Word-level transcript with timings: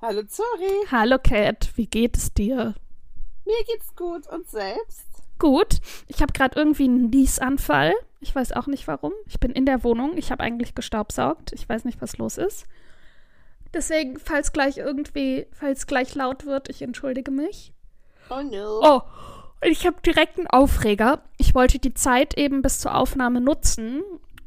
Hallo 0.00 0.22
Zori, 0.22 0.86
Hallo 0.90 1.18
Cat, 1.18 1.70
wie 1.74 1.86
geht 1.86 2.16
es 2.16 2.32
dir? 2.32 2.74
mir 3.44 3.62
geht's 3.66 3.94
gut 3.94 4.26
und 4.28 4.48
selbst? 4.48 5.04
Gut. 5.38 5.80
Ich 6.06 6.22
habe 6.22 6.32
gerade 6.32 6.58
irgendwie 6.58 6.84
einen 6.84 7.10
Niesanfall. 7.10 7.92
Ich 8.20 8.34
weiß 8.34 8.52
auch 8.52 8.66
nicht 8.66 8.88
warum. 8.88 9.12
Ich 9.26 9.38
bin 9.38 9.50
in 9.50 9.66
der 9.66 9.84
Wohnung. 9.84 10.16
Ich 10.16 10.32
habe 10.32 10.42
eigentlich 10.42 10.74
gestaubsaugt. 10.74 11.52
Ich 11.52 11.68
weiß 11.68 11.84
nicht, 11.84 12.00
was 12.00 12.16
los 12.16 12.38
ist. 12.38 12.64
Deswegen, 13.74 14.18
falls 14.18 14.54
gleich 14.54 14.78
irgendwie, 14.78 15.46
falls 15.52 15.86
gleich 15.86 16.14
laut 16.14 16.46
wird, 16.46 16.70
ich 16.70 16.80
entschuldige 16.80 17.30
mich. 17.30 17.74
Oh 18.30 18.40
no. 18.40 18.80
Oh, 18.82 19.02
ich 19.64 19.86
habe 19.86 19.96
direkt 20.04 20.38
einen 20.38 20.46
Aufreger. 20.46 21.22
Ich 21.38 21.54
wollte 21.54 21.78
die 21.78 21.94
Zeit 21.94 22.36
eben 22.36 22.62
bis 22.62 22.78
zur 22.78 22.94
Aufnahme 22.94 23.40
nutzen. 23.40 24.02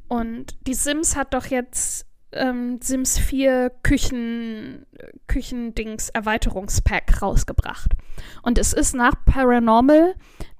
Und 0.08 0.55
die 0.68 0.74
Sims 0.74 1.16
hat 1.16 1.34
doch 1.34 1.48
jetzt 1.48 2.05
ähm, 2.32 2.80
Sims 2.82 3.18
4 3.18 3.72
Küchen, 3.84 4.86
Küchendings 5.27 6.10
Erweiterungspack 6.10 7.22
rausgebracht. 7.22 7.94
Und 8.41 8.58
es 8.58 8.74
ist 8.74 8.96
nach 8.96 9.14
Paranormal 9.26 10.16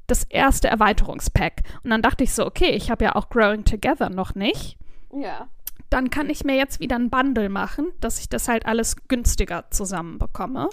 das 0.08 0.24
erste 0.24 0.68
Erweiterungspack. 0.70 1.64
Und 1.84 1.90
dann 1.90 2.02
dachte 2.02 2.24
ich 2.24 2.34
so, 2.34 2.46
okay, 2.46 2.72
ich 2.72 2.90
habe 2.90 3.06
ja 3.06 3.16
auch 3.16 3.30
Growing 3.30 3.66
Together 3.66 4.10
noch 4.10 4.36
nicht. 4.36 4.78
Ja. 5.14 5.48
Dann 5.90 6.10
kann 6.10 6.30
ich 6.30 6.44
mir 6.44 6.56
jetzt 6.56 6.80
wieder 6.80 6.98
ein 6.98 7.10
Bundle 7.10 7.50
machen, 7.50 7.92
dass 8.02 8.20
ich 8.20 8.28
das 8.28 8.48
halt 8.48 8.66
alles 8.66 8.96
günstiger 9.08 9.66
zusammenbekomme. 9.70 10.70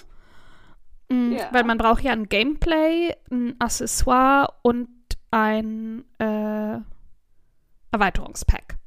Mm, 1.09 1.33
Ja. 1.33 1.49
Weil 1.51 1.63
man 1.63 1.77
braucht 1.77 2.03
ja 2.03 2.11
ein 2.11 2.27
Gameplay, 2.29 3.15
ein 3.31 3.55
Accessoire 3.59 4.53
und 4.63 4.89
ein 5.31 6.03
äh, 6.19 6.79
Erweiterungspack. 7.91 8.77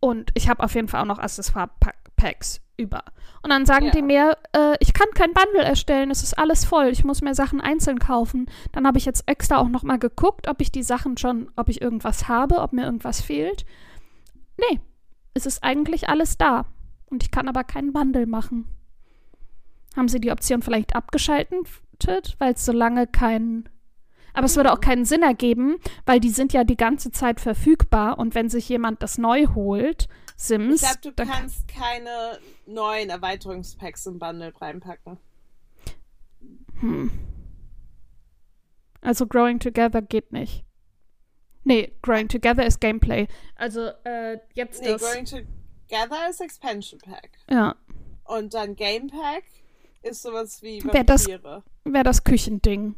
Und 0.00 0.30
ich 0.34 0.48
habe 0.48 0.62
auf 0.62 0.74
jeden 0.74 0.88
Fall 0.88 1.00
auch 1.02 1.06
noch 1.06 1.18
Accessoire-Packs 1.18 2.60
über. 2.76 3.02
Und 3.42 3.50
dann 3.50 3.64
sagen 3.66 3.86
Ja. 3.86 3.90
die 3.92 4.02
mir, 4.02 4.36
äh, 4.52 4.76
ich 4.80 4.92
kann 4.92 5.08
kein 5.14 5.32
Bundle 5.32 5.62
erstellen, 5.64 6.10
es 6.10 6.22
ist 6.22 6.38
alles 6.38 6.64
voll, 6.64 6.88
ich 6.88 7.04
muss 7.04 7.22
mir 7.22 7.34
Sachen 7.34 7.60
einzeln 7.60 7.98
kaufen. 7.98 8.46
Dann 8.72 8.86
habe 8.86 8.98
ich 8.98 9.04
jetzt 9.04 9.24
extra 9.26 9.56
auch 9.58 9.68
noch 9.68 9.82
mal 9.82 9.98
geguckt, 9.98 10.48
ob 10.48 10.60
ich 10.60 10.70
die 10.70 10.82
Sachen 10.82 11.16
schon, 11.16 11.50
ob 11.56 11.68
ich 11.68 11.80
irgendwas 11.80 12.28
habe, 12.28 12.58
ob 12.60 12.72
mir 12.72 12.84
irgendwas 12.84 13.20
fehlt. 13.20 13.64
Nee, 14.58 14.80
es 15.34 15.46
ist 15.46 15.62
eigentlich 15.64 16.08
alles 16.08 16.36
da. 16.38 16.66
Und 17.06 17.22
ich 17.22 17.30
kann 17.30 17.48
aber 17.48 17.64
keinen 17.64 17.92
Bundle 17.92 18.26
machen. 18.26 18.66
Haben 19.96 20.08
sie 20.08 20.20
die 20.20 20.30
Option 20.30 20.62
vielleicht 20.62 20.94
abgeschaltet, 20.94 22.36
weil 22.38 22.52
es 22.52 22.64
so 22.64 22.72
lange 22.72 23.06
kein. 23.06 23.68
Aber 24.34 24.44
es 24.44 24.56
würde 24.56 24.72
auch 24.72 24.80
keinen 24.80 25.06
Sinn 25.06 25.22
ergeben, 25.22 25.76
weil 26.04 26.20
die 26.20 26.28
sind 26.28 26.52
ja 26.52 26.62
die 26.64 26.76
ganze 26.76 27.10
Zeit 27.10 27.40
verfügbar 27.40 28.18
und 28.18 28.34
wenn 28.34 28.50
sich 28.50 28.68
jemand 28.68 29.02
das 29.02 29.16
neu 29.16 29.46
holt, 29.54 30.08
Ich 30.36 30.42
Sims, 30.42 30.80
glaube, 30.80 31.14
du 31.16 31.24
kannst 31.26 31.66
keine 31.68 32.38
neuen 32.66 33.08
Erweiterungspacks 33.08 34.04
im 34.04 34.18
Bundle 34.18 34.52
reinpacken. 34.60 35.16
Hm. 36.80 37.10
Also 39.00 39.26
Growing 39.26 39.58
Together 39.60 40.02
geht 40.02 40.32
nicht. 40.32 40.64
Nee, 41.64 41.92
Growing 42.02 42.28
Together 42.28 42.66
ist 42.66 42.80
Gameplay. 42.80 43.28
Also 43.54 43.88
äh, 44.04 44.38
jetzt 44.54 44.82
Nee, 44.82 44.88
das. 44.92 45.00
Going 45.02 45.24
Together 45.24 46.28
ist 46.28 46.40
Expansion 46.40 47.00
Pack. 47.00 47.30
Ja, 47.50 47.74
Und 48.24 48.52
dann 48.54 48.76
Game 48.76 49.06
Pack 49.08 49.44
ist 50.06 50.22
sowas 50.22 50.62
wie 50.62 50.78
das- 50.78 51.26
Vampire. 51.28 51.62
wäre 51.84 52.04
das 52.04 52.24
Küchending. 52.24 52.94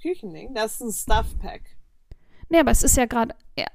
Küchending. 0.00 0.54
Das 0.54 0.74
ist 0.74 0.80
ein 0.80 0.92
Stuff 0.92 1.38
Pack. 1.38 1.62
Nee, 2.48 2.60
aber 2.60 2.70
es 2.70 2.82
ist 2.82 2.96
ja 2.96 3.06
gerade. 3.06 3.34
Ja, 3.58 3.66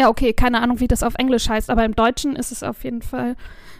ja, 0.00 0.08
okay, 0.08 0.32
keine 0.32 0.60
Ahnung, 0.60 0.80
wie 0.80 0.88
das 0.88 1.02
auf 1.02 1.14
Englisch 1.16 1.48
heißt, 1.48 1.70
aber 1.70 1.84
im 1.84 1.94
Deutschen 1.94 2.34
ist 2.36 2.50
es 2.52 2.62
auf 2.62 2.82
jeden 2.84 3.02
Fall. 3.02 3.36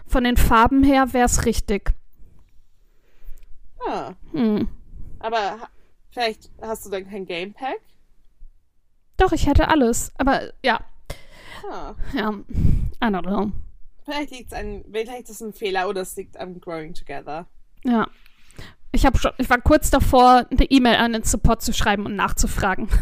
Von 0.07 0.25
den 0.25 0.37
Farben 0.37 0.85
her 0.85 1.13
wäre 1.13 1.27
es 1.27 1.45
richtig. 1.47 1.93
Ah. 3.89 4.13
Hm. 4.33 4.69
Aber 5.19 5.69
vielleicht 6.11 6.51
hast 6.61 6.87
du 6.87 6.91
dann 6.91 7.09
kein 7.09 7.27
Game 7.27 7.53
Pack? 7.55 7.81
Doch, 9.17 9.33
ich 9.33 9.47
hätte 9.47 9.69
alles. 9.69 10.13
Aber 10.19 10.53
ja, 10.65 10.85
Ah. 11.71 11.95
ja, 12.13 12.31
I 12.31 13.07
don't 13.07 13.23
know. 13.23 13.51
Vielleicht 14.05 14.31
liegt 14.31 14.53
es 14.53 14.59
an, 14.59 14.85
vielleicht 14.91 15.29
ist 15.29 15.31
es 15.31 15.41
ein 15.41 15.53
Fehler 15.53 15.89
oder 15.89 16.01
es 16.03 16.17
liegt 16.17 16.39
am 16.39 16.61
Growing 16.61 16.95
Together. 16.95 17.47
Ja. 17.85 18.09
Ich, 18.91 19.07
hab 19.07 19.17
schon, 19.19 19.33
ich 19.39 19.49
war 19.49 19.61
kurz 19.61 19.91
davor, 19.91 20.47
eine 20.51 20.65
E-Mail 20.71 20.97
an 20.97 21.13
den 21.13 21.23
Support 21.23 21.63
zu 21.63 21.73
schreiben 21.73 22.07
und 22.07 22.17
nachzufragen. 22.17 22.89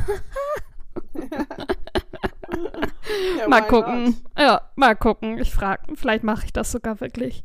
Ja, 3.39 3.49
mal 3.49 3.63
gucken. 3.63 4.05
not? 4.05 4.15
Ja, 4.39 4.71
mal 4.77 4.97
gucken. 4.97 5.39
Ich 5.39 5.51
frage. 5.51 5.95
Vielleicht 5.97 6.25
mache 6.25 6.47
ich 6.47 6.53
das 6.53 6.73
sogar 6.73 7.01
wirklich. 7.01 7.43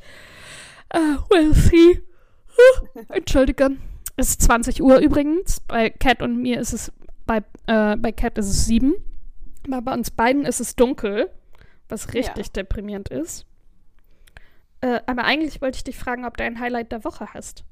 Uh, 0.93 1.17
we'll 1.29 1.53
see. 1.53 2.01
Uh, 2.49 3.01
Entschuldige. 3.09 3.71
Es 4.15 4.29
ist 4.29 4.41
20 4.43 4.81
Uhr 4.81 4.97
übrigens. 4.97 5.59
Bei 5.61 5.89
Cat 5.89 6.21
und 6.21 6.41
mir 6.41 6.59
ist 6.59 6.73
es, 6.73 6.91
bei, 7.25 7.37
äh, 7.67 7.95
bei 7.97 8.11
Cat 8.11 8.37
ist 8.37 8.49
es 8.49 8.65
7. 8.65 8.95
Aber 9.67 9.81
bei 9.81 9.93
uns 9.93 10.11
beiden 10.11 10.45
ist 10.45 10.59
es 10.59 10.75
dunkel, 10.75 11.29
was 11.89 12.13
richtig 12.13 12.51
deprimierend 12.51 13.09
ist. 13.09 13.45
Äh, 14.81 15.01
aber 15.05 15.23
eigentlich 15.23 15.61
wollte 15.61 15.77
ich 15.77 15.83
dich 15.83 15.97
fragen, 15.97 16.25
ob 16.25 16.37
du 16.37 16.43
ein 16.43 16.59
Highlight 16.59 16.91
der 16.91 17.03
Woche 17.03 17.33
hast. 17.33 17.63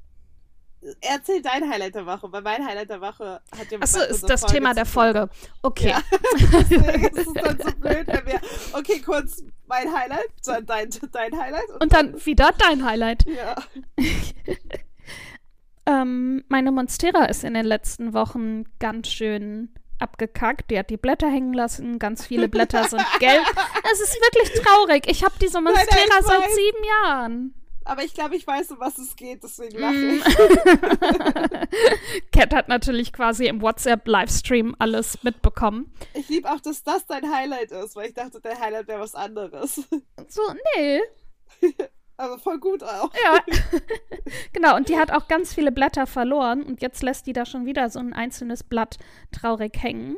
Erzähl 1.00 1.42
dein 1.42 1.70
Highlight 1.70 1.96
der 1.96 2.06
Woche, 2.06 2.30
weil 2.32 2.42
mein 2.42 2.66
Highlight 2.66 2.90
der 2.90 3.00
Woche 3.00 3.40
hat 3.58 3.72
ja 3.72 3.80
Achso, 3.80 4.02
ist 4.02 4.30
das 4.30 4.42
Folge 4.42 4.56
Thema 4.56 4.74
der. 4.74 4.86
Folge. 4.86 5.30
Okay. 5.62 5.90
Ja. 5.92 6.02
Deswegen 6.70 7.06
ist 7.06 7.28
es 7.28 7.34
dann 7.34 7.58
so 7.58 7.72
blöd, 7.78 8.08
wenn 8.08 8.26
wir. 8.26 8.42
Okay, 8.74 9.00
kurz 9.00 9.44
mein 9.66 9.94
Highlight, 9.94 10.28
dann 10.46 10.66
dein, 10.66 10.90
dein 11.12 11.40
Highlight. 11.40 11.70
Und 11.80 11.94
dann 11.94 12.26
wieder 12.26 12.52
dein 12.58 12.84
Highlight. 12.84 13.26
Ja. 13.28 13.56
Ähm, 15.86 16.44
meine 16.48 16.72
Monstera 16.72 17.26
ist 17.26 17.44
in 17.44 17.54
den 17.56 17.66
letzten 17.66 18.14
Wochen 18.14 18.64
ganz 18.80 19.10
schön 19.10 19.70
abgekackt. 20.00 20.70
Die 20.72 20.80
hat 20.80 20.90
die 20.90 20.98
Blätter 20.98 21.30
hängen 21.30 21.54
lassen. 21.54 22.00
Ganz 22.00 22.26
viele 22.26 22.48
Blätter 22.50 22.84
sind 22.90 23.04
gelb. 23.20 23.44
Es 23.92 24.00
ist 24.02 24.16
wirklich 24.16 24.52
traurig. 24.62 25.04
Ich 25.08 25.24
habe 25.24 25.36
diese 25.42 25.62
Monstera 25.62 26.22
seit 26.22 26.40
weiß. 26.42 26.56
sieben 26.56 26.84
Jahren. 27.04 27.54
Aber 27.86 28.02
ich 28.02 28.14
glaube, 28.14 28.38
ich 28.38 28.48
weiß, 28.48 28.72
um 28.72 28.80
was 28.80 28.98
es 28.98 29.14
geht, 29.18 29.44
deswegen 29.44 29.78
lache 29.78 29.94
Mm. 29.94 30.14
ich. 30.16 30.24
Cat 32.32 32.54
hat 32.54 32.70
natürlich 32.70 33.12
quasi 33.12 33.48
im 33.48 33.62
WhatsApp-Livestream 33.62 34.74
alles 34.80 35.22
mitbekommen. 35.24 35.94
Ich 36.14 36.30
liebe 36.30 36.50
auch, 36.50 36.62
dass 36.62 36.82
das 36.84 37.06
dein 37.08 37.30
Highlight 37.30 37.72
ist, 37.72 37.98
weil 37.98 38.08
ich 38.08 38.14
dachte, 38.14 38.40
dein 38.42 38.58
Highlight 38.58 38.88
wäre 38.88 39.02
was 39.02 39.16
anderes. 39.16 39.82
So, 40.30 40.42
nee. 40.78 41.02
Aber 42.18 42.38
voll 42.38 42.60
gut 42.60 42.84
auch. 42.84 43.12
Ja. 43.24 43.40
genau, 44.54 44.76
und 44.76 44.90
die 44.90 44.98
hat 44.98 45.12
auch 45.12 45.28
ganz 45.28 45.54
viele 45.54 45.72
Blätter 45.72 46.06
verloren 46.06 46.64
und 46.64 46.82
jetzt 46.82 47.02
lässt 47.02 47.26
die 47.28 47.34
da 47.34 47.46
schon 47.46 47.66
wieder 47.66 47.90
so 47.90 48.00
ein 48.00 48.14
einzelnes 48.14 48.64
Blatt 48.64 48.98
traurig 49.32 49.82
hängen. 49.82 50.18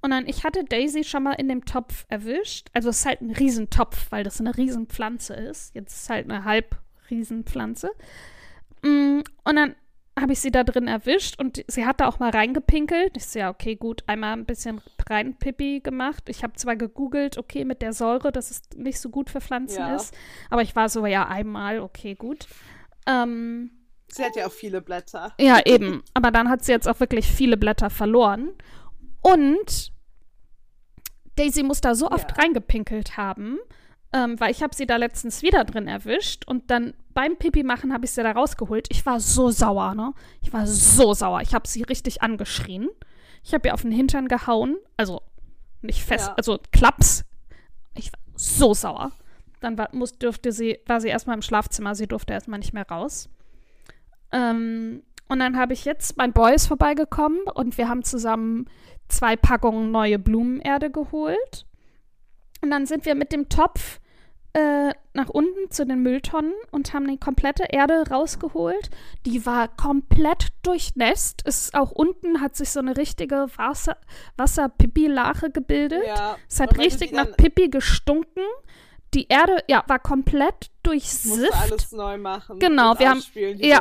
Und 0.00 0.10
dann, 0.10 0.26
ich 0.26 0.44
hatte 0.44 0.64
Daisy 0.64 1.04
schon 1.04 1.24
mal 1.24 1.32
in 1.32 1.48
dem 1.48 1.64
Topf 1.64 2.04
erwischt. 2.08 2.68
Also 2.72 2.90
es 2.90 3.00
ist 3.00 3.06
halt 3.06 3.22
ein 3.22 3.32
Riesentopf, 3.32 4.06
weil 4.10 4.24
das 4.24 4.40
eine 4.40 4.56
Riesenpflanze 4.56 5.34
ist. 5.34 5.74
Jetzt 5.74 5.92
ist 5.94 6.02
es 6.04 6.10
halt 6.10 6.30
eine 6.30 6.44
Halb-Riesenpflanze. 6.44 7.90
Mm, 8.82 9.20
Und 9.44 9.56
dann 9.56 9.74
habe 10.18 10.32
ich 10.32 10.40
sie 10.40 10.50
da 10.50 10.64
drin 10.64 10.88
erwischt 10.88 11.38
und 11.38 11.62
sie 11.68 11.84
hat 11.84 12.00
da 12.00 12.08
auch 12.08 12.18
mal 12.18 12.30
reingepinkelt. 12.30 13.16
Ich 13.16 13.26
so, 13.26 13.38
ja, 13.38 13.50
okay, 13.50 13.76
gut, 13.76 14.02
einmal 14.06 14.32
ein 14.32 14.46
bisschen 14.46 14.80
reinpipi 15.08 15.80
gemacht. 15.80 16.28
Ich 16.28 16.42
habe 16.42 16.54
zwar 16.54 16.76
gegoogelt, 16.76 17.36
okay, 17.36 17.64
mit 17.64 17.82
der 17.82 17.92
Säure, 17.92 18.32
dass 18.32 18.50
es 18.50 18.62
nicht 18.74 18.98
so 18.98 19.10
gut 19.10 19.28
für 19.28 19.40
Pflanzen 19.42 19.80
Ja. 19.80 19.94
ist, 19.96 20.16
aber 20.48 20.62
ich 20.62 20.74
war 20.74 20.88
so, 20.88 21.04
ja, 21.06 21.28
einmal, 21.28 21.80
okay, 21.80 22.14
gut. 22.14 22.46
Ähm, 23.06 23.70
Sie 24.08 24.24
hat 24.24 24.36
ja 24.36 24.46
auch 24.46 24.52
viele 24.52 24.80
Blätter. 24.80 25.34
ja, 25.38 25.60
eben. 25.66 26.02
Aber 26.14 26.30
dann 26.30 26.48
hat 26.48 26.64
sie 26.64 26.72
jetzt 26.72 26.88
auch 26.88 27.00
wirklich 27.00 27.26
viele 27.26 27.56
Blätter 27.56 27.90
verloren. 27.90 28.50
Und 29.20 29.92
Daisy 31.36 31.62
muss 31.62 31.80
da 31.80 31.94
so 31.94 32.10
oft 32.10 32.30
Ja. 32.30 32.42
reingepinkelt 32.42 33.16
haben, 33.16 33.58
ähm, 34.12 34.38
weil 34.40 34.50
ich 34.50 34.62
habe 34.62 34.74
sie 34.74 34.86
da 34.86 34.96
letztens 34.96 35.42
wieder 35.42 35.64
drin 35.64 35.88
erwischt 35.88 36.46
und 36.46 36.70
dann 36.70 36.94
beim 37.14 37.36
Pipi 37.36 37.62
machen 37.62 37.92
habe 37.92 38.04
ich 38.04 38.12
sie 38.12 38.22
da 38.22 38.32
rausgeholt. 38.32 38.88
Ich 38.90 39.04
war 39.06 39.20
so 39.20 39.50
sauer, 39.50 39.94
ne? 39.94 40.12
Ich 40.42 40.52
war 40.52 40.66
so 40.66 41.14
sauer. 41.14 41.40
Ich 41.40 41.54
habe 41.54 41.66
sie 41.66 41.82
richtig 41.82 42.22
angeschrien. 42.22 42.88
Ich 43.42 43.54
habe 43.54 43.68
ihr 43.68 43.74
auf 43.74 43.82
den 43.82 43.92
Hintern 43.92 44.28
gehauen, 44.28 44.76
also 44.96 45.22
nicht 45.82 46.02
fest, 46.02 46.28
Ja. 46.28 46.34
also 46.34 46.58
Klaps. 46.72 47.24
Ich 47.94 48.12
war 48.12 48.20
so 48.34 48.74
sauer. 48.74 49.12
Dann 49.60 49.78
war, 49.78 49.88
muss, 49.92 50.18
dürfte 50.18 50.52
sie, 50.52 50.78
war 50.86 51.00
sie 51.00 51.08
erstmal 51.08 51.36
im 51.36 51.42
Schlafzimmer, 51.42 51.94
sie 51.94 52.06
durfte 52.06 52.32
erstmal 52.32 52.58
nicht 52.58 52.72
mehr 52.74 52.86
raus. 52.88 53.28
Ähm, 54.32 55.02
und 55.28 55.38
dann 55.38 55.56
habe 55.56 55.72
ich 55.72 55.84
jetzt, 55.84 56.16
mein 56.16 56.32
Boy 56.32 56.54
ist 56.54 56.66
vorbeigekommen 56.66 57.40
und 57.54 57.78
wir 57.78 57.88
haben 57.88 58.04
zusammen 58.04 58.66
zwei 59.08 59.36
Packungen 59.36 59.90
neue 59.90 60.18
Blumenerde 60.18 60.90
geholt. 60.90 61.66
Und 62.66 62.72
dann 62.72 62.86
sind 62.86 63.06
wir 63.06 63.14
mit 63.14 63.30
dem 63.30 63.48
Topf 63.48 64.00
äh, 64.52 64.92
nach 65.14 65.28
unten 65.28 65.70
zu 65.70 65.86
den 65.86 66.02
Mülltonnen 66.02 66.52
und 66.72 66.92
haben 66.94 67.06
die 67.06 67.16
komplette 67.16 67.62
Erde 67.70 68.10
rausgeholt. 68.10 68.90
Die 69.24 69.46
war 69.46 69.68
komplett 69.68 70.48
durchnässt. 70.64 71.42
Es 71.44 71.72
auch 71.74 71.92
unten 71.92 72.40
hat 72.40 72.56
sich 72.56 72.70
so 72.70 72.80
eine 72.80 72.96
richtige 72.96 73.46
Wasser, 73.54 73.96
Wasser-Pipi-Lache 74.36 75.50
gebildet. 75.50 76.08
Ja. 76.08 76.38
Es 76.48 76.58
hat 76.58 76.76
richtig 76.76 77.12
nach 77.12 77.36
Pipi 77.36 77.68
gestunken. 77.68 78.42
Die 79.14 79.26
Erde, 79.28 79.62
ja, 79.68 79.82
war 79.86 79.98
komplett 79.98 80.54
Musst 80.54 80.70
du 80.84 80.90
durchsifft. 80.90 81.52
alles 81.54 81.92
neu 81.92 82.18
machen. 82.18 82.58
Genau, 82.58 82.98
wir 82.98 83.08
haben- 83.10 83.22
ja, 83.58 83.80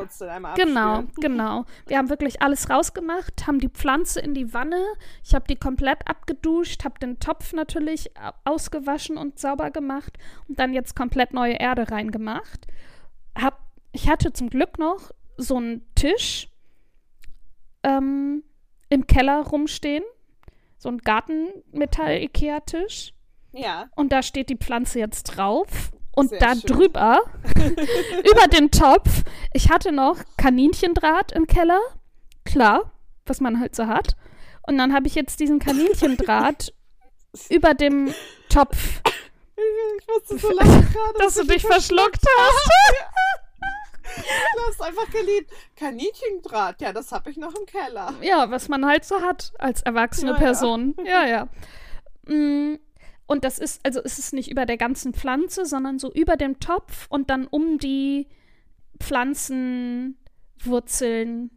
Genau, 0.55 1.03
genau. 1.21 1.65
Wir 1.87 1.97
haben 1.97 2.09
wirklich 2.09 2.41
alles 2.41 2.69
rausgemacht, 2.69 3.45
haben 3.47 3.59
die 3.59 3.67
Pflanze 3.69 4.19
in 4.21 4.33
die 4.33 4.53
Wanne. 4.53 4.81
Ich 5.23 5.35
habe 5.35 5.45
die 5.47 5.55
komplett 5.57 6.07
abgeduscht, 6.07 6.83
habe 6.85 6.99
den 6.99 7.19
Topf 7.19 7.51
natürlich 7.53 8.11
ausgewaschen 8.45 9.17
und 9.17 9.39
sauber 9.39 9.71
gemacht 9.71 10.13
und 10.47 10.57
dann 10.59 10.73
jetzt 10.73 10.95
komplett 10.95 11.33
neue 11.33 11.55
Erde 11.55 11.91
reingemacht. 11.91 12.67
Hab, 13.37 13.59
ich 13.91 14.07
hatte 14.09 14.31
zum 14.31 14.49
Glück 14.49 14.79
noch 14.79 15.11
so 15.37 15.57
einen 15.57 15.85
Tisch 15.95 16.47
ähm, 17.83 18.43
im 18.89 19.05
Keller 19.07 19.41
rumstehen, 19.45 20.03
so 20.77 20.87
ein 20.89 20.99
Gartenmetall-Ikea-Tisch. 20.99 23.13
Ja, 23.55 23.87
Und 23.95 24.11
da 24.11 24.21
steht 24.21 24.49
die 24.49 24.57
Pflanze 24.57 24.99
jetzt 24.99 25.23
drauf. 25.23 25.67
Und 26.15 26.29
Sehr 26.29 26.39
da 26.39 26.55
schön. 26.55 26.61
drüber, 26.61 27.19
über 27.55 28.47
den 28.47 28.71
Topf, 28.71 29.23
ich 29.53 29.69
hatte 29.69 29.91
noch 29.91 30.17
Kaninchendraht 30.37 31.33
im 31.33 31.45
Keller. 31.45 31.79
Klar, 32.45 32.93
was 33.25 33.41
man 33.41 33.59
halt 33.59 33.75
so 33.75 33.87
hat. 33.87 34.15
Und 34.61 34.77
dann 34.77 34.93
habe 34.93 35.07
ich 35.07 35.15
jetzt 35.15 35.41
diesen 35.41 35.59
Kaninchendraht 35.59 36.73
über 37.49 37.73
dem 37.73 38.13
Topf, 38.47 39.01
ich 39.57 40.07
musste 40.07 40.37
so 40.37 40.51
lachen 40.51 40.87
gerade. 40.93 41.13
dass 41.19 41.35
du 41.35 41.41
ich 41.41 41.47
dich 41.47 41.63
mich 41.63 41.67
verschluckt 41.71 42.21
hast. 42.39 42.71
Du 44.55 44.61
hast 44.67 44.81
einfach 44.81 45.09
geliebt. 45.09 45.51
Kaninchendraht, 45.75 46.79
ja, 46.79 46.93
das 46.93 47.11
habe 47.11 47.29
ich 47.29 47.35
noch 47.37 47.53
im 47.55 47.65
Keller. 47.65 48.13
Ja, 48.21 48.49
was 48.51 48.69
man 48.69 48.85
halt 48.85 49.03
so 49.03 49.21
hat 49.21 49.51
als 49.59 49.81
erwachsene 49.81 50.31
Ja, 50.31 50.37
ja. 50.37 50.43
Person. 50.43 50.95
Ja, 51.03 51.25
ja. 51.27 51.47
Mm, 52.33 52.79
Und 53.27 53.43
das 53.43 53.59
ist, 53.59 53.85
also 53.85 54.01
es 54.03 54.19
ist 54.19 54.33
nicht 54.33 54.51
über 54.51 54.65
der 54.65 54.77
ganzen 54.77 55.13
Pflanze, 55.13 55.65
sondern 55.65 55.99
so 55.99 56.11
über 56.13 56.37
dem 56.37 56.59
Topf 56.59 57.07
und 57.09 57.29
dann 57.29 57.47
um 57.47 57.79
die 57.79 58.27
Pflanzenwurzeln 58.99 61.51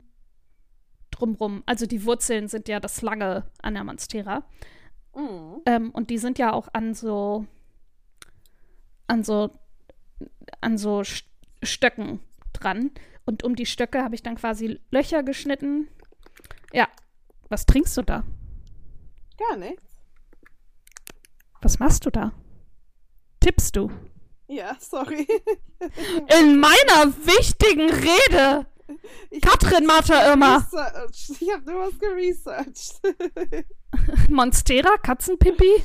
drumrum. 1.10 1.62
Also 1.66 1.86
die 1.86 2.04
Wurzeln 2.04 2.48
sind 2.48 2.68
ja 2.68 2.80
das 2.80 3.02
Lange 3.02 3.44
an 3.62 3.74
der 3.74 3.84
Monstera. 3.84 4.44
Mhm. 5.14 5.62
Ähm, 5.66 5.90
und 5.90 6.10
die 6.10 6.18
sind 6.18 6.38
ja 6.38 6.52
auch 6.52 6.68
an 6.72 6.94
so 6.94 7.46
an 9.06 9.24
so 9.24 9.50
an 10.60 10.78
so 10.78 11.00
St- 11.00 11.24
Stöcken 11.62 12.20
dran. 12.52 12.90
Und 13.26 13.42
um 13.42 13.56
die 13.56 13.66
Stöcke 13.66 14.02
habe 14.02 14.14
ich 14.14 14.22
dann 14.22 14.36
quasi 14.36 14.80
Löcher 14.90 15.22
geschnitten. 15.22 15.88
Ja. 16.72 16.88
Was 17.50 17.66
trinkst 17.66 17.96
du 17.96 18.02
da? 18.02 18.24
Gar 19.38 19.56
nichts. 19.56 19.82
Was 21.62 21.78
machst 21.78 22.06
du 22.06 22.10
da? 22.10 22.32
Tippst 23.40 23.76
du? 23.76 23.90
Ja, 24.46 24.76
sorry. 24.80 25.26
In 26.40 26.58
meiner 26.58 27.12
wichtigen 27.24 27.90
Rede! 27.90 28.66
Ich 29.30 29.42
Katrin 29.42 29.84
Martha 29.84 30.30
Irmer! 30.30 30.56
Research. 30.72 31.36
Ich 31.40 31.52
habe 31.52 31.70
nur 31.70 31.86
was 31.86 31.98
geresearched. 31.98 33.66
Monstera, 34.30 34.96
Katzenpipi? 35.02 35.84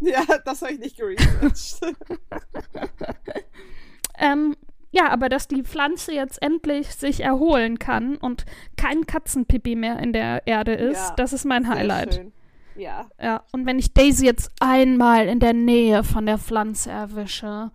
ja, 0.00 0.22
das 0.44 0.62
habe 0.62 0.72
ich 0.72 0.78
nicht 0.78 0.96
geresearched. 0.96 1.80
Ähm, 4.20 4.56
ja, 4.90 5.10
aber 5.10 5.28
dass 5.28 5.46
die 5.46 5.62
Pflanze 5.62 6.12
jetzt 6.12 6.42
endlich 6.42 6.88
sich 6.94 7.20
erholen 7.20 7.78
kann 7.78 8.16
und 8.16 8.46
kein 8.76 9.06
Katzenpipi 9.06 9.76
mehr 9.76 10.00
in 10.00 10.12
der 10.12 10.44
Erde 10.46 10.72
ist, 10.74 10.96
Ja, 11.10 11.14
das 11.16 11.32
ist 11.32 11.44
mein 11.44 11.68
Highlight. 11.68 12.14
schön. 12.14 12.32
Ja, 12.78 13.10
Ja, 13.20 13.44
und 13.52 13.66
wenn 13.66 13.78
ich 13.78 13.92
Daisy 13.92 14.24
jetzt 14.24 14.50
einmal 14.60 15.26
in 15.28 15.40
der 15.40 15.52
Nähe 15.52 16.04
von 16.04 16.24
der 16.26 16.38
Pflanze 16.38 16.90
erwische, 16.90 17.70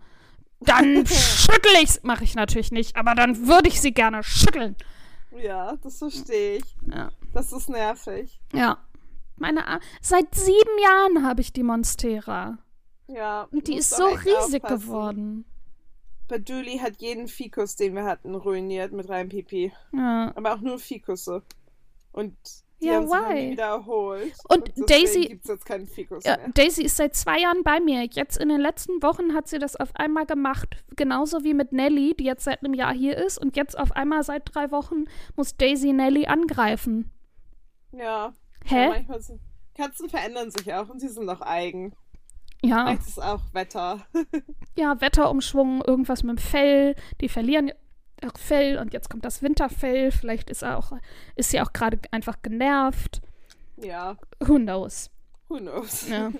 dann 0.60 1.06
schüttel 1.06 1.72
ich's. 1.82 2.02
Mache 2.02 2.24
ich 2.24 2.34
natürlich 2.34 2.72
nicht, 2.72 2.96
aber 2.96 3.14
dann 3.14 3.46
würde 3.46 3.68
ich 3.68 3.80
sie 3.80 3.92
gerne 3.92 4.22
schütteln. 4.22 4.74
ja, 5.36 5.76
das 5.82 5.98
verstehe 5.98 6.56
ich. 6.58 6.64
Ja. 6.92 7.10
Das 7.32 7.52
ist 7.52 7.68
nervig. 7.68 8.40
Ja. 8.52 8.78
Meine 9.36 9.66
A 9.68 9.80
Seit 10.00 10.34
sieben 10.34 10.78
Jahren 10.82 11.26
habe 11.26 11.40
ich 11.40 11.52
die 11.52 11.64
Monstera. 11.64 12.58
Ja. 13.08 13.48
Und 13.50 13.66
die 13.68 13.76
ist 13.76 13.90
so 13.90 14.04
riesig 14.06 14.62
aufpassen. 14.64 14.80
geworden. 14.86 15.44
Baduli 16.28 16.78
hat 16.78 17.02
jeden 17.02 17.28
Fikus, 17.28 17.76
den 17.76 17.94
wir 17.94 18.04
hatten, 18.04 18.34
ruiniert 18.34 18.92
mit 18.92 19.08
reinem 19.10 19.28
Pipi. 19.28 19.72
Ja. 19.92 20.32
Aber 20.34 20.54
auch 20.54 20.60
nur 20.60 20.78
Fikusse. 20.78 21.42
Und 22.12 22.34
die 22.84 22.90
Ja, 22.90 22.94
haben 22.96 23.08
why? 23.08 23.34
nie 23.46 23.50
wieder 23.52 23.64
erholt. 23.64 24.32
Und 24.48 24.68
deswegen 24.68 24.86
Daisy- 24.86 25.28
gibt 25.28 25.44
es 25.44 25.48
jetzt 25.50 25.66
keinen 25.66 25.86
Fikus 25.86 26.24
Ja, 26.24 26.36
mehr. 26.36 26.48
Daisy 26.54 26.82
ist 26.84 26.96
seit 26.96 27.14
zwei 27.14 27.40
Jahren 27.40 27.62
bei 27.64 27.80
mir. 27.80 28.04
Jetzt 28.04 28.36
in 28.38 28.48
den 28.48 28.60
letzten 28.60 29.02
Wochen 29.02 29.34
hat 29.34 29.48
sie 29.48 29.58
das 29.58 29.76
auf 29.76 29.90
einmal 29.96 30.26
gemacht. 30.26 30.76
Genauso 30.96 31.44
wie 31.44 31.54
mit 31.54 31.72
Nelly, 31.72 32.14
die 32.18 32.24
jetzt 32.24 32.44
seit 32.44 32.62
einem 32.64 32.74
Jahr 32.74 32.92
hier 32.94 33.16
ist. 33.16 33.38
Und 33.38 33.56
jetzt 33.56 33.78
auf 33.78 33.92
einmal 33.92 34.22
seit 34.22 34.54
drei 34.54 34.70
Wochen 34.70 35.04
muss 35.36 35.56
Daisy 35.56 35.92
Nelly 35.92 36.26
angreifen. 36.26 37.10
Ja. 37.92 38.32
Hä? 38.64 38.84
Ja, 38.84 38.88
manchmal 38.90 39.20
sind, 39.20 39.40
Katzen 39.76 40.08
verändern 40.08 40.50
sich 40.50 40.72
auch 40.72 40.88
und 40.88 41.00
sie 41.00 41.08
sind 41.08 41.28
auch 41.28 41.40
eigen. 41.40 41.94
Ja, 42.62 42.84
Vielleicht 42.86 43.08
ist 43.08 43.22
auch 43.22 43.42
Wetter. 43.52 44.06
ja, 44.78 44.98
Wetterumschwung, 45.00 45.82
irgendwas 45.82 46.22
mit 46.22 46.38
dem 46.38 46.42
Fell. 46.42 46.94
Die 47.20 47.28
verlieren 47.28 47.72
Fell 48.36 48.78
und 48.78 48.92
jetzt 48.92 49.10
kommt 49.10 49.24
das 49.24 49.42
Winterfell. 49.42 50.10
Vielleicht 50.10 50.50
ist, 50.50 50.62
er 50.62 50.78
auch, 50.78 50.92
ist 51.36 51.50
sie 51.50 51.60
auch 51.60 51.72
gerade 51.72 51.98
einfach 52.10 52.40
genervt. 52.42 53.20
ja, 53.76 54.16
Who 54.40 54.56
knows? 54.56 55.10
who 55.48 55.58
knows. 55.58 56.08
Ja. 56.08 56.32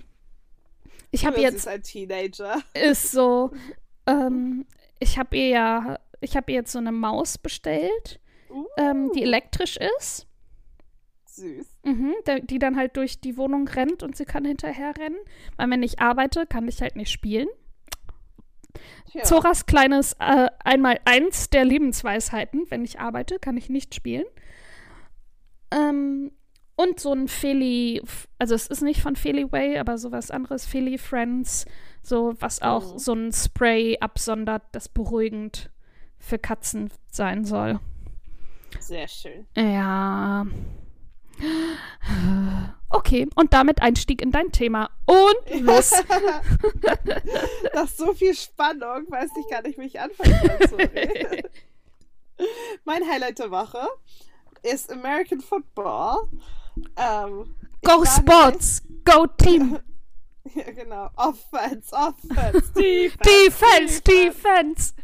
Ich 1.11 1.25
habe 1.27 1.41
jetzt 1.41 1.57
ist 1.59 1.69
ein 1.69 1.83
Teenager. 1.83 2.61
ist 2.75 3.13
so, 3.13 3.53
ähm, 4.07 4.67
ich 4.99 5.19
habe 5.19 5.37
ihr 5.37 5.49
ja, 5.49 5.99
ich 6.21 6.37
habe 6.37 6.51
ihr 6.53 6.59
jetzt 6.59 6.73
so 6.73 6.79
eine 6.79 6.91
Maus 6.93 7.39
bestellt, 7.39 8.19
ähm, 8.77 9.11
die 9.15 9.21
Uh, 9.21 9.25
elektrisch 9.25 9.77
ist, 9.99 10.27
süß. 11.27 11.67
mhm, 11.85 12.15
die 12.45 12.59
dann 12.59 12.77
halt 12.77 12.97
durch 12.97 13.21
die 13.21 13.37
Wohnung 13.37 13.69
rennt 13.69 14.03
und 14.03 14.17
sie 14.17 14.25
kann 14.25 14.45
hinterher 14.45 14.97
rennen. 14.97 15.19
Weil 15.57 15.71
wenn 15.71 15.83
ich 15.83 16.01
arbeite, 16.01 16.47
kann 16.47 16.67
ich 16.69 16.81
halt 16.81 16.97
nicht 16.97 17.11
spielen. 17.11 17.49
Tja. 19.11 19.23
Zoras 19.25 19.67
kleines 19.67 20.15
äh, 20.19 20.49
Einmal-Eins 20.65 21.51
der 21.51 21.65
Lebensweisheiten. 21.65 22.65
Wenn 22.69 22.85
ich 22.85 23.01
arbeite, 23.01 23.39
kann 23.39 23.57
ich 23.57 23.69
nicht 23.69 23.95
spielen. 23.95 24.25
Ähm, 25.71 26.33
und 26.77 26.99
so 26.99 27.13
ein 27.13 27.29
Feli, 27.29 28.03
also 28.39 28.55
es 28.55 28.67
ist 28.67 28.83
nicht 28.83 29.01
von 29.01 29.15
Feliway, 29.17 29.79
aber 29.79 29.97
sowas 29.97 30.31
anderes, 30.31 30.67
Feli 30.67 30.99
Friends, 30.99 31.67
so 32.03 32.35
was 32.41 32.63
auch 32.63 32.95
Mhm. 32.95 32.99
so 32.99 33.13
ein 33.13 33.33
Spray 33.33 33.99
absondert, 34.01 34.63
das 34.73 34.89
beruhigend 34.89 35.71
für 36.19 36.39
Katzen 36.39 36.91
sein 37.11 37.45
soll. 37.45 37.79
Sehr 38.81 39.07
schön. 39.07 39.47
Ja. 39.57 40.47
Okay, 42.91 43.29
und 43.35 43.53
damit 43.53 43.83
Einstieg 43.83 44.23
in 44.23 44.31
dein 44.31 44.53
Thema. 44.53 44.89
Und 45.05 45.61
los. 45.61 45.91
das 47.73 47.91
ist 47.91 47.99
so 47.99 48.15
viel 48.15 48.35
Spannung, 48.35 49.11
weiß 49.11 49.31
ich 49.41 49.51
gar 49.51 49.63
nicht, 49.63 49.79
wie 49.79 49.87
ich 49.87 49.99
anfangen 49.99 50.39
soll 50.41 50.69
zu 50.69 50.77
reden. 50.79 51.49
Mein 52.85 53.03
Highlight 53.09 53.41
der 53.41 53.51
Woche 53.51 53.89
ist 54.63 54.93
American 54.93 55.41
Football. 55.41 56.29
Ähm, 56.97 57.55
Go 57.83 58.05
Sports! 58.05 58.83
Go 59.05 59.27
Team! 59.27 59.79
Ja, 60.55 60.71
genau. 60.73 61.09
Offense, 61.17 61.91
Offense, 61.97 62.71
Defense. 62.75 63.23
Defense! 63.25 64.03
Defense! 64.03 64.95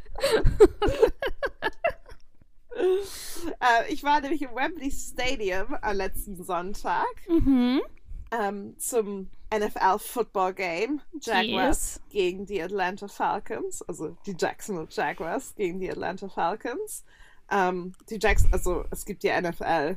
Äh, 2.76 3.92
ich 3.92 4.02
war 4.04 4.20
nämlich 4.20 4.42
im 4.42 4.54
Wembley 4.54 4.90
Stadium 4.90 5.74
am 5.80 5.96
letzten 5.96 6.42
Sonntag 6.42 7.06
Mhm. 7.28 7.82
ähm, 8.30 8.78
zum 8.78 9.28
NFL 9.52 9.98
Football 9.98 10.54
Game. 10.54 11.00
Jaguars 11.20 11.96
Yes. 11.96 12.00
gegen 12.10 12.46
die 12.46 12.62
Atlanta 12.62 13.08
Falcons, 13.08 13.82
also 13.82 14.16
die 14.26 14.36
Jacksonville 14.38 14.88
Jaguars 14.90 15.54
gegen 15.56 15.80
die 15.80 15.90
Atlanta 15.90 16.28
Falcons. 16.28 17.04
Ähm, 17.50 17.92
die 18.08 18.18
Jacks, 18.20 18.44
also 18.52 18.84
es 18.92 19.04
gibt 19.04 19.24
die 19.24 19.28
NFL 19.30 19.96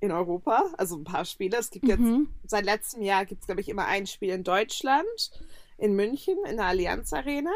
in 0.00 0.12
Europa, 0.12 0.66
also 0.78 0.96
ein 0.96 1.02
paar 1.02 1.24
Spiele. 1.24 1.56
Es 1.58 1.70
gibt 1.70 1.88
jetzt, 1.88 1.98
Mhm. 1.98 2.28
seit 2.46 2.64
letztem 2.64 3.02
Jahr 3.02 3.24
gibt 3.24 3.40
es, 3.40 3.46
glaube 3.46 3.60
ich, 3.60 3.68
immer 3.68 3.86
ein 3.86 4.06
Spiel 4.06 4.30
in 4.32 4.44
Deutschland, 4.44 5.32
in 5.76 5.96
München, 5.96 6.36
in 6.48 6.56
der 6.58 6.66
Allianz 6.66 7.12
Arena. 7.12 7.50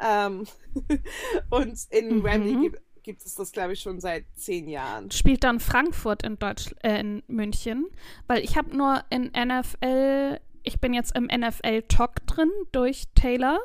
Ähm, 0.00 0.46
und 1.50 1.78
in 1.90 2.18
Mhm. 2.18 2.22
Wembley 2.24 2.56
gibt, 2.62 2.82
gibt 3.04 3.24
es 3.24 3.36
das, 3.36 3.52
glaube 3.52 3.74
ich, 3.74 3.80
schon 3.80 4.00
seit 4.00 4.24
zehn 4.34 4.68
Jahren. 4.68 5.10
Spielt 5.10 5.44
dann 5.44 5.60
Frankfurt 5.60 6.24
in 6.24 6.38
Deutsch 6.38 6.74
äh, 6.82 6.98
in 6.98 7.22
München, 7.28 7.86
weil 8.26 8.42
ich 8.42 8.56
habe 8.56 8.76
nur 8.76 9.04
in 9.10 9.30
NFL, 9.30 10.40
ich 10.64 10.80
bin 10.80 10.94
jetzt 10.94 11.14
im 11.16 11.26
NFL 11.26 11.82
Talk 11.82 12.26
drin 12.26 12.50
durch 12.72 13.04
Taylor 13.14 13.60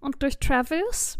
und 0.00 0.22
durch 0.22 0.38
Travis 0.38 1.18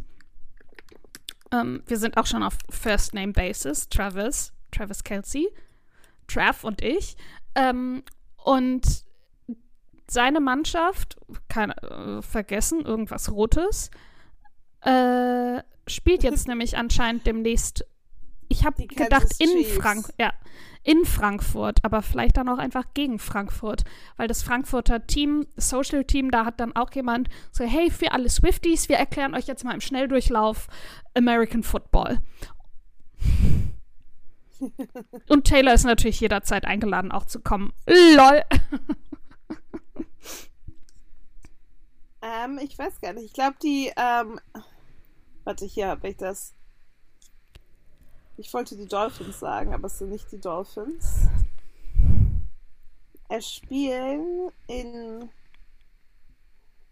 ähm, 1.55 1.83
wir 1.87 1.99
sind 1.99 2.17
auch 2.17 2.27
schon 2.27 2.43
auf 2.43 2.59
First 2.71 3.15
Name 3.15 3.33
Basis, 3.33 3.89
Travis, 3.89 4.53
Travis 4.73 5.05
Kelsey, 5.05 5.49
Trav 6.27 6.65
und 6.65 6.83
ich. 6.83 7.17
Ähm, 7.55 8.03
und 8.37 9.05
seine 10.09 10.41
Mannschaft, 10.41 11.17
keine, 11.49 11.77
äh, 11.83 12.23
vergessen, 12.23 12.83
irgendwas 12.83 13.31
Rotes, 13.31 13.91
äh, 14.83 15.63
spielt 15.87 16.23
jetzt 16.23 16.49
nämlich 16.49 16.77
anscheinend 16.77 17.27
demnächst. 17.27 17.85
Ich 18.49 18.65
habe 18.65 18.87
gedacht 18.87 19.35
in 19.39 19.49
Chiefs. 19.51 19.77
Frank, 19.77 20.13
ja, 20.19 20.33
in 20.83 21.05
Frankfurt, 21.07 21.79
aber 21.83 22.03
vielleicht 22.03 22.37
dann 22.37 22.49
auch 22.49 22.59
einfach 22.59 22.85
gegen 22.93 23.19
Frankfurt, 23.19 23.85
weil 24.17 24.29
das 24.29 24.43
Frankfurter 24.43 25.07
Team, 25.07 25.47
Social 25.57 26.05
Team, 26.05 26.31
da 26.31 26.45
hat 26.45 26.61
dann 26.61 26.77
auch 26.77 26.93
jemand 26.93 27.31
so, 27.51 27.65
hey, 27.65 27.91
für 27.91 28.13
alle 28.13 28.29
Swifties, 28.29 28.91
wir 28.91 28.97
erklären 28.97 29.35
euch 29.35 29.47
jetzt 29.47 29.65
mal 29.65 29.73
im 29.73 29.81
Schnelldurchlauf 29.81 30.69
American 31.15 31.63
Football. 31.63 32.21
Und 35.29 35.45
Taylor 35.45 35.73
ist 35.75 35.85
natürlich 35.85 36.21
jederzeit 36.21 36.65
eingeladen, 36.65 37.13
auch 37.13 37.25
zu 37.25 37.41
kommen. 37.41 37.73
LOL. 37.87 38.43
Ähm, 42.25 42.59
ich 42.63 42.79
weiß 42.79 43.01
gar 43.01 43.13
nicht. 43.13 43.27
Ich 43.27 43.33
glaube, 43.35 43.57
die, 43.63 43.93
ähm, 43.97 44.41
warte, 45.45 45.65
hier 45.65 45.89
habe 45.89 46.09
ich 46.09 46.17
das. 46.17 46.55
Ich 48.37 48.53
wollte 48.53 48.77
die 48.77 48.87
Dolphins 48.87 49.39
sagen, 49.39 49.73
aber 49.73 49.87
es 49.87 49.99
sind 49.99 50.11
nicht 50.11 50.31
die 50.33 50.41
Dolphins. 50.41 51.29
Es 53.29 53.53
spielen 53.53 54.51
in. 54.67 55.29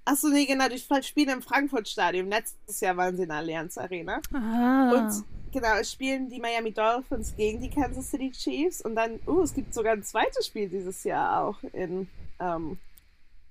Achso, 0.05 0.29
nee, 0.29 0.47
genau, 0.47 0.69
die 0.69 0.79
spielen 1.03 1.29
im 1.29 1.43
Frankfurt-Stadion. 1.43 2.29
Letztes 2.29 2.81
Jahr 2.81 2.97
waren 2.97 3.17
sie 3.17 3.23
in 3.23 3.29
der 3.29 3.39
Allianz 3.39 3.79
Arena. 3.79 4.21
Ah. 4.33 4.91
Und 4.93 5.25
genau, 5.53 5.77
es 5.77 5.93
spielen 5.93 6.29
die 6.29 6.41
Miami 6.41 6.73
Dolphins 6.73 7.37
gegen 7.37 7.61
die 7.61 7.71
Kansas 7.71 8.11
City 8.11 8.33
Chiefs. 8.33 8.81
Und 8.81 8.97
dann, 8.97 9.21
uh, 9.27 9.43
es 9.43 9.55
gibt 9.55 9.73
sogar 9.73 9.93
ein 9.93 10.03
zweites 10.03 10.47
Spiel 10.47 10.69
dieses 10.69 11.05
Jahr 11.05 11.45
auch 11.45 11.63
in, 11.73 12.09
ähm, 12.41 12.79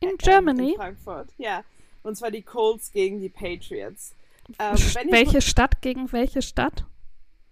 in 0.01 0.17
Germany. 0.17 0.71
in 0.71 0.75
Frankfurt. 0.75 1.29
Ja. 1.37 1.63
Und 2.03 2.15
zwar 2.15 2.31
die 2.31 2.41
Colts 2.41 2.91
gegen 2.91 3.21
die 3.21 3.29
Patriots. 3.29 4.13
Ähm, 4.59 4.75
wenn 4.93 5.07
ich- 5.07 5.11
welche 5.11 5.41
Stadt 5.41 5.81
gegen 5.81 6.11
welche 6.11 6.41
Stadt? 6.41 6.85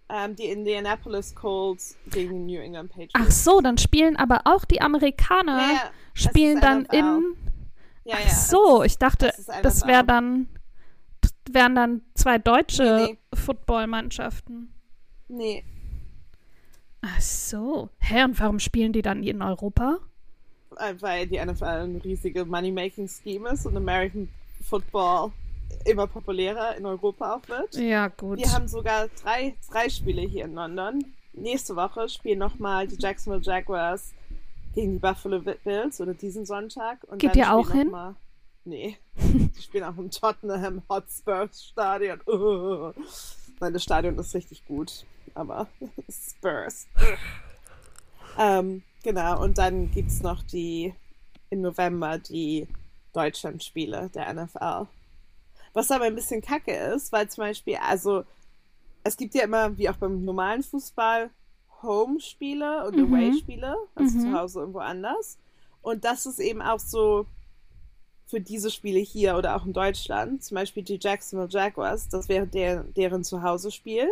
Ähm, 0.08 0.34
die 0.34 0.46
Indianapolis 0.46 1.34
Colts 1.34 1.96
gegen 2.10 2.46
New 2.46 2.58
England 2.60 2.90
Patriots. 2.90 3.12
Ach 3.14 3.30
so, 3.30 3.60
dann 3.60 3.78
spielen 3.78 4.16
aber 4.16 4.40
auch 4.44 4.64
die 4.64 4.80
Amerikaner, 4.80 5.58
ja, 5.58 5.72
ja, 5.72 5.90
spielen 6.14 6.60
dann 6.60 6.82
NFL. 6.82 6.96
in. 6.96 7.36
Ja, 8.04 8.16
Ach 8.24 8.28
so, 8.30 8.82
ich 8.82 8.98
dachte, 8.98 9.32
das 9.62 9.86
wäre 9.86 10.04
dann 10.04 10.48
wären 11.52 11.74
dann 11.74 12.02
zwei 12.14 12.38
deutsche 12.38 13.06
Nee, 13.08 13.18
Footballmannschaften. 13.34 14.72
Nee, 15.28 15.64
Ach 17.02 17.20
so. 17.20 17.88
Hä, 17.98 18.24
und 18.24 18.38
warum 18.40 18.58
spielen 18.58 18.92
die 18.92 19.02
dann 19.02 19.22
in 19.22 19.42
Europa? 19.42 19.98
äh, 20.76 20.94
weil 21.00 21.26
die 21.26 21.38
NFL 21.44 21.64
ein 21.64 21.96
riesige 21.96 22.44
Money-Making-Scheme 22.44 23.50
ist 23.50 23.66
und 23.66 23.76
American 23.76 24.28
Football 24.62 25.32
immer 25.84 26.06
populärer 26.06 26.76
in 26.76 26.86
Europa 26.86 27.34
auch 27.34 27.48
wird. 27.48 27.74
Ja, 27.76 28.08
gut. 28.08 28.38
Wir 28.38 28.52
haben 28.52 28.68
sogar 28.68 29.08
drei, 29.22 29.54
drei 29.70 29.88
Spiele 29.88 30.22
hier 30.22 30.44
in 30.44 30.54
London. 30.54 31.04
Nächste 31.32 31.76
Woche 31.76 32.08
spielen 32.08 32.38
nochmal 32.38 32.86
die 32.86 32.96
Jacksonville 32.96 33.42
Jaguars 33.42 34.12
gegen 34.74 34.92
die 34.94 34.98
Buffalo 34.98 35.40
Bills 35.40 36.00
oder 36.00 36.14
diesen 36.14 36.44
Sonntag. 36.44 37.04
Und 37.04 37.18
Geht 37.18 37.30
dann 37.30 37.38
ihr 37.38 37.52
auch 37.52 37.70
hin? 37.70 37.90
Mal, 37.90 38.16
nee, 38.64 38.96
die 39.16 39.62
spielen 39.62 39.84
auch 39.84 39.96
im 39.96 40.10
Tottenham 40.10 40.82
Hotspur 40.88 41.48
Stadion. 41.52 42.20
Uh. 42.26 42.92
Nein, 43.60 43.74
das 43.74 43.82
Stadion 43.82 44.18
ist 44.18 44.34
richtig 44.34 44.64
gut, 44.66 45.04
aber 45.34 45.68
Spurs. 46.10 46.86
ähm, 48.38 48.82
genau, 49.02 49.42
und 49.42 49.58
dann 49.58 49.90
gibt 49.90 50.08
es 50.08 50.22
noch 50.22 50.42
die 50.42 50.94
im 51.50 51.60
November 51.60 52.18
die 52.18 52.66
Deutschlandspiele 53.12 54.08
der 54.14 54.32
NFL. 54.32 54.86
Was 55.72 55.90
aber 55.90 56.04
ein 56.04 56.14
bisschen 56.14 56.42
kacke 56.42 56.74
ist, 56.74 57.12
weil 57.12 57.28
zum 57.28 57.44
Beispiel, 57.44 57.76
also 57.76 58.24
es 59.04 59.16
gibt 59.16 59.34
ja 59.34 59.44
immer, 59.44 59.76
wie 59.78 59.88
auch 59.88 59.96
beim 59.96 60.24
normalen 60.24 60.62
Fußball, 60.62 61.30
Home-Spiele 61.82 62.86
und 62.86 62.96
Mhm. 62.96 63.04
Away-Spiele, 63.04 63.76
also 63.94 64.16
Mhm. 64.16 64.20
zu 64.20 64.32
Hause 64.32 64.60
irgendwo 64.60 64.80
anders. 64.80 65.38
Und 65.82 66.04
das 66.04 66.26
ist 66.26 66.38
eben 66.40 66.60
auch 66.60 66.80
so 66.80 67.26
für 68.26 68.40
diese 68.40 68.70
Spiele 68.70 69.00
hier 69.00 69.36
oder 69.36 69.56
auch 69.56 69.64
in 69.66 69.72
Deutschland, 69.72 70.44
zum 70.44 70.56
Beispiel 70.56 70.82
die 70.82 70.98
Jacksonville 71.00 71.48
Jaguars, 71.50 72.08
das 72.08 72.28
wäre 72.28 72.46
der, 72.46 72.84
deren 72.84 73.24
Zuhause-Spiel. 73.24 74.08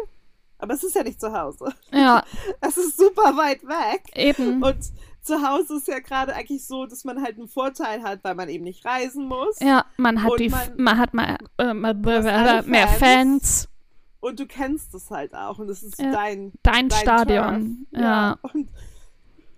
Aber 0.59 0.75
es 0.75 0.83
ist 0.83 0.95
ja 0.97 1.03
nicht 1.05 1.21
zu 1.21 1.33
Hause. 1.33 1.73
ja, 1.93 2.25
Es 2.61 2.77
ist 2.77 2.97
super 2.97 3.37
weit 3.37 3.63
weg. 3.65 4.03
eben. 4.15 4.63
Und 4.63 4.79
zu 5.23 5.43
Hause 5.47 5.77
ist 5.77 5.89
ja 5.89 5.99
gerade 6.01 6.35
eigentlich 6.35 6.67
so, 6.67 6.87
dass 6.87 7.05
man 7.05 7.23
halt 7.23 7.37
einen 7.39 7.49
Vorteil 7.49 8.03
hat, 8.03 8.25
weil 8.25 8.35
man 8.35 8.49
eben 8.49 8.65
nicht 8.65 8.85
reisen 8.85 9.27
muss. 9.29 9.59
ja, 9.61 9.85
man 9.97 10.23
hat 10.23 10.31
Und 10.33 10.41
die, 10.41 10.49
man- 10.49 10.73
man 10.77 10.99
hat 10.99 11.15
mal 11.15 11.37
äh, 11.59 11.65
alle 11.65 12.63
mehr 12.65 12.89
Fans. 12.89 12.99
Fans. 12.99 13.69
Und 14.21 14.41
du 14.41 14.47
kennst 14.47 14.93
es 14.95 15.11
halt 15.11 15.35
auch. 15.35 15.59
Und 15.59 15.69
es 15.71 15.83
ist 15.85 15.99
Ja. 16.01 16.11
dein, 16.11 16.53
Dein, 16.63 16.89
dein 16.89 16.99
Stadion. 17.01 17.87
Turf. 17.93 18.03
Ja. 18.03 18.39
Und, 18.53 18.69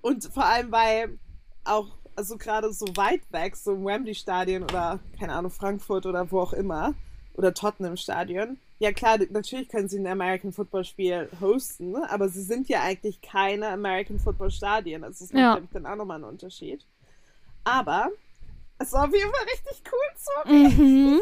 und 0.02 0.24
vor 0.24 0.44
allem, 0.44 0.70
weil 0.70 1.18
auch, 1.64 1.86
also 2.16 2.36
gerade 2.36 2.70
so 2.74 2.84
weit 2.96 3.22
weg, 3.32 3.56
so 3.56 3.72
im 3.72 3.86
Wembley-Stadion 3.86 4.64
oder, 4.64 4.98
keine 5.18 5.32
Ahnung, 5.34 5.50
Frankfurt 5.50 6.04
oder 6.04 6.30
wo 6.30 6.40
auch 6.40 6.52
immer, 6.52 6.92
oder 7.40 7.54
Tottenham-Stadion. 7.54 8.58
Ja 8.80 8.92
klar, 8.92 9.18
natürlich 9.30 9.70
können 9.70 9.88
sie 9.88 9.98
ein 9.98 10.06
American 10.06 10.52
Football 10.52 10.84
Spiel 10.84 11.30
hosten, 11.40 11.92
ne? 11.92 12.06
aber 12.10 12.28
sie 12.28 12.42
sind 12.42 12.68
ja 12.68 12.82
eigentlich 12.82 13.22
keine 13.22 13.68
American 13.68 14.18
Football 14.18 14.50
Stadien. 14.50 15.04
Also 15.04 15.24
das 15.24 15.32
Ja. 15.32 15.56
ich, 15.56 15.70
dann 15.72 15.86
auch 15.86 15.96
nochmal 15.96 16.16
einen 16.16 16.24
Unterschied. 16.24 16.84
Aber 17.64 18.10
es 18.78 18.92
war 18.92 19.08
auf 19.08 19.14
jeden 19.14 19.30
Fall 19.30 19.44
richtig 19.44 19.82
cool 19.90 20.16
zu 20.16 20.80
Mhm. 20.82 21.20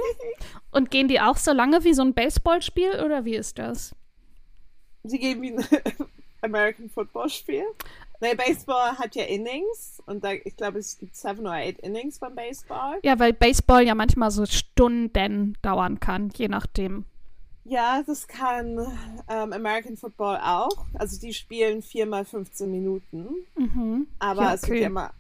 Und 0.73 0.91
gehen 0.91 1.07
die 1.07 1.21
auch 1.21 1.37
so 1.37 1.53
lange 1.53 1.85
wie 1.85 1.95
so 1.95 2.03
ein 2.03 2.15
Baseballspiel 2.15 3.01
oder 3.05 3.25
wie 3.25 3.37
ist 3.37 3.59
das? 3.59 3.95
Sie 5.05 5.21
geben 5.21 5.43
wie 5.43 5.53
ein 5.53 5.65
American 6.43 6.91
Football 6.91 7.29
Spiel. 7.29 7.65
Nee, 8.21 8.35
Baseball 8.35 8.99
hat 8.99 9.15
ja 9.15 9.25
Innings 9.25 10.03
und 10.07 10.25
da, 10.25 10.33
ich 10.33 10.57
glaube, 10.57 10.79
es 10.79 10.99
gibt 10.99 11.15
seven 11.15 11.41
oder 11.43 11.53
eight 11.53 11.79
Innings 11.81 12.19
beim 12.19 12.35
Baseball. 12.35 12.99
Ja, 13.05 13.19
weil 13.19 13.33
Baseball 13.33 13.85
ja 13.87 13.95
manchmal 13.95 14.31
so 14.31 14.45
Stunden 14.47 15.57
dauern 15.63 16.01
kann, 16.01 16.31
je 16.37 16.49
nachdem. 16.49 17.05
Ja, 17.65 18.03
das 18.07 18.27
kann 18.27 18.79
ähm, 19.29 19.53
American 19.53 19.97
Football 19.97 20.39
auch. 20.43 20.87
Also 20.95 21.21
die 21.21 21.35
spielen 21.35 21.83
viermal 21.83 22.25
15 22.25 22.71
Minuten, 22.71 23.29
Mhm. 23.57 24.07
aber 24.19 24.43
Ja, 24.43 24.55
es 24.55 24.63
wird 24.63 24.71
okay. 24.73 24.81
ja 24.81 24.87
immer 24.87 25.11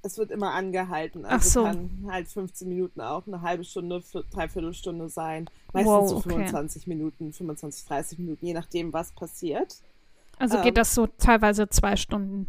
es 0.00 0.16
wird 0.16 0.30
immer 0.30 0.52
angehalten. 0.52 1.24
Ach 1.26 1.32
Also 1.32 1.48
so. 1.50 1.64
kann 1.64 2.06
halt 2.08 2.28
15 2.28 2.68
Minuten 2.68 3.00
auch 3.00 3.26
eine 3.26 3.42
halbe 3.42 3.64
Stunde, 3.64 4.00
vier- 4.00 4.22
dreiviertel 4.32 4.72
Stunde 4.72 5.08
sein. 5.08 5.50
Meistens 5.72 5.90
Wow, 5.92 6.08
so 6.08 6.16
okay. 6.18 6.28
25 6.30 6.86
Minuten, 6.86 7.32
25, 7.32 7.84
30 7.84 8.18
Minuten, 8.20 8.46
je 8.46 8.54
nachdem, 8.54 8.92
was 8.92 9.10
passiert. 9.12 9.76
Also 10.38 10.56
Ähm. 10.56 10.62
geht 10.62 10.76
das 10.76 10.94
so 10.94 11.06
teilweise 11.06 11.68
zwei 11.68 11.96
Stunden. 11.96 12.48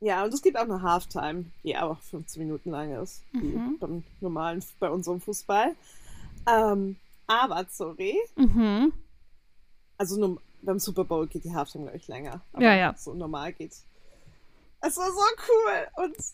Ja, 0.00 0.24
und 0.24 0.32
es 0.34 0.42
gibt 0.42 0.56
auch 0.58 0.62
eine 0.62 0.82
Halftime, 0.82 1.46
die 1.64 1.76
auch 1.76 1.98
15 2.00 2.42
Minuten 2.42 2.70
lang 2.70 2.92
ist, 3.02 3.22
wie 3.32 3.46
Mhm. 3.56 3.78
beim 3.78 4.04
normalen, 4.20 4.62
bei 4.78 4.90
unserem 4.90 5.20
Fußball. 5.20 5.74
Ähm, 6.48 6.96
aber, 7.26 7.66
sorry, 7.70 8.16
Mhm. 8.36 8.92
also 9.98 10.18
nur 10.20 10.40
beim 10.62 10.78
Super 10.78 11.04
Bowl 11.04 11.26
geht 11.26 11.44
die 11.44 11.54
Halftime, 11.54 11.84
glaube 11.84 11.96
ich, 11.98 12.08
länger. 12.08 12.40
Aber 12.52 12.62
Ja, 12.62 12.74
ja. 12.74 12.94
So 12.96 13.14
normal 13.14 13.52
geht. 13.52 13.72
Es 14.80 14.96
war 14.98 15.10
so 15.10 15.20
cool 15.48 16.04
und 16.04 16.16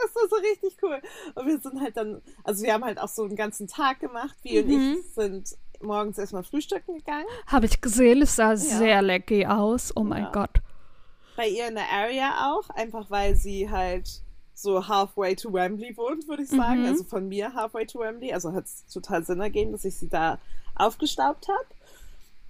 es 0.00 0.14
war 0.14 0.28
so 0.28 0.36
richtig 0.36 0.76
cool. 0.82 1.00
Und 1.34 1.46
wir 1.46 1.58
sind 1.60 1.80
halt 1.80 1.96
dann, 1.96 2.20
also 2.44 2.64
wir 2.64 2.72
haben 2.74 2.84
halt 2.84 2.98
auch 2.98 3.08
so 3.08 3.22
einen 3.24 3.36
ganzen 3.36 3.68
Tag 3.68 4.00
gemacht. 4.00 4.36
Wie 4.42 4.62
Mhm. 4.62 4.64
und 4.64 4.70
ich 4.98 5.12
sind 5.14 5.56
morgens 5.82 6.18
erstmal 6.18 6.42
frühstücken 6.42 6.98
gegangen. 6.98 7.26
Habe 7.46 7.66
ich 7.66 7.80
gesehen, 7.80 8.22
es 8.22 8.36
sah 8.36 8.56
sehr 8.56 9.02
lecker 9.02 9.58
aus. 9.58 9.92
Oh 9.96 10.02
mein 10.04 10.24
Ja. 10.24 10.30
Gott. 10.32 10.50
bei 11.36 11.48
ihr 11.48 11.68
in 11.68 11.74
der 11.74 11.88
Area 11.90 12.50
auch, 12.52 12.68
einfach 12.70 13.10
weil 13.10 13.34
sie 13.34 13.70
halt 13.70 14.20
so 14.54 14.86
halfway 14.88 15.34
to 15.34 15.50
Wembley 15.50 15.96
wohnt, 15.96 16.28
würde 16.28 16.42
ich 16.42 16.50
sagen. 16.50 16.80
Mhm. 16.82 16.86
Also 16.88 17.04
von 17.04 17.26
mir 17.28 17.54
halfway 17.54 17.86
to 17.86 17.98
Wembley. 18.00 18.32
Also 18.34 18.52
hat 18.52 18.64
es 18.66 18.84
total 18.92 19.24
Sinn 19.24 19.40
ergeben, 19.40 19.72
dass 19.72 19.86
ich 19.86 19.96
sie 19.96 20.08
da 20.08 20.38
aufgestaubt 20.74 21.48
habe. 21.48 21.64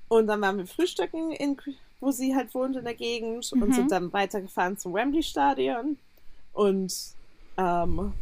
Und 0.08 0.26
dann 0.26 0.40
waren 0.40 0.58
wir 0.58 0.66
frühstücken, 0.66 1.30
in, 1.30 1.56
wo 2.00 2.10
sie 2.10 2.34
halt 2.34 2.52
wohnt 2.52 2.74
in 2.74 2.84
der 2.84 2.94
Gegend 2.94 3.52
und 3.52 3.60
Mhm. 3.60 3.72
sind 3.74 3.92
dann 3.92 4.12
weitergefahren 4.12 4.76
zum 4.76 4.92
Wembley-Stadion. 4.92 5.96
Und 6.52 6.92
ähm, 7.58 8.12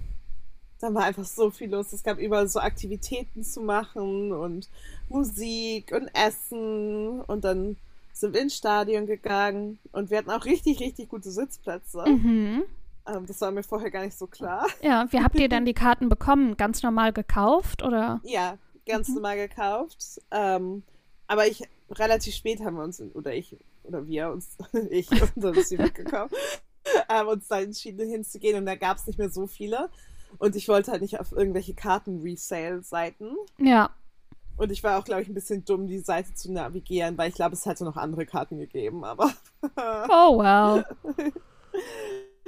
dann 0.81 0.95
war 0.95 1.05
einfach 1.05 1.25
so 1.25 1.51
viel 1.51 1.71
los. 1.71 1.93
Es 1.93 2.03
gab 2.03 2.19
überall 2.19 2.49
so 2.49 2.61
Aktivitäten 2.61 3.43
zu 3.43 3.61
machen 3.61 4.33
und 4.33 4.69
Musik 5.09 5.93
und 5.93 6.09
Essen. 6.15 7.21
Und 7.23 7.45
dann 7.45 7.77
sind 8.13 8.35
wir 8.35 8.41
ins 8.41 8.57
Stadion 8.57 9.07
gegangen 9.07 9.79
und 9.93 10.11
wir 10.11 10.19
hatten 10.19 10.31
auch 10.31 10.45
richtig, 10.45 10.81
richtig 10.81 11.09
gute 11.09 11.31
Sitzplätze. 11.31 12.05
Mhm. 12.07 12.65
Ähm, 13.07 13.27
das 13.27 13.41
war 13.41 13.51
mir 13.51 13.63
vorher 13.63 13.91
gar 13.91 14.05
nicht 14.05 14.19
so 14.19 14.27
klar. 14.27 14.67
Ja, 14.83 15.07
wie 15.11 15.21
habt 15.21 15.39
ihr 15.39 15.49
dann 15.49 15.65
die 15.65 15.75
Karten 15.75 16.09
bekommen? 16.09 16.57
Ganz 16.57 16.83
normal 16.83 17.13
gekauft 17.13 17.83
oder? 17.83 18.21
Ja, 18.25 18.59
ganz 18.87 19.09
Mhm. 19.09 19.15
normal 19.15 19.37
gekauft. 19.37 20.21
Ähm, 20.31 20.83
aber 21.27 21.47
ich, 21.47 21.63
relativ 21.91 22.35
spät 22.35 22.61
haben 22.61 22.77
wir 22.77 22.83
uns, 22.85 23.01
oder 23.15 23.35
ich, 23.35 23.57
oder 23.85 24.07
wir 24.07 24.31
uns, 24.31 24.57
ich 24.91 25.11
und 25.11 25.33
dann 25.37 25.55
ist 25.55 25.69
sie 25.69 25.79
mitgekommen, 25.79 26.31
haben 27.09 27.29
uns 27.29 27.49
da 27.49 27.61
entschieden 27.61 28.09
hinzugehen 28.11 28.59
und 28.59 28.67
da 28.67 28.75
gab 28.75 28.97
es 28.97 29.07
nicht 29.07 29.19
mehr 29.19 29.31
so 29.31 29.47
viele. 29.47 29.91
Und 30.37 30.55
ich 30.57 30.69
wollte 30.69 30.91
halt 30.93 31.01
nicht 31.03 31.19
auf 31.19 31.33
irgendwelche 31.33 31.75
Karten-Resale-Seiten. 31.75 33.37
Ja. 33.59 33.91
Und 34.57 34.71
ich 34.73 34.83
war 34.85 34.99
auch, 34.99 35.05
glaube 35.05 35.23
ich, 35.23 35.29
ein 35.29 35.35
bisschen 35.35 35.65
dumm, 35.65 35.87
die 35.87 35.99
Seite 36.01 36.35
zu 36.35 36.53
navigieren, 36.53 37.17
weil 37.17 37.29
ich 37.29 37.35
glaube, 37.37 37.55
es 37.55 37.65
hätte 37.65 37.85
noch 37.85 37.97
andere 37.97 38.27
Karten 38.27 38.59
gegeben, 38.59 39.05
aber. 39.05 39.31
Oh, 40.11 40.39
well. 40.39 40.85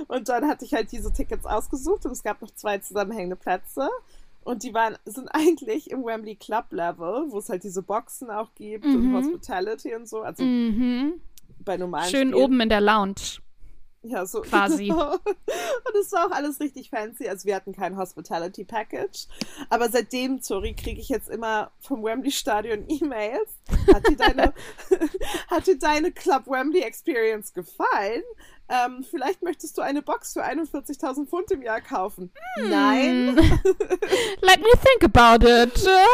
Und 0.08 0.28
dann 0.28 0.49
hatte 0.49 0.64
ich 0.64 0.72
halt 0.75 0.90
diese 0.92 1.12
Tickets 1.12 1.44
ausgesucht 1.46 2.06
und 2.06 2.12
es 2.12 2.22
gab 2.22 2.40
noch 2.40 2.50
zwei 2.52 2.78
zusammenhängende 2.78 3.37
Plätze. 3.37 3.88
Und 4.42 4.62
die 4.62 4.72
waren, 4.72 4.96
sind 5.04 5.28
eigentlich 5.28 5.90
im 5.90 6.04
Wembley 6.04 6.34
Club 6.37 6.66
Level, 6.70 7.26
wo 7.28 7.38
es 7.38 7.49
halt 7.50 7.62
diese 7.62 7.82
Boxen 7.82 8.30
auch 8.30 8.54
gibt 8.54 8.87
Mhm. 8.87 9.14
und 9.14 9.16
Hospitality 9.16 9.94
und 9.94 10.08
so. 10.08 10.22
Also 10.22 10.42
Mhm. 10.42 11.20
bei 11.64 11.76
normalen 11.76 12.08
Schön 12.10 12.28
Spielen. 12.30 12.42
oben 12.44 12.60
in 12.60 12.68
der 12.70 12.80
Lounge. 12.80 13.40
Ja, 14.02 14.25
so. 14.25 14.40
quasi. 14.42 14.88
Genau. 14.88 15.14
Und 15.14 15.97
es 16.00 16.12
war 16.12 16.26
auch 16.26 16.30
alles 16.30 16.61
richtig 16.61 16.90
fancy. 16.90 17.28
Also 17.28 17.47
wir 17.47 17.54
hatten 17.54 17.73
kein 17.73 17.97
Hospitality 17.97 18.64
Package. 18.64 19.26
Aber 19.69 19.88
seitdem, 19.90 20.40
sorry, 20.40 20.75
kriege 20.75 21.00
ich 21.00 21.09
jetzt 21.09 21.28
immer 21.28 21.71
vom 21.80 22.02
Wembley 22.02 22.30
Stadion 22.30 22.85
E-Mails. 22.88 23.50
Hat 23.92 24.09
dir 24.09 24.16
deine, 24.16 24.54
hat 25.50 25.66
dir 25.66 25.78
deine 25.78 26.12
Club 26.12 26.47
Wembley 26.47 26.83
Experience 26.83 27.52
gefallen? 27.52 28.23
Ähm, 28.69 29.04
vielleicht 29.09 29.42
möchtest 29.42 29.76
du 29.76 29.83
eine 29.83 30.00
Box 30.00 30.33
für 30.33 30.45
41.000 30.45 31.26
Pfund 31.26 31.50
im 31.50 31.62
Jahr 31.62 31.80
kaufen. 31.80 32.33
Nein. 32.57 33.37
Hm. 33.37 33.37
Let 34.42 34.61
me 34.61 34.71
think 34.83 35.02
about 35.02 35.45
it. 35.45 35.76
Äh, 35.85 36.07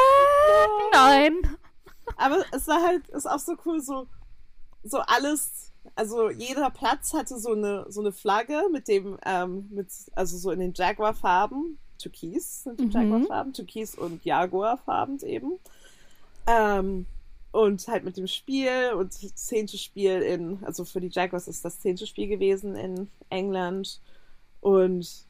nein. 0.93 1.57
Aber 2.17 2.45
es 2.53 2.67
war 2.67 2.83
halt, 2.83 3.07
ist 3.09 3.29
auch 3.29 3.39
so 3.39 3.57
cool, 3.67 3.81
so, 3.83 4.09
so 4.85 4.99
alles, 5.01 5.73
also 5.95 6.31
jeder 6.31 6.71
Platz 6.71 7.13
hatte 7.15 7.39
so 7.39 7.53
eine, 7.53 7.87
so 7.89 8.01
eine 8.01 8.13
Flagge 8.13 8.63
mit 8.73 8.89
dem, 8.89 9.19
ähm, 9.25 9.69
mit, 9.71 9.89
also 10.15 10.37
so 10.37 10.51
in 10.51 10.61
den 10.61 10.73
Jaguar-Farben, 10.75 11.79
Türkis 11.99 12.65
sind 12.65 12.81
die 12.81 12.85
Mhm. 12.85 12.91
Jaguar-Farben, 12.91 13.53
Türkis 13.53 13.95
und 13.95 14.25
Jaguar-Farben 14.25 15.19
eben. 15.21 15.59
Ähm, 16.47 17.07
und 17.53 17.89
halt 17.89 18.05
mit 18.05 18.17
dem 18.17 18.27
Spiel 18.27 18.93
und 18.97 19.23
das 19.23 19.35
zehnte 19.35 19.79
Spiel 19.79 20.21
in, 20.21 20.59
also 20.65 20.85
für 20.85 21.01
die 21.01 21.11
Jaguars 21.11 21.49
ist 21.49 21.65
das 21.65 21.81
zehnte 21.81 22.07
Spiel 22.07 22.29
gewesen 22.29 22.77
in 22.77 23.09
England. 23.31 24.01
Und 24.61 25.26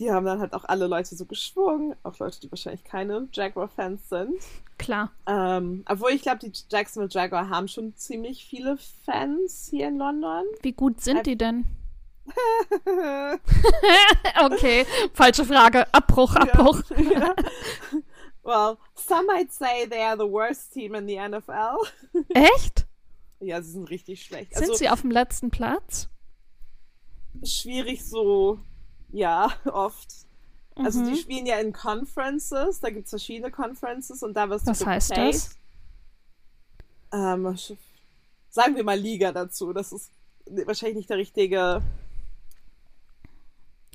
die 0.00 0.10
haben 0.10 0.24
dann 0.24 0.40
halt 0.40 0.54
auch 0.54 0.64
alle 0.64 0.86
Leute 0.86 1.14
so 1.14 1.26
geschwungen, 1.26 1.94
auch 2.02 2.18
Leute, 2.18 2.40
die 2.40 2.50
wahrscheinlich 2.50 2.84
keine 2.84 3.28
Jaguar-Fans 3.32 4.08
sind. 4.08 4.42
Klar. 4.78 5.12
Ähm, 5.26 5.84
obwohl 5.86 6.12
ich 6.12 6.22
glaube, 6.22 6.38
die 6.38 6.52
Jacksonville 6.70 7.10
Jaguar 7.12 7.50
haben 7.50 7.68
schon 7.68 7.94
ziemlich 7.96 8.46
viele 8.46 8.78
Fans 9.04 9.68
hier 9.70 9.88
in 9.88 9.98
London. 9.98 10.44
Wie 10.62 10.72
gut 10.72 11.02
sind 11.02 11.26
die 11.26 11.36
denn? 11.36 11.66
okay, 14.44 14.86
falsche 15.12 15.44
Frage. 15.44 15.86
Abbruch, 15.92 16.34
Abbruch. 16.34 16.82
ja. 16.96 17.34
Well, 18.42 18.78
some 18.94 19.26
might 19.26 19.52
say 19.52 19.86
they 19.86 20.02
are 20.02 20.16
the 20.16 20.30
worst 20.30 20.72
team 20.72 20.94
in 20.94 21.06
the 21.06 21.16
NFL. 21.16 21.76
Echt? 22.30 22.86
ja, 23.40 23.60
sie 23.60 23.72
sind 23.72 23.90
richtig 23.90 24.22
schlecht. 24.22 24.54
Sind 24.54 24.62
also 24.62 24.74
sie 24.74 24.88
auf 24.88 25.02
dem 25.02 25.10
letzten 25.10 25.50
Platz? 25.50 26.08
schwierig 27.44 28.04
so, 28.04 28.58
ja, 29.12 29.50
oft. 29.72 30.08
Also 30.76 31.00
Mhm. 31.00 31.12
die 31.12 31.16
spielen 31.16 31.46
ja 31.46 31.58
in 31.58 31.72
Conferences, 31.72 32.80
da 32.80 32.90
gibt 32.90 33.04
es 33.04 33.10
verschiedene 33.10 33.50
Conferences 33.50 34.22
und 34.22 34.34
da 34.34 34.48
wirst 34.48 34.66
du 34.66 34.70
Was 34.70 34.86
heißt 34.86 35.16
das? 35.16 35.50
Ähm, 37.12 37.58
sagen 38.48 38.76
wir 38.76 38.84
mal 38.84 38.98
Liga 38.98 39.32
dazu. 39.32 39.72
Das 39.72 39.92
ist 39.92 40.10
wahrscheinlich 40.46 40.96
nicht 40.96 41.10
der 41.10 41.18
richtige 41.18 41.82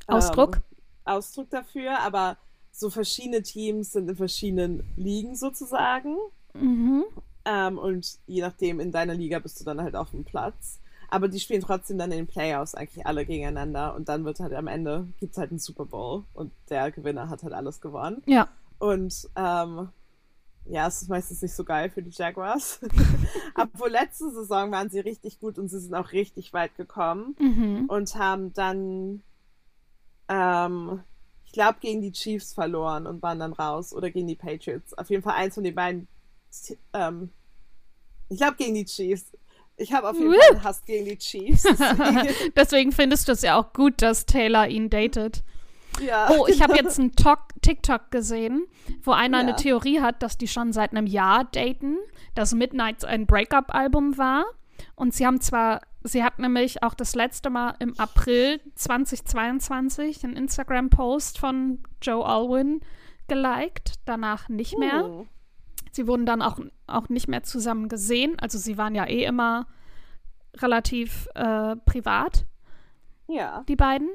Ausdruck? 0.08 0.58
ähm, 0.58 0.64
Ausdruck 1.06 1.50
dafür, 1.50 2.00
aber 2.00 2.38
so 2.72 2.90
verschiedene 2.90 3.42
Teams 3.42 3.94
sind 3.94 4.10
in 4.10 4.16
verschiedenen 4.16 4.84
Ligen 4.98 5.36
sozusagen. 5.36 6.18
Mhm. 6.54 7.06
Ähm, 7.46 7.78
und 7.78 8.20
je 8.28 8.42
nachdem, 8.42 8.80
in 8.80 8.92
deiner 8.92 9.14
Liga 9.14 9.40
bist 9.40 9.60
du 9.60 9.64
dann 9.64 9.82
halt 9.82 9.96
auf 9.96 10.12
dem 10.12 10.24
Platz. 10.26 10.80
Aber 11.10 11.28
die 11.28 11.40
spielen 11.40 11.62
trotzdem 11.62 11.98
dann 11.98 12.12
in 12.12 12.18
den 12.20 12.28
Playoffs 12.28 12.76
eigentlich 12.76 13.06
alle 13.06 13.26
gegeneinander 13.26 13.96
und 13.96 14.10
dann 14.10 14.26
wird 14.26 14.40
halt 14.40 14.54
am 14.54 14.68
Ende, 14.68 15.08
gibt's 15.20 15.38
halt 15.38 15.52
einen 15.52 15.60
Super 15.60 15.86
Bowl 15.86 16.24
und 16.34 16.52
der 16.70 16.92
Gewinner 16.92 17.30
hat 17.30 17.44
halt 17.44 17.54
alles 17.54 17.82
gewonnen. 17.82 18.22
Ja. 18.26 18.48
Und 18.80 19.30
ähm, 19.36 19.90
ja, 20.68 20.88
es 20.88 21.04
ist 21.04 21.10
meistens 21.10 21.42
nicht 21.44 21.54
so 21.54 21.64
geil 21.64 21.90
für 21.90 22.02
die 22.02 22.10
Jaguars. 22.10 22.80
Obwohl 23.56 23.90
letzte 23.90 24.32
Saison 24.32 24.72
waren 24.72 24.90
sie 24.90 25.00
richtig 25.00 25.40
gut 25.40 25.60
und 25.60 25.68
sie 25.70 25.80
sind 25.80 25.94
auch 25.94 26.12
richtig 26.12 26.54
weit 26.54 26.76
gekommen 26.76 27.36
Mhm. 27.40 27.86
und 27.88 28.16
haben 28.16 28.52
dann, 28.54 29.22
ähm, 30.28 31.02
ich 31.46 31.52
glaube, 31.52 31.78
gegen 31.80 32.02
die 32.02 32.12
Chiefs 32.12 32.54
verloren 32.54 33.06
und 33.08 33.22
waren 33.22 33.40
dann 33.40 33.54
raus 33.54 33.94
oder 33.94 34.10
gegen 34.10 34.28
die 34.28 34.36
Patriots. 34.36 34.94
Auf 34.98 35.10
jeden 35.10 35.24
Fall 35.24 35.36
eins 35.36 35.54
von 35.56 35.64
den 35.64 35.76
beiden. 35.76 36.08
Ähm, 36.94 37.30
ich 38.30 38.38
glaube, 38.38 38.56
gegen 38.58 38.74
die 38.74 38.86
Chiefs. 38.86 39.32
Ich 39.78 39.92
habe 39.94 40.10
auf 40.10 40.18
jeden! 40.18 40.34
Fall 40.34 40.52
einen 40.52 40.64
Hass 40.64 40.84
gegen 40.86 41.06
die 41.06 41.18
Chiefs. 41.18 41.64
Deswegen 42.56 42.92
findest 42.92 43.28
du 43.28 43.34
es 43.34 43.42
ja 43.42 43.58
auch 43.60 43.74
gut, 43.74 44.02
dass 44.02 44.26
Taylor 44.26 44.68
ihn 44.68 44.90
datet. 44.90 45.44
ja. 46.02 46.30
Oh, 46.32 46.48
ich 46.48 46.62
habe 46.62 46.76
jetzt 46.76 47.00
einen 47.00 47.14
Tok 47.16 47.40
TikTok 47.62 48.10
gesehen, 48.12 48.66
wo 49.04 49.12
einer 49.12 49.38
Ja. 49.40 49.44
eine 49.44 49.56
Theorie 49.56 50.00
hat, 50.02 50.24
dass 50.24 50.38
die 50.38 50.48
schon 50.48 50.72
seit 50.74 50.92
einem 50.92 51.08
Jahr 51.08 51.46
daten, 51.52 51.98
dass 52.36 52.54
Midnight 52.54 53.04
ein 53.04 53.26
Breakup-Album 53.26 54.18
war. 54.18 54.46
Und 54.96 55.14
sie 55.14 55.26
haben 55.26 55.42
zwar, 55.42 55.82
sie 56.04 56.24
hat 56.24 56.40
nämlich 56.40 56.82
auch 56.84 56.94
das 56.94 57.16
letzte 57.16 57.50
Mal 57.50 57.76
im 57.80 57.98
April 58.00 58.62
2022 58.76 60.24
einen 60.24 60.36
Instagram-Post 60.38 61.38
von 61.40 61.80
Joe 62.02 62.26
Alwyn 62.26 62.82
geliked, 63.28 63.96
danach 64.06 64.48
nicht 64.50 64.78
mehr. 64.78 65.04
Hm. 65.04 65.28
Sie 65.96 66.08
wurden 66.08 66.26
dann 66.26 66.42
auch, 66.42 66.60
auch 66.88 67.08
nicht 67.10 67.28
mehr 67.30 67.44
zusammen 67.44 67.88
gesehen. 67.88 68.38
Also 68.40 68.58
sie 68.58 68.78
waren 68.78 68.96
ja 68.96 69.08
eh 69.08 69.24
immer 69.24 69.66
relativ 70.58 71.28
äh, 71.36 71.76
privat, 71.78 72.46
Ja. 73.28 73.64
die 73.68 73.76
beiden. 73.78 74.10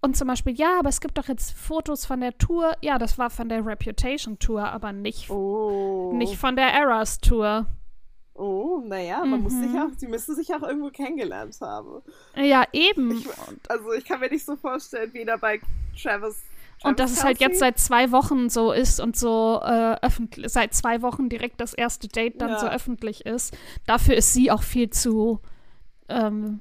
Und 0.00 0.16
zum 0.16 0.28
Beispiel, 0.28 0.54
ja, 0.54 0.78
aber 0.78 0.88
es 0.88 1.00
gibt 1.00 1.18
doch 1.18 1.28
jetzt 1.28 1.52
Fotos 1.52 2.06
von 2.06 2.20
der 2.20 2.38
Tour. 2.38 2.72
Ja, 2.82 2.98
das 2.98 3.18
war 3.18 3.30
von 3.30 3.48
der 3.48 3.66
Reputation 3.66 4.38
Tour, 4.38 4.62
aber 4.68 4.92
nicht, 4.92 5.28
Oh. 5.28 6.12
nicht 6.14 6.36
von 6.36 6.56
der 6.56 6.72
Eras 6.72 7.18
Tour. 7.18 7.66
Oh, 8.34 8.80
naja, 8.86 9.24
man 9.24 9.42
muss 9.42 9.52
sich 9.52 9.68
Mhm. 9.72 9.78
auch, 9.78 9.88
sie 9.96 10.06
müssen 10.06 10.34
sich 10.36 10.54
auch 10.54 10.62
irgendwo 10.62 10.90
kennengelernt 10.90 11.58
haben. 11.60 12.00
Ja, 12.36 12.64
eben. 12.72 13.10
Ich, 13.18 13.26
also 13.68 13.92
ich 13.92 14.04
kann 14.04 14.20
mir 14.20 14.30
nicht 14.30 14.44
so 14.46 14.54
vorstellen, 14.56 15.12
wie 15.12 15.24
da 15.24 15.36
bei 15.36 15.60
Travis. 16.00 16.42
Und 16.84 17.00
dass 17.00 17.10
es 17.12 17.24
halt 17.24 17.40
jetzt 17.40 17.58
seit 17.58 17.78
zwei 17.78 18.12
Wochen 18.12 18.48
so 18.50 18.72
ist 18.72 19.00
und 19.00 19.16
so 19.16 19.60
äh, 19.64 19.96
öffentlich, 20.02 20.50
seit 20.52 20.74
zwei 20.74 21.02
Wochen 21.02 21.28
direkt 21.28 21.60
das 21.60 21.74
erste 21.74 22.08
Date 22.08 22.40
dann 22.40 22.50
Ja. 22.50 22.58
so 22.60 22.66
öffentlich 22.68 23.26
ist. 23.26 23.56
Dafür 23.86 24.14
ist 24.16 24.32
sie 24.32 24.50
auch 24.50 24.62
viel 24.62 24.90
zu 24.90 25.40
ähm, 26.08 26.60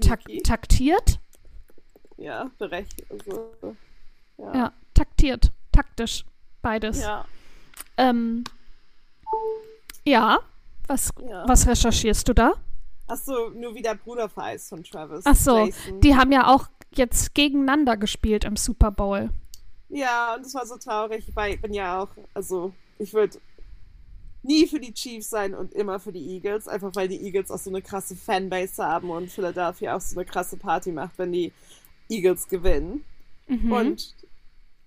tak 0.00 0.20
taktiert. 0.44 1.18
Ja, 2.16 2.50
berechtigt. 2.58 3.10
Also, 3.10 3.76
ja. 4.38 4.54
Ja, 4.54 4.72
taktiert, 4.94 5.52
taktisch, 5.72 6.24
beides. 6.62 7.00
Ja. 7.00 7.24
Ähm, 7.96 8.44
ja, 10.04 10.38
was, 10.86 11.10
Ja. 11.28 11.46
was 11.48 11.66
recherchierst 11.66 12.28
du 12.28 12.32
da? 12.32 12.52
Achso, 13.08 13.50
nur 13.50 13.74
wie 13.74 13.82
der 13.82 13.94
Bruder 13.94 14.30
heißt 14.36 14.68
von 14.68 14.82
Travis. 14.84 15.24
Ach 15.24 15.34
so, 15.34 15.66
Jason. 15.66 16.00
die 16.00 16.14
haben 16.16 16.30
ja 16.32 16.46
auch 16.48 16.68
jetzt 16.92 17.34
gegeneinander 17.34 17.96
gespielt 17.96 18.44
im 18.44 18.56
Super 18.56 18.90
Bowl. 18.90 19.30
Ja, 19.88 20.34
und 20.34 20.44
das 20.44 20.54
war 20.54 20.66
so 20.66 20.76
traurig, 20.76 21.24
weil 21.34 21.54
ich 21.54 21.60
bin 21.60 21.72
ja 21.72 22.02
auch, 22.02 22.10
also 22.34 22.72
ich 22.98 23.14
würde 23.14 23.38
nie 24.42 24.66
für 24.66 24.80
die 24.80 24.92
Chiefs 24.92 25.30
sein 25.30 25.54
und 25.54 25.74
immer 25.74 25.98
für 25.98 26.12
die 26.12 26.34
Eagles, 26.34 26.68
einfach 26.68 26.94
weil 26.94 27.08
die 27.08 27.22
Eagles 27.22 27.50
auch 27.50 27.58
so 27.58 27.70
eine 27.70 27.82
krasse 27.82 28.16
Fanbase 28.16 28.84
haben 28.84 29.10
und 29.10 29.30
Philadelphia 29.30 29.96
auch 29.96 30.00
so 30.00 30.16
eine 30.16 30.24
krasse 30.24 30.56
Party 30.56 30.92
macht, 30.92 31.18
wenn 31.18 31.32
die 31.32 31.52
Eagles 32.08 32.48
gewinnen. 32.48 33.04
Mhm. 33.46 33.72
Und 33.72 34.14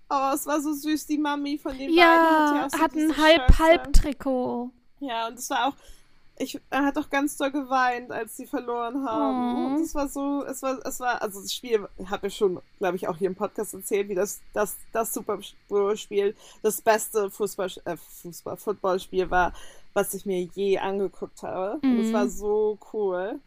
oh, 0.10 0.32
es 0.34 0.46
war 0.46 0.62
so 0.62 0.74
süß, 0.74 1.08
die 1.08 1.18
Mami 1.18 1.58
von 1.58 1.78
den 1.78 1.94
ja, 1.94 2.06
beiden 2.06 2.26
hat 2.26 2.56
ja 2.56 2.66
auch 2.66 2.70
so 2.70 2.80
hat 2.80 2.96
ein. 2.96 3.18
Halb-Halb-Trikot. 3.18 4.72
Ja, 5.00 5.28
und 5.28 5.40
es 5.40 5.50
war 5.50 5.68
auch, 5.68 5.74
ich, 6.41 6.60
er 6.69 6.86
hat 6.86 6.97
auch 6.97 7.10
ganz 7.10 7.38
doll 7.38 7.51
geweint, 7.51 8.12
als 8.12 8.36
sie 8.38 8.45
verloren 8.45 9.06
haben. 9.06 9.56
Oh. 9.56 9.65
Und 9.75 9.82
es 9.84 9.93
war 9.95 10.08
so, 10.08 10.43
es 10.45 10.62
war, 10.62 10.80
es 10.86 10.99
war, 10.99 11.21
also 11.21 11.41
das 11.41 11.54
Spiel 11.54 11.88
habe 12.10 12.27
ich 12.27 12.36
schon, 12.36 12.60
glaube 12.80 12.95
ich, 12.95 13.08
auch 13.08 13.17
hier 13.17 13.27
im 13.27 13.36
Podcast 13.36 13.73
erzählt, 13.73 14.10
wie 14.10 14.15
das, 14.15 14.41
das, 14.54 14.77
das 14.91 15.13
Super 15.13 15.39
Bowl-Spiel 15.69 16.36
das 16.62 16.82
beste 16.82 17.30
Fußball, 17.30 17.69
äh, 17.86 17.97
Fußball, 17.97 18.58
Footballspiel 18.58 19.30
war, 19.30 19.54
was 19.93 20.13
ich 20.13 20.25
mir 20.25 20.41
je 20.54 20.77
angeguckt 20.80 21.43
habe. 21.43 21.80
Und 21.84 21.99
es 21.99 22.08
Mhm. 22.08 22.13
war 22.13 22.27
so 22.30 22.77
cool. 22.93 23.39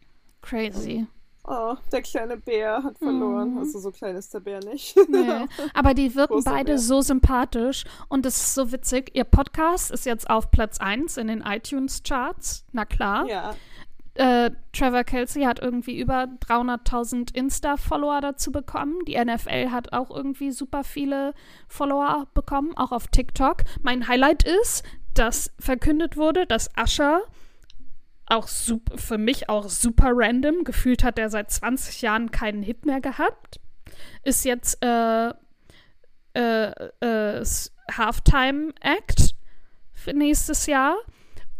Crazy. 0.42 1.06
Oh, 1.46 1.76
der 1.92 2.00
kleine 2.00 2.38
Bär 2.38 2.82
hat 2.82 2.98
verloren. 2.98 3.52
Mhm. 3.52 3.58
Also 3.58 3.78
so 3.78 3.90
klein 3.90 4.16
ist 4.16 4.32
der 4.32 4.40
Bär 4.40 4.60
nicht. 4.64 4.96
Nee. 5.08 5.46
Aber 5.74 5.92
die 5.92 6.14
wirken 6.14 6.42
beide 6.42 6.72
Bär. 6.72 6.78
so 6.78 7.02
sympathisch 7.02 7.84
und 8.08 8.24
es 8.24 8.36
ist 8.38 8.54
so 8.54 8.72
witzig. 8.72 9.10
Ihr 9.14 9.24
Podcast 9.24 9.90
ist 9.90 10.06
jetzt 10.06 10.30
auf 10.30 10.50
Platz 10.50 10.80
1 10.80 11.18
in 11.18 11.26
den 11.28 11.42
iTunes-Charts. 11.42 12.64
Na 12.72 12.84
klar. 12.86 13.26
ja. 13.26 13.54
Äh, 14.14 14.52
Trevor 14.72 15.02
Kelsey 15.02 15.42
hat 15.42 15.58
irgendwie 15.60 15.98
über 15.98 16.28
300.000 16.46 17.34
Insta-Follower 17.34 18.20
dazu 18.20 18.52
bekommen. 18.52 19.04
Die 19.06 19.22
NFL 19.22 19.70
hat 19.70 19.92
auch 19.92 20.08
irgendwie 20.10 20.52
super 20.52 20.84
viele 20.84 21.34
Follower 21.66 22.28
bekommen, 22.32 22.76
auch 22.76 22.92
auf 22.92 23.08
TikTok. 23.08 23.64
Mein 23.82 24.06
Highlight 24.06 24.44
ist, 24.44 24.84
dass 25.14 25.50
verkündet 25.58 26.16
wurde, 26.16 26.46
dass 26.46 26.70
Usher 26.80 27.22
auch 28.26 28.46
sup- 28.48 28.98
für 28.98 29.18
mich 29.18 29.48
auch 29.48 29.68
super 29.68 30.10
random, 30.14 30.64
gefühlt 30.64 31.04
hat 31.04 31.18
er 31.18 31.28
seit 31.30 31.50
20 31.50 32.02
Jahren 32.02 32.30
keinen 32.30 32.62
Hit 32.62 32.86
mehr 32.86 33.00
gehabt, 33.00 33.60
ist 34.22 34.44
jetzt 34.44 34.82
äh, 34.82 35.30
äh, 36.34 36.70
äh, 37.00 37.44
Halftime-Act 37.92 39.34
für 39.92 40.12
nächstes 40.12 40.66
Jahr. 40.66 40.96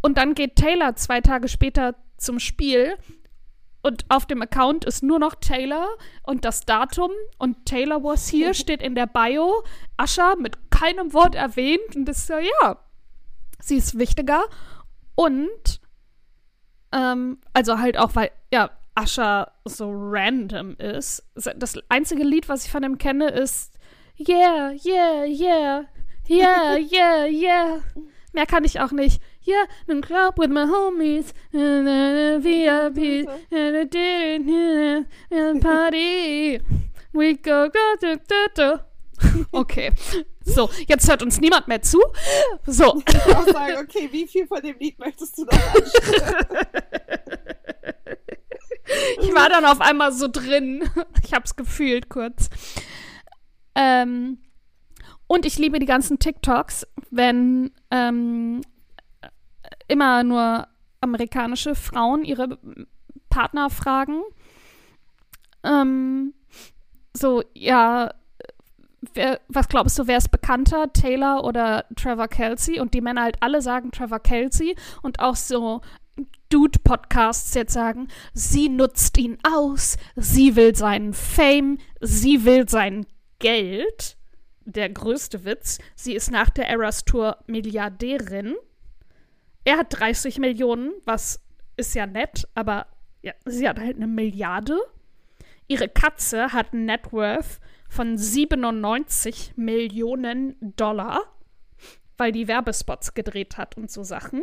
Und 0.02 0.18
dann 0.18 0.34
geht 0.34 0.56
Taylor 0.56 0.96
zwei 0.96 1.20
Tage 1.20 1.48
später 1.48 1.94
zum 2.16 2.38
Spiel. 2.38 2.96
Und 3.82 4.06
auf 4.08 4.26
dem 4.26 4.40
Account 4.40 4.86
ist 4.86 5.02
nur 5.02 5.18
noch 5.18 5.34
Taylor 5.34 5.88
und 6.22 6.44
das 6.44 6.64
Datum. 6.64 7.10
Und 7.38 7.66
Taylor 7.66 8.02
was 8.02 8.30
here 8.32 8.54
steht 8.54 8.82
in 8.82 8.94
der 8.94 9.06
Bio. 9.06 9.62
Ascha 9.96 10.34
mit 10.36 10.70
keinem 10.70 11.12
Wort 11.12 11.34
erwähnt. 11.34 11.94
Und 11.94 12.06
das 12.06 12.18
ist 12.18 12.26
so, 12.28 12.34
ja, 12.34 12.78
sie 13.60 13.76
ist 13.76 13.98
wichtiger. 13.98 14.44
Und 15.14 15.80
ähm, 16.94 17.38
also 17.52 17.78
halt 17.78 17.98
auch, 17.98 18.14
weil, 18.14 18.30
ja, 18.52 18.70
Ascha 18.94 19.50
so 19.64 19.90
random 19.92 20.76
ist. 20.76 21.24
Das 21.34 21.74
einzige 21.88 22.22
Lied, 22.22 22.48
was 22.48 22.64
ich 22.64 22.70
von 22.70 22.84
ihm 22.84 22.96
kenne, 22.98 23.28
ist 23.28 23.74
Yeah, 24.16 24.70
yeah, 24.84 25.24
yeah, 25.24 25.84
yeah, 26.28 26.76
yeah, 26.92 27.24
yeah. 27.26 27.80
Mehr 28.32 28.46
kann 28.46 28.64
ich 28.64 28.78
auch 28.78 28.92
nicht. 28.92 29.20
Yeah, 29.46 29.64
in 29.88 30.00
club 30.00 30.38
with 30.38 30.50
my 30.50 30.64
homies, 30.64 31.34
VIP, 31.52 33.26
party. 35.60 36.60
We 37.12 37.34
go, 37.34 37.68
go, 37.68 37.94
go, 38.00 38.16
go, 38.16 38.46
go. 38.54 38.80
Okay. 39.52 39.92
So, 40.44 40.68
jetzt 40.86 41.08
hört 41.08 41.22
uns 41.22 41.40
niemand 41.40 41.68
mehr 41.68 41.80
zu. 41.80 42.00
So. 42.66 42.98
Ich 42.98 43.04
kann 43.04 43.36
auch 43.36 43.46
sagen, 43.46 43.74
okay, 43.82 44.08
wie 44.10 44.26
viel 44.26 44.46
von 44.46 44.60
dem 44.60 44.78
Lied 44.78 44.98
möchtest 44.98 45.38
du 45.38 45.44
noch? 45.44 45.74
Ich 49.20 49.34
war 49.34 49.48
dann 49.48 49.64
auf 49.64 49.80
einmal 49.80 50.12
so 50.12 50.28
drin. 50.28 50.88
Ich 51.24 51.32
hab's 51.32 51.56
gefühlt 51.56 52.08
kurz. 52.08 52.50
Ähm, 53.74 54.38
und 55.26 55.46
ich 55.46 55.58
liebe 55.58 55.78
die 55.78 55.86
ganzen 55.86 56.18
TikToks, 56.18 56.86
wenn 57.10 57.72
ähm, 57.90 58.60
immer 59.88 60.22
nur 60.22 60.68
amerikanische 61.00 61.74
Frauen 61.74 62.24
ihre 62.24 62.58
Partner 63.30 63.70
fragen. 63.70 64.22
Ähm, 65.62 66.34
so, 67.16 67.42
ja, 67.54 68.14
wer, 69.14 69.40
was 69.48 69.68
glaubst 69.68 69.98
du, 69.98 70.06
wer 70.06 70.18
ist 70.18 70.30
bekannter, 70.30 70.92
Taylor 70.92 71.44
oder 71.44 71.84
Trevor 71.96 72.28
Kelsey? 72.28 72.80
Und 72.80 72.94
die 72.94 73.00
Männer 73.00 73.22
halt 73.22 73.36
alle 73.40 73.60
sagen 73.60 73.90
Trevor 73.90 74.20
Kelsey 74.20 74.76
und 75.02 75.20
auch 75.20 75.36
so 75.36 75.80
Dude-Podcasts 76.48 77.54
jetzt 77.54 77.72
sagen, 77.72 78.08
sie 78.32 78.68
nutzt 78.68 79.18
ihn 79.18 79.38
aus, 79.42 79.96
sie 80.14 80.56
will 80.56 80.74
seinen 80.74 81.12
Fame, 81.12 81.78
sie 82.00 82.44
will 82.44 82.68
sein 82.68 83.06
Geld. 83.38 84.16
Der 84.64 84.88
größte 84.88 85.44
Witz, 85.44 85.78
sie 85.94 86.14
ist 86.14 86.30
nach 86.30 86.50
der 86.50 86.68
Eras 86.68 87.04
Tour 87.04 87.38
Milliardärin. 87.46 88.54
Er 89.64 89.78
hat 89.78 89.98
30 89.98 90.38
Millionen, 90.38 90.92
was 91.04 91.40
ist 91.76 91.94
ja 91.94 92.06
nett, 92.06 92.46
aber 92.54 92.86
ja, 93.22 93.32
sie 93.44 93.68
hat 93.68 93.80
halt 93.80 93.96
eine 93.96 94.06
Milliarde. 94.06 94.78
Ihre 95.66 95.88
Katze 95.88 96.52
hat 96.52 96.72
einen 96.72 96.86
Net 96.86 97.12
Worth 97.12 97.60
von 97.88 98.18
97 98.18 99.54
Millionen 99.56 100.56
Dollar, 100.76 101.20
weil 102.16 102.32
die 102.32 102.48
Werbespots 102.48 103.14
gedreht 103.14 103.56
hat 103.56 103.76
und 103.76 103.90
so 103.90 104.02
Sachen. 104.02 104.42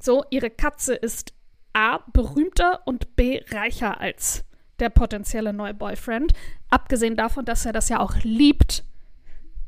So, 0.00 0.24
ihre 0.30 0.50
Katze 0.50 0.94
ist 0.94 1.34
A, 1.72 1.98
berühmter 2.12 2.82
und 2.86 3.16
B, 3.16 3.42
reicher 3.50 4.00
als 4.00 4.44
der 4.78 4.90
potenzielle 4.90 5.52
neue 5.52 5.74
Boyfriend. 5.74 6.32
Abgesehen 6.70 7.16
davon, 7.16 7.44
dass 7.44 7.66
er 7.66 7.72
das 7.72 7.88
ja 7.88 8.00
auch 8.00 8.16
liebt, 8.22 8.84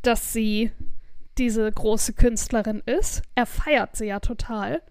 dass 0.02 0.32
sie 0.32 0.70
diese 1.38 1.70
große 1.70 2.12
Künstlerin 2.12 2.82
ist. 2.86 3.22
Er 3.34 3.46
feiert 3.46 3.96
sie 3.96 4.06
ja 4.06 4.20
total. 4.20 4.82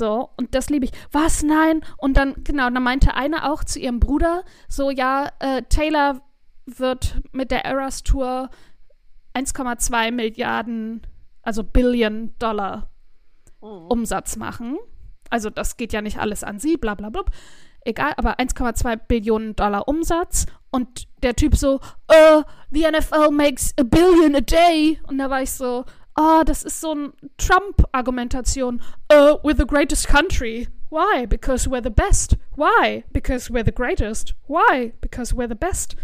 So, 0.00 0.30
und 0.38 0.54
das 0.54 0.70
liebe 0.70 0.86
ich. 0.86 0.92
Was? 1.12 1.42
Nein? 1.42 1.82
Und 1.98 2.16
dann, 2.16 2.42
genau, 2.42 2.70
dann 2.70 2.82
meinte 2.82 3.12
eine 3.12 3.52
auch 3.52 3.64
zu 3.64 3.78
ihrem 3.78 4.00
Bruder, 4.00 4.44
so, 4.66 4.90
ja, 4.90 5.28
äh, 5.40 5.60
Taylor 5.64 6.22
wird 6.64 7.20
mit 7.32 7.50
der 7.50 7.66
Eras 7.66 8.02
Tour 8.02 8.48
1,2 9.34 10.10
Milliarden, 10.10 11.02
also 11.42 11.62
Billion 11.62 12.32
Dollar 12.38 12.88
Umsatz 13.60 14.36
machen. 14.36 14.78
Also 15.28 15.50
das 15.50 15.76
geht 15.76 15.92
ja 15.92 16.00
nicht 16.00 16.18
alles 16.18 16.44
an 16.44 16.58
sie, 16.58 16.78
bla 16.78 16.94
bla 16.94 17.10
bla. 17.10 17.22
Egal, 17.84 18.14
aber 18.16 18.38
1,2 18.40 18.96
Billionen 19.06 19.54
Dollar 19.54 19.86
Umsatz. 19.86 20.46
Und 20.70 21.08
der 21.22 21.36
Typ 21.36 21.56
so, 21.56 21.74
uh, 22.10 22.42
the 22.70 22.86
NFL 22.90 23.32
makes 23.32 23.74
a 23.78 23.82
billion 23.82 24.34
a 24.34 24.40
day. 24.40 24.98
Und 25.08 25.18
da 25.18 25.28
war 25.28 25.42
ich 25.42 25.50
so, 25.50 25.84
oh, 26.20 26.42
das 26.44 26.62
ist 26.62 26.80
so 26.80 26.94
ein 26.94 27.12
Trump-Argumentation. 27.38 28.82
Uh, 29.10 29.36
we're 29.42 29.56
the 29.56 29.66
greatest 29.66 30.06
country. 30.06 30.68
Why? 30.90 31.26
Because 31.26 31.68
we're 31.70 31.82
the 31.82 31.90
best. 31.90 32.36
Why? 32.56 33.04
Because 33.12 33.50
we're 33.50 33.64
the 33.64 33.72
greatest. 33.72 34.34
Why? 34.46 34.92
Because 35.00 35.34
we're 35.34 35.48
the 35.48 35.54
best. 35.54 35.96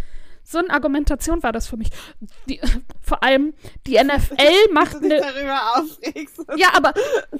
So 0.42 0.58
eine 0.58 0.70
Argumentation 0.70 1.42
war 1.42 1.52
das 1.52 1.66
für 1.66 1.76
mich. 1.76 1.90
Die, 2.48 2.60
vor 3.00 3.22
allem, 3.22 3.52
die 3.86 3.94
NFL 4.02 4.72
macht 4.72 4.96
eine. 4.96 5.20
Ja, 6.56 6.68
aber 6.74 6.94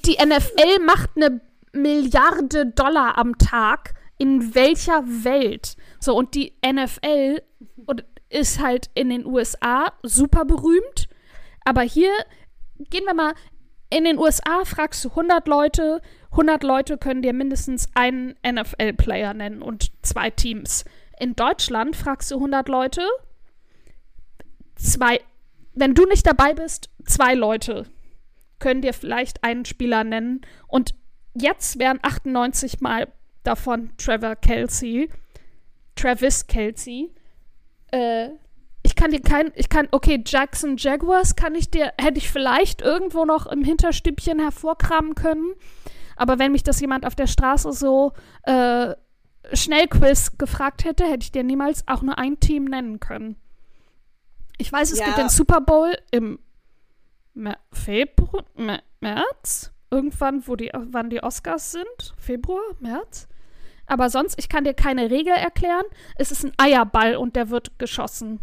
die 0.05 0.19
NFL 0.23 0.85
macht 0.85 1.11
eine 1.17 1.41
Milliarde 1.73 2.67
Dollar 2.67 3.17
am 3.17 3.39
Tag. 3.39 3.95
In 4.19 4.55
welcher 4.55 5.05
Welt? 5.07 5.77
So, 6.01 6.17
und 6.17 6.35
die 6.35 6.55
NFL 6.67 7.43
und- 7.87 8.05
ist 8.29 8.61
halt 8.61 8.91
in 8.95 9.09
den 9.11 9.25
USA 9.25 9.93
super 10.03 10.45
berühmt. 10.45 11.09
Aber 11.65 11.83
hier 11.83 12.11
gehen 12.91 13.05
wir 13.05 13.15
mal. 13.15 13.35
In 13.91 14.05
den 14.05 14.19
USA 14.19 14.65
fragst 14.65 15.05
du 15.05 15.11
100 15.11 15.47
Leute. 15.47 16.01
100 16.33 16.63
Leute 16.65 16.99
können 16.99 17.23
dir 17.23 17.33
mindestens 17.33 17.89
einen 17.95 18.35
NFL-Player 18.47 19.33
nennen 19.33 19.63
und 19.63 19.93
zwei 20.03 20.31
Teams. 20.31 20.85
In 21.19 21.35
Deutschland 21.35 21.97
fragst 21.97 22.31
du 22.31 22.37
100 22.37 22.69
Leute. 22.69 23.03
Zwei. 24.75 25.21
Wenn 25.73 25.95
du 25.95 26.05
nicht 26.07 26.27
dabei 26.27 26.55
bist, 26.55 26.91
zwei 27.05 27.35
Leute 27.35 27.87
können 28.59 28.83
dir 28.83 28.93
vielleicht 28.93 29.45
einen 29.45 29.65
Spieler 29.65 30.05
nennen. 30.05 30.41
Und 30.67 30.95
jetzt 31.35 31.79
wären 31.79 31.99
98 32.03 32.81
Mal 32.81 33.09
davon 33.43 33.91
Trevor 33.97 34.37
Kelsey. 34.37 35.11
Travis 35.95 36.47
Kelsey. 36.47 37.15
Äh, 37.91 38.31
ich 38.97 39.03
kann 39.03 39.11
dir 39.11 39.21
kein, 39.21 39.53
ich 39.55 39.69
kann, 39.69 39.89
okay, 39.91 40.23
Jackson 40.25 40.79
Jaguars 40.79 41.37
kann 41.37 41.55
ich 41.55 41.71
dir, 41.71 41.93
hätte 42.01 42.17
ich 42.17 42.31
vielleicht 42.31 42.81
irgendwo 42.81 43.27
noch 43.27 43.47
im 43.47 43.63
Hinterstübchen 43.63 44.39
hervorkramen 44.39 45.15
können. 45.15 45.53
Aber 46.17 46.39
wenn 46.39 46.53
mich 46.53 46.63
das 46.63 46.81
jemand 46.81 47.05
auf 47.05 47.15
der 47.15 47.27
Straße 47.27 47.73
so 47.73 48.15
äh, 48.45 48.95
Schnellquiz 49.53 50.39
gefragt 50.39 50.85
hätte, 50.87 51.05
hätte 51.05 51.25
ich 51.25 51.31
dir 51.33 51.45
niemals 51.45 51.87
auch 51.87 52.01
nur 52.01 52.17
ein 52.17 52.41
Team 52.41 52.65
nennen 52.65 52.99
können. 52.99 53.37
Ich 54.57 54.73
weiß, 54.73 54.93
es 54.93 54.99
Ja. 54.99 55.05
gibt 55.05 55.19
den 55.19 55.29
Super 55.29 55.61
Bowl 55.61 55.95
im 56.11 56.39
Februar, 57.73 58.45
März, 59.01 59.73
irgendwann, 59.91 60.49
wo 60.49 60.57
die, 60.57 60.71
wann 60.73 61.11
die 61.11 61.23
Oscars 61.23 61.73
sind, 61.73 62.15
Februar, 62.17 62.63
März. 62.81 63.29
Aber 63.87 64.09
sonst, 64.09 64.39
ich 64.39 64.49
kann 64.49 64.65
dir 64.65 64.73
keine 64.73 65.11
Regel 65.11 65.35
erklären. 65.35 65.85
Es 66.17 66.33
ist 66.33 66.45
ein 66.45 66.53
Eierball 66.57 67.17
und 67.17 67.37
der 67.37 67.51
wird 67.51 67.79
geschossen. 67.79 68.41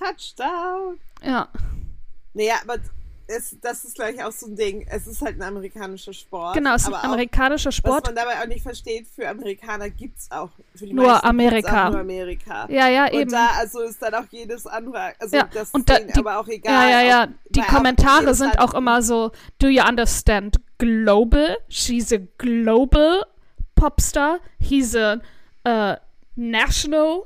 Touchdown. 0.00 0.98
Ja, 1.22 1.48
Naja, 2.34 2.54
aber 2.62 2.76
es, 3.26 3.54
das 3.60 3.84
ist, 3.84 3.94
glaube 3.94 4.12
ich, 4.12 4.22
auch 4.24 4.32
so 4.32 4.46
ein 4.46 4.56
Ding. 4.56 4.84
Es 4.90 5.06
ist 5.06 5.22
halt 5.22 5.36
ein 5.36 5.42
amerikanischer 5.42 6.12
Sport. 6.12 6.54
genau, 6.56 6.74
es 6.74 6.82
ist 6.82 6.88
ein 6.88 6.94
amerikanischer 6.94 7.68
Was 7.68 7.76
Sport. 7.76 8.06
man 8.06 8.16
dabei 8.16 8.40
auch 8.42 8.46
nicht 8.46 8.62
versteht, 8.62 9.06
für 9.06 9.28
Amerikaner 9.28 9.88
gibt 9.90 10.18
es 10.18 10.30
auch. 10.32 10.50
Nur 10.80 11.22
Amerika. 11.24 11.86
Auch 11.88 11.90
nur 11.92 12.00
Amerika. 12.00 12.66
Ja, 12.68 12.88
ja, 12.88 13.04
Und 13.04 13.12
eben. 13.12 13.30
da 13.30 13.50
also 13.58 13.82
ist 13.82 14.02
dann 14.02 14.14
auch 14.14 14.24
jedes 14.30 14.66
andere, 14.66 15.12
also 15.20 15.36
Ja, 15.36 15.44
das 15.52 15.70
und 15.70 15.80
ist 15.82 15.88
da- 15.90 15.98
denen 15.98 16.12
die- 16.12 16.18
aber 16.18 16.38
auch 16.40 16.48
egal. 16.48 16.90
Ja, 16.90 17.00
ja, 17.02 17.06
ja. 17.08 17.24
Auch 17.24 17.28
Die 17.50 17.60
Kommentare 17.62 18.34
sind 18.34 18.58
auch 18.58 18.74
immer 18.74 19.00
so, 19.02 19.30
do 19.60 19.68
you 19.68 19.82
understand 19.86 20.56
global? 20.78 21.56
She's 21.68 22.12
a 22.12 22.18
global 22.38 23.24
popstar. 23.76 24.40
He's 24.58 24.96
a 24.96 25.18
a 25.64 25.98
national 26.36 27.24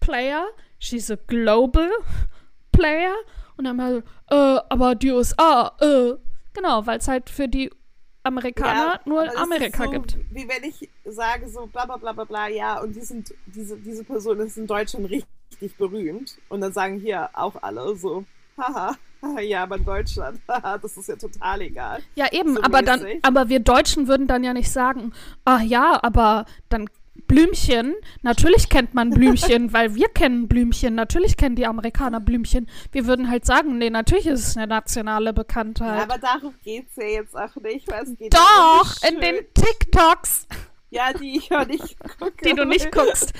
player, 0.00 0.46
she's 0.78 1.10
a 1.10 1.16
global 1.16 1.88
player. 2.72 3.14
Und 3.56 3.64
dann 3.64 3.76
mal, 3.76 4.04
äh, 4.30 4.34
aber 4.68 4.94
die 4.94 5.10
USA, 5.10 5.72
äh. 5.80 6.14
Genau, 6.54 6.86
weil 6.86 6.98
es 6.98 7.08
halt 7.08 7.30
für 7.30 7.48
die 7.48 7.70
Amerikaner 8.22 9.00
nur 9.04 9.20
aber 9.20 9.30
das 9.30 9.36
Amerika 9.36 9.84
so, 9.84 9.90
gibt. 9.90 10.16
Wie 10.30 10.48
wenn 10.48 10.64
ich 10.64 10.88
sage 11.04 11.48
so 11.48 11.66
bla 11.66 11.84
bla 11.84 11.96
bla 11.96 12.12
bla 12.12 12.24
bla, 12.24 12.48
ja, 12.48 12.80
und 12.80 12.94
die 12.94 13.00
sind, 13.00 13.34
diese, 13.46 13.76
diese 13.76 14.04
Person 14.04 14.40
ist 14.40 14.56
in 14.56 14.66
Deutschland 14.66 15.10
richtig 15.10 15.76
berühmt. 15.76 16.36
Und 16.48 16.60
dann 16.60 16.72
sagen 16.72 17.00
hier 17.00 17.30
auch 17.32 17.54
alle 17.62 17.96
so, 17.96 18.24
haha, 18.56 18.96
ja, 19.40 19.62
aber 19.64 19.76
in 19.76 19.84
Deutschland, 19.84 20.40
haha, 20.48 20.78
das 20.78 20.96
ist 20.96 21.08
ja 21.08 21.16
total 21.16 21.62
egal. 21.62 22.02
Ja, 22.14 22.32
eben, 22.32 22.54
so 22.56 22.62
aber 22.62 22.82
dann, 22.82 23.02
mäßig. 23.02 23.24
aber 23.24 23.48
wir 23.48 23.60
Deutschen 23.60 24.08
würden 24.08 24.26
dann 24.26 24.44
ja 24.44 24.52
nicht 24.52 24.70
sagen, 24.70 25.12
ah 25.44 25.60
ja, 25.60 25.98
aber 26.02 26.44
dann 26.68 26.88
Blümchen, 27.26 27.94
natürlich 28.22 28.68
kennt 28.68 28.94
man 28.94 29.10
Blümchen, 29.10 29.72
weil 29.72 29.94
wir 29.94 30.08
kennen 30.08 30.48
Blümchen, 30.48 30.94
natürlich 30.94 31.36
kennen 31.36 31.56
die 31.56 31.66
Amerikaner 31.66 32.20
Blümchen. 32.20 32.68
Wir 32.92 33.06
würden 33.06 33.28
halt 33.30 33.44
sagen, 33.44 33.78
nee, 33.78 33.90
natürlich 33.90 34.26
ist 34.26 34.46
es 34.46 34.56
eine 34.56 34.66
nationale 34.66 35.26
Ja, 35.26 35.32
Bekanntheit. 35.32 36.02
aber 36.02 36.18
darum 36.18 36.54
geht's 36.64 36.96
ja 36.96 37.04
jetzt 37.04 37.34
auch 37.36 37.54
nicht, 37.56 37.88
es 37.90 38.16
geht 38.16 38.32
ja 38.32 38.40
Doch, 38.40 39.02
in 39.08 39.20
den 39.20 39.36
TikToks, 39.54 40.46
Ja, 40.90 41.12
die 41.12 41.36
ich 41.36 41.48
ja 41.50 41.64
nicht 41.64 41.96
gucke. 42.18 42.44
die 42.44 42.54
du 42.54 42.64
nicht 42.64 42.90
guckst. 42.92 43.32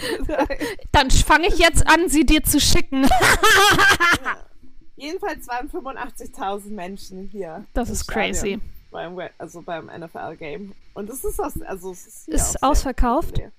Dann 0.93 1.11
fange 1.11 1.47
ich 1.49 1.59
jetzt 1.59 1.87
an, 1.89 2.09
sie 2.09 2.27
dir 2.27 2.43
zu 2.43 2.61
schicken. 2.61 3.07
Jedenfalls 4.97 5.47
waren 5.49 5.69
85.000 5.71 6.71
Menschen 6.71 7.29
hier. 7.31 7.65
Das 7.73 7.89
ist 7.89 8.05
Stadion 8.05 8.33
crazy. 8.33 8.61
Beim, 8.91 9.17
also 9.39 9.63
beim 9.63 9.87
NFL-Game. 9.87 10.73
Und 10.95 11.09
das 11.09 11.23
ist 11.25 11.39
aus, 11.41 11.61
also 11.63 11.93
es 11.93 12.07
ist, 12.07 12.29
Ist 12.29 12.63
ausverkauft? 12.63 13.29
populär. 13.35 13.53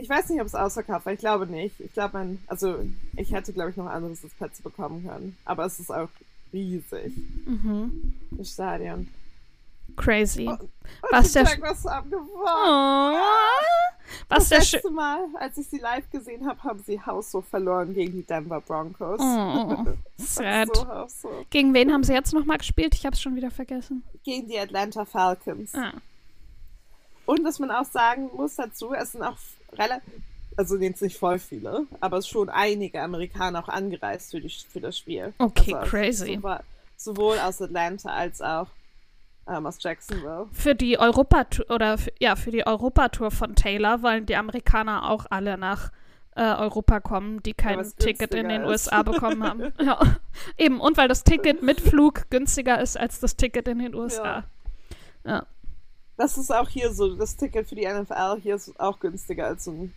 Ich 0.00 0.08
weiß 0.08 0.28
nicht, 0.30 0.40
ob 0.40 0.46
es 0.46 0.54
ausverkauft 0.54 1.06
war. 1.06 1.12
Ich 1.12 1.18
glaube 1.18 1.46
nicht. 1.46 1.78
Ich 1.80 1.92
glaube, 1.92 2.18
man, 2.18 2.38
also 2.46 2.76
ich 3.16 3.32
hätte, 3.32 3.52
glaube 3.52 3.70
ich, 3.70 3.76
noch 3.76 3.86
andere 3.86 4.14
Sitzplätze 4.14 4.62
bekommen 4.62 5.06
können. 5.06 5.36
Aber 5.44 5.64
es 5.66 5.78
ist 5.78 5.90
auch 5.90 6.08
riesig, 6.52 7.12
Mhm. 7.46 8.14
das 8.32 8.50
Stadion. 8.52 9.08
Crazy. 9.96 10.46
Und 10.46 10.60
Was 11.10 11.28
die 11.28 11.32
der- 11.34 11.42
Jaguars 11.44 11.84
haben 11.84 12.10
gewonnen. 12.10 12.28
Oh. 12.34 13.16
Was 14.28 14.48
Das 14.48 14.72
letzte 14.72 14.90
Mal, 14.90 15.24
als 15.38 15.56
ich 15.58 15.66
sie 15.68 15.78
live 15.78 16.08
gesehen 16.10 16.46
habe, 16.48 16.60
haben 16.64 16.82
sie 16.84 17.00
haushoch 17.00 17.44
verloren 17.44 17.94
gegen 17.94 18.12
die 18.12 18.22
Denver 18.24 18.60
Broncos. 18.60 19.20
Oh, 19.20 19.84
sad. 20.16 20.68
so. 21.08 21.30
Gegen 21.50 21.74
wen 21.74 21.92
haben 21.92 22.02
sie 22.04 22.12
jetzt 22.12 22.32
nochmal 22.32 22.58
gespielt? 22.58 22.94
Ich 22.94 23.04
habe 23.06 23.14
es 23.14 23.20
schon 23.22 23.36
wieder 23.36 23.50
vergessen. 23.50 24.02
Gegen 24.24 24.48
die 24.48 24.58
Atlanta 24.58 25.04
Falcons. 25.04 25.74
Ah. 25.74 25.92
Und 27.26 27.44
was 27.44 27.58
man 27.60 27.70
auch 27.70 27.84
sagen 27.84 28.30
muss 28.34 28.56
dazu, 28.56 28.92
es 28.94 29.12
sind 29.12 29.22
auch 29.22 29.36
relativ, 29.78 30.12
also 30.56 30.76
jetzt 30.76 31.02
nicht 31.02 31.16
voll 31.18 31.38
viele, 31.38 31.86
aber 32.00 32.18
es 32.18 32.28
schon 32.28 32.48
einige 32.48 33.00
Amerikaner 33.00 33.62
auch 33.64 33.68
angereist 33.68 34.30
für, 34.32 34.40
die, 34.40 34.48
für 34.50 34.80
das 34.80 34.98
Spiel. 34.98 35.32
Okay, 35.38 35.74
also, 35.74 35.90
crazy. 35.90 36.38
sowa- 36.42 36.60
Sowohl 36.96 37.38
aus 37.38 37.62
Atlanta 37.62 38.10
als 38.10 38.42
auch 38.42 38.66
ähm, 39.48 39.64
aus 39.66 39.78
Jacksonville. 39.82 40.48
Für 40.52 40.74
die 40.74 40.98
Europatour 40.98 41.64
oder 41.70 41.96
für, 41.96 42.12
ja, 42.20 42.36
für 42.36 42.50
die 42.50 42.66
Europatour 42.66 43.30
von 43.30 43.54
Taylor 43.54 44.02
wollen 44.02 44.26
die 44.26 44.36
Amerikaner 44.36 45.08
auch 45.08 45.24
alle 45.30 45.56
nach 45.56 45.90
äh, 46.36 46.42
Europa 46.42 47.00
kommen, 47.00 47.42
die 47.42 47.54
kein 47.54 47.78
was 47.78 47.96
Ticket 47.96 48.34
in 48.34 48.48
den 48.50 48.62
ist. 48.62 48.68
USA 48.68 49.02
bekommen 49.02 49.42
haben. 49.42 49.72
ja. 49.80 49.98
Eben, 50.58 50.78
und 50.78 50.96
weil 50.98 51.08
das 51.08 51.24
Ticket 51.24 51.62
mit 51.62 51.80
Flug 51.80 52.28
günstiger 52.30 52.80
ist 52.80 52.98
als 52.98 53.18
das 53.18 53.34
Ticket 53.34 53.66
in 53.66 53.78
den 53.78 53.94
USA. 53.94 54.44
Ja. 55.24 55.46
Das 56.20 56.36
ist 56.36 56.52
auch 56.54 56.68
hier 56.68 56.92
so, 56.92 57.14
das 57.16 57.36
Ticket 57.36 57.68
für 57.68 57.74
die 57.74 57.86
NFL 57.86 58.40
hier 58.42 58.54
ist 58.56 58.78
auch 58.78 58.98
günstiger 59.00 59.46
als 59.46 59.66
ein 59.66 59.92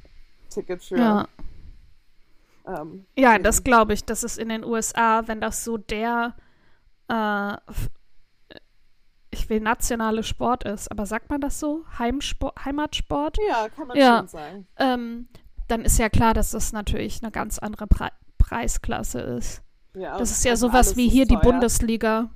Ticket 0.49 0.81
für. 0.83 0.97
Ja, 0.97 1.27
Ähm, 2.65 3.05
ja 3.17 3.37
das 3.39 3.63
glaube 3.63 3.93
ich. 3.93 4.05
Das 4.05 4.23
ist 4.23 4.37
in 4.39 4.49
den 4.49 4.63
USA, 4.63 5.27
wenn 5.27 5.41
das 5.41 5.63
so 5.63 5.77
der 5.77 6.33
äh, 7.09 7.53
f- 7.69 7.89
ich 9.31 9.49
will 9.49 9.59
nationale 9.59 10.23
Sport 10.23 10.63
ist, 10.63 10.89
aber 10.91 11.05
sagt 11.05 11.29
man 11.29 11.41
das 11.41 11.59
so? 11.59 11.83
Heimsport, 11.97 12.63
Heimatsport? 12.65 13.37
ja, 13.49 13.67
kann 13.69 13.87
man 13.87 13.97
Ja. 13.97 14.19
schon 14.19 14.27
sagen. 14.27 14.67
ähm, 14.77 15.27
dann 15.67 15.83
ist 15.85 15.97
ja 15.97 16.07
klar, 16.09 16.33
dass 16.33 16.51
das 16.51 16.71
natürlich 16.71 17.21
eine 17.23 17.31
ganz 17.31 17.57
andere 17.59 17.87
Pre 17.87 18.09
Preisklasse 18.37 19.19
ist. 19.21 19.61
Ja, 19.95 20.17
Das 20.17 20.29
ist 20.31 20.43
ja 20.45 20.55
sowas 20.55 20.95
wie 20.97 21.07
hier 21.09 21.25
die 21.25 21.35
teuer, 21.35 21.43
Bundesliga. 21.43 22.29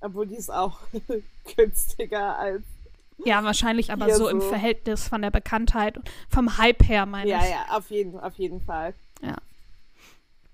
Obwohl 0.00 0.26
die 0.26 0.36
ist 0.36 0.50
auch 0.50 0.78
günstiger 1.56 2.38
als. 2.38 2.62
Ja, 3.24 3.42
wahrscheinlich 3.42 3.92
aber 3.92 4.04
Hier 4.06 4.16
so, 4.16 4.28
im 4.28 4.40
so. 4.40 4.48
Verhältnis 4.48 5.08
von 5.08 5.22
der 5.22 5.30
Bekanntheit, 5.30 5.98
vom 6.28 6.56
Hype 6.56 6.84
her, 6.86 7.04
meine 7.04 7.28
Ja, 7.28 7.42
ich. 7.42 7.50
ja, 7.50 7.76
auf 7.76 7.90
jeden, 7.90 8.18
auf 8.18 8.34
jeden 8.34 8.60
Fall. 8.60 8.94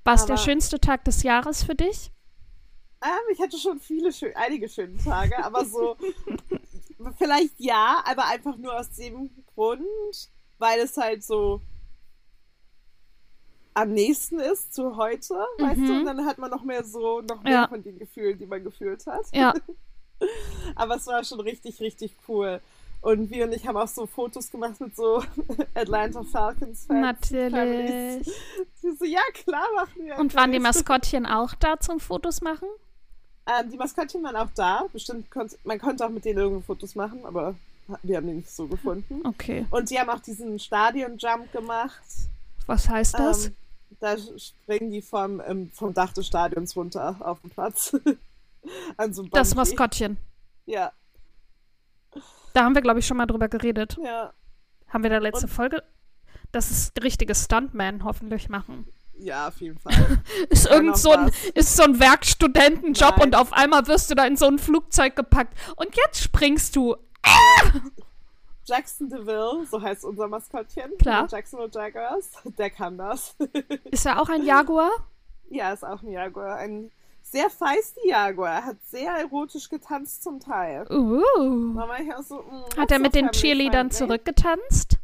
War 0.04 0.14
es 0.14 0.26
der 0.26 0.37
schönste 0.37 0.78
Tag 0.78 1.04
des 1.04 1.22
Jahres 1.22 1.64
für 1.64 1.74
dich? 1.74 2.11
Ähm, 3.02 3.11
ich 3.33 3.40
hatte 3.40 3.57
schon 3.59 3.80
viele 3.80 4.12
schön, 4.12 4.35
einige 4.37 4.68
schöne 4.68 4.96
Tage, 5.02 5.42
aber 5.42 5.64
so 5.64 5.96
vielleicht 7.18 7.54
ja, 7.59 8.02
aber 8.07 8.26
einfach 8.26 8.57
nur 8.57 8.78
aus 8.78 8.90
dem 8.90 9.30
Grund, 9.54 9.83
weil 10.59 10.80
es 10.80 10.96
halt 10.96 11.24
so 11.24 11.61
am 13.75 13.93
nächsten 13.93 14.39
ist 14.39 14.73
zu 14.75 14.97
heute, 14.97 15.35
weißt 15.59 15.77
du, 15.79 15.83
Mhm. 15.93 15.99
und 16.01 16.05
dann 16.07 16.27
hat 16.27 16.39
man 16.39 16.51
noch 16.51 16.63
mehr 16.63 16.85
so, 16.85 17.21
noch 17.23 17.43
mehr 17.43 17.53
Ja. 17.53 17.69
von 17.69 17.83
den 17.83 17.99
Gefühlen, 17.99 18.39
die 18.39 18.47
man 18.47 18.63
gefühlt 18.63 19.05
hat. 19.07 19.27
Ja, 19.33 19.53
Aber 20.77 20.97
es 20.97 21.07
war 21.07 21.23
schon 21.25 21.41
richtig, 21.41 21.81
richtig 21.81 22.15
cool. 22.29 22.61
Und 23.03 23.31
wir 23.31 23.45
und 23.45 23.53
ich 23.53 23.67
haben 23.67 23.77
auch 23.77 23.89
so 23.89 24.07
Fotos 24.07 24.51
gemacht 24.51 24.81
mit 24.81 24.97
so 24.97 25.23
Atlanta 25.75 26.23
Falcons 26.23 26.87
Fans. 26.87 27.01
natürlich. 27.03 28.25
Die 28.83 28.93
so, 28.99 29.05
ja 29.05 29.21
klar 29.35 29.67
machen 29.75 30.05
wir. 30.07 30.17
Und 30.19 30.35
waren 30.35 30.53
die. 30.53 30.59
Maskottchen 30.61 31.27
auch 31.27 31.55
da 31.55 31.79
zum 31.79 32.01
Fotos 32.01 32.41
machen? 32.41 32.69
Ähm, 33.47 33.71
die 33.71 33.77
Maskottchen 33.77 34.23
waren 34.23 34.37
auch 34.37 34.49
da. 34.55 34.87
Bestimmt 34.93 35.31
konnt, 35.31 35.59
man 35.65 35.79
konnte 35.79 36.07
auch 36.07 36.11
mit 36.11 36.25
denen 36.25 36.39
irgendwo 36.39 36.63
Fotos 36.63 36.95
machen, 36.95 37.27
aber 37.27 37.55
wir 38.03 38.17
haben 38.17 38.27
die 38.27 38.33
nicht 38.35 38.51
so 38.51 38.67
gefunden. 38.67 39.21
Okay. 39.27 39.67
Und 39.71 39.91
die 39.91 39.99
haben 40.01 40.09
auch 40.09 40.21
diesen 40.21 40.59
Stadion-Jump 40.59 41.53
gemacht. 41.53 42.01
Was 42.67 42.89
heißt 42.89 43.19
das? 43.19 43.47
Ähm, 43.49 43.57
da 44.00 44.16
springen 44.37 44.90
die 44.90 45.02
vom, 45.02 45.40
ähm, 45.46 45.70
vom 45.72 45.94
Dach 45.94 46.12
des 46.12 46.26
Stadions 46.26 46.76
runter 46.76 47.16
auf 47.20 47.40
den 47.40 47.50
Platz. 47.50 47.96
An 48.96 49.12
so 49.12 49.22
das. 49.24 49.54
Maskottchen. 49.54 50.16
Ja, 50.66 50.92
Da 52.54 52.64
haben 52.64 52.74
wir, 52.74 52.83
glaube 52.83 53.00
ich, 53.00 53.07
schon 53.07 53.16
mal 53.18 53.26
drüber 53.26 53.48
geredet. 53.48 53.98
ja, 54.02 54.33
Haben 54.88 55.02
wir 55.02 55.11
da 55.11 55.18
letzte 55.18 55.46
Und- 55.46 55.52
Folge? 55.52 55.83
Das 56.52 56.70
ist 56.70 57.02
richtige 57.02 57.35
Stuntman 57.35 58.04
hoffentlich 58.04 58.48
machen. 58.48 58.87
ja, 59.18 59.48
auf 59.48 59.61
jeden 59.61 59.78
Fall. 59.78 60.22
Ist 60.50 60.66
irgend 60.66 60.96
so 60.96 61.11
ein, 61.11 61.26
was. 61.26 61.44
ist 61.54 61.76
so 61.76 61.83
ein 61.83 61.98
Werkstudentenjob 61.98 63.16
Nein. 63.16 63.26
und 63.26 63.37
auf 63.37 63.52
einmal 63.52 63.87
wirst 63.88 64.11
du 64.11 64.14
da 64.14 64.24
in 64.24 64.37
so 64.37 64.46
ein 64.46 64.59
Flugzeug 64.61 65.16
gepackt. 65.16 65.52
Und 65.76 65.96
jetzt 65.96 66.22
springst 66.22 66.76
du. 66.76 66.96
Jackson 68.64 69.09
DeVille, 69.09 69.66
so 69.70 69.81
heißt 69.81 70.05
unser 70.05 70.29
Maskottchen. 70.29 70.96
Klar. 70.98 71.27
Jacksonville 71.31 71.70
Jaguars. 71.72 72.31
Der 72.59 72.70
kann 72.70 72.98
das. 72.98 73.37
Ist 73.90 74.07
er 74.07 74.20
auch 74.20 74.29
ein 74.29 74.44
Jaguar? 74.44 74.90
ja, 75.50 75.72
ist 75.72 75.85
auch 75.85 76.03
ein 76.03 76.11
Jaguar. 76.11 76.57
Ein 76.57 76.90
sehr 77.22 77.50
feisty 77.50 78.09
Jaguar. 78.09 78.55
Er 78.55 78.64
hat 78.66 78.77
sehr 78.90 79.12
erotisch 79.12 79.68
getanzt 79.68 80.22
zum 80.22 80.40
Teil. 80.40 80.87
Uh. 80.90 81.22
So, 82.22 82.42
mm, 82.42 82.79
Hat 82.79 82.90
er 82.90 82.98
mit 82.98 83.14
den 83.14 83.31
Cheerleadern 83.31 83.90
zurückgetanzt? 83.90 84.98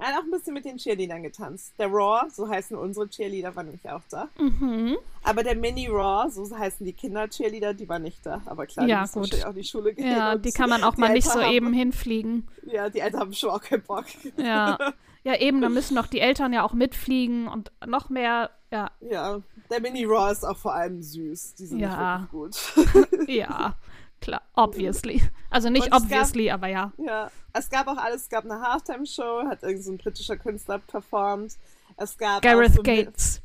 Er 0.00 0.06
hat 0.08 0.14
auch 0.18 0.24
ein 0.24 0.30
bisschen 0.30 0.54
mit 0.54 0.64
den 0.64 0.78
Cheerleadern 0.78 1.22
getanzt. 1.22 1.74
Der 1.78 1.88
Raw, 1.88 2.26
so 2.30 2.48
heißen 2.48 2.76
unsere 2.76 3.08
Cheerleader, 3.08 3.54
war 3.54 3.62
nämlich 3.62 3.88
auch 3.88 4.00
da. 4.10 4.28
Mhm. 4.38 4.96
Aber 5.22 5.42
der 5.42 5.54
Mini 5.56 5.88
Raw, 5.88 6.30
so 6.30 6.56
heißen 6.56 6.86
die 6.86 6.94
Kinder-Cheerleader, 6.94 7.74
die 7.74 7.88
war 7.88 7.98
nicht 7.98 8.24
da. 8.24 8.40
Aber 8.46 8.66
klar, 8.66 8.86
Ja, 8.88 9.04
die 9.04 9.12
gut. 9.12 9.44
auch 9.44 9.52
die 9.54 9.62
Schule 9.64 9.92
gehen. 9.92 10.10
Ja, 10.10 10.36
die 10.36 10.52
kann 10.52 10.70
man 10.70 10.82
auch 10.84 10.96
mal 10.96 11.12
nicht 11.12 11.26
Eltern 11.26 11.40
so 11.42 11.46
haben, 11.46 11.54
eben 11.54 11.72
hinfliegen. 11.74 12.48
Ja, 12.64 12.88
die 12.88 13.00
Eltern 13.00 13.20
haben 13.20 13.32
schon 13.34 13.50
auch 13.50 13.60
keinen 13.62 13.82
Bock. 13.82 14.06
Ja. 14.36 14.78
Ja, 15.22 15.36
eben, 15.38 15.60
da 15.60 15.68
müssen 15.68 15.96
doch 15.96 16.06
die 16.06 16.20
Eltern 16.20 16.54
ja 16.54 16.62
auch 16.64 16.72
mitfliegen 16.72 17.46
und 17.46 17.70
noch 17.86 18.08
mehr. 18.08 18.48
Ja, 18.72 18.90
Ja, 19.02 19.38
der 19.70 19.80
Mini 19.82 20.06
Raw 20.06 20.32
ist 20.32 20.44
auch 20.46 20.56
vor 20.56 20.72
allem 20.72 21.02
süß. 21.02 21.56
Die 21.56 21.66
sind 21.66 21.78
Ja. 21.80 22.20
nicht 22.20 22.32
wirklich 22.32 23.12
gut. 23.18 23.28
ja, 23.28 23.74
klar, 24.20 24.42
obviously. 24.54 25.22
Also 25.50 25.70
nicht 25.70 25.84
es 25.86 25.90
gab- 25.90 26.02
obviously, 26.02 26.50
aber 26.50 26.68
ja. 26.68 26.92
Ja, 26.98 27.30
es 27.52 27.68
gab 27.70 27.86
auch 27.88 27.96
alles, 27.96 28.22
es 28.22 28.28
gab 28.28 28.44
eine 28.44 28.60
Halftime-Show, 28.60 29.44
hat 29.48 29.62
irgend 29.62 29.82
so 29.84 29.92
ein 29.92 29.98
britischer 29.98 30.36
Künstler 30.36 30.78
performt. 30.78 31.56
Es 31.96 32.16
gab 32.16 32.42
Gareth 32.42 32.74
so 32.74 32.82
Gates. 32.82 33.42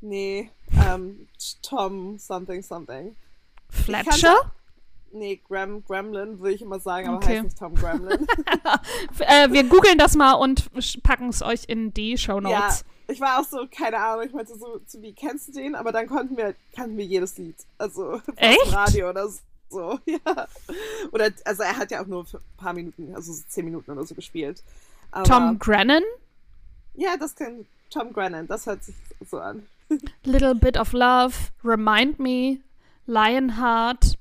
Nee, 0.00 0.50
ähm, 0.86 1.26
Tom 1.62 2.18
something 2.18 2.62
something. 2.62 3.16
Fletcher? 3.68 4.52
Nee, 5.10 5.40
Grem, 5.48 5.82
Gremlin 5.84 6.38
würde 6.38 6.54
ich 6.54 6.62
immer 6.62 6.78
sagen, 6.80 7.08
aber 7.08 7.16
Okay. 7.16 7.36
heißt 7.36 7.44
nicht 7.44 7.58
Tom 7.58 7.74
Gremlin. 7.74 8.26
Äh, 9.20 9.50
wir 9.50 9.64
googeln 9.64 9.98
das 9.98 10.14
mal 10.14 10.34
und 10.34 10.70
packen 11.02 11.28
es 11.30 11.42
euch 11.42 11.64
in 11.66 11.92
die 11.92 12.16
Show 12.16 12.40
ja, 12.40 12.60
Notes. 12.60 12.84
Ich 13.08 13.20
war 13.20 13.40
auch 13.40 13.44
so, 13.44 13.66
keine 13.70 13.98
Ahnung, 13.98 14.26
ich 14.26 14.32
meinte 14.32 14.56
so, 14.56 14.78
zu 14.86 15.00
wie 15.02 15.12
kennst 15.12 15.48
du 15.48 15.52
den? 15.52 15.74
Aber 15.74 15.92
dann 15.92 16.06
konnten 16.06 16.36
wir, 16.36 16.54
kannten 16.74 16.96
wir 16.96 17.04
jedes 17.04 17.38
Lied. 17.38 17.56
Also, 17.78 18.20
Echt? 18.36 18.72
Radio 18.72 19.10
oder 19.10 19.28
so. 19.28 19.40
so, 19.70 19.98
ja. 20.06 20.46
Oder, 21.12 21.30
also 21.44 21.62
er 21.62 21.76
hat 21.76 21.90
ja 21.90 22.02
auch 22.02 22.06
nur 22.06 22.26
für 22.26 22.38
ein 22.38 22.56
paar 22.58 22.74
Minuten, 22.74 23.14
also 23.14 23.32
so 23.32 23.42
zehn 23.48 23.64
Minuten 23.64 23.90
oder 23.90 24.04
so 24.04 24.14
gespielt. 24.14 24.62
Aber, 25.10 25.24
Tom 25.24 25.58
Grennan? 25.58 26.02
Ja, 26.94 27.16
das 27.16 27.34
kann 27.34 27.66
Tom 27.90 28.12
Grennan, 28.12 28.46
das 28.46 28.66
hört 28.66 28.84
sich 28.84 28.94
so 29.28 29.38
an. 29.38 29.66
Little 30.24 30.54
Bit 30.54 30.76
of 30.76 30.92
Love, 30.92 31.34
Remind 31.64 32.18
Me, 32.18 32.58
Lionheart. 33.06 34.17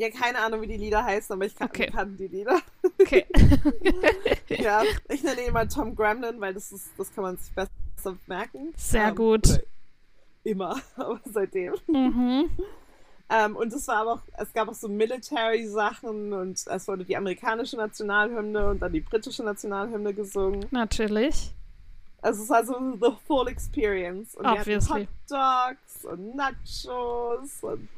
Ja, 0.00 0.10
keine 0.10 0.38
Ahnung, 0.38 0.60
wie 0.62 0.68
die 0.68 0.76
Lieder 0.76 1.04
heißen, 1.04 1.32
aber 1.34 1.44
ich 1.44 1.56
kann, 1.56 1.68
Okay. 1.68 1.90
kann 1.90 2.16
die 2.16 2.28
Lieder. 2.28 2.60
Okay. 3.00 3.26
ja, 4.48 4.82
ich 5.08 5.22
nenne 5.24 5.42
ihn 5.42 5.48
immer 5.48 5.68
Tom 5.68 5.94
Gremlin, 5.96 6.40
weil 6.40 6.54
das 6.54 6.70
ist, 6.72 6.90
das 6.96 7.12
kann 7.12 7.24
man 7.24 7.36
sich 7.36 7.52
besser 7.52 8.16
merken. 8.26 8.72
Sehr 8.76 9.08
Ähm, 9.08 9.14
gut. 9.16 9.60
Immer, 10.44 10.76
aber 10.96 11.20
seitdem. 11.24 11.74
mhm. 11.88 12.48
Ähm, 13.30 13.56
und 13.56 13.72
es 13.74 13.86
war 13.88 13.96
aber 13.96 14.12
auch, 14.14 14.22
es 14.38 14.52
gab 14.54 14.68
auch 14.68 14.74
so 14.74 14.88
Military-Sachen 14.88 16.32
und 16.32 16.64
es 16.66 16.88
wurde 16.88 17.04
die 17.04 17.16
amerikanische 17.16 17.76
Nationalhymne 17.76 18.68
und 18.70 18.80
dann 18.80 18.92
die 18.92 19.00
britische 19.00 19.42
Nationalhymne 19.42 20.14
gesungen. 20.14 20.64
Natürlich. 20.70 21.52
Also 22.22 22.42
es 22.44 22.48
war 22.48 22.64
so 22.64 22.74
the 23.00 23.16
full 23.26 23.48
experience. 23.48 24.34
Und 24.34 24.44
wir 24.44 24.52
Obviously. 24.60 25.06
hatten 25.06 25.08
Hot 25.30 25.76
Dogs 25.76 26.04
und 26.06 26.36
Nachos 26.36 27.62
und 27.62 27.88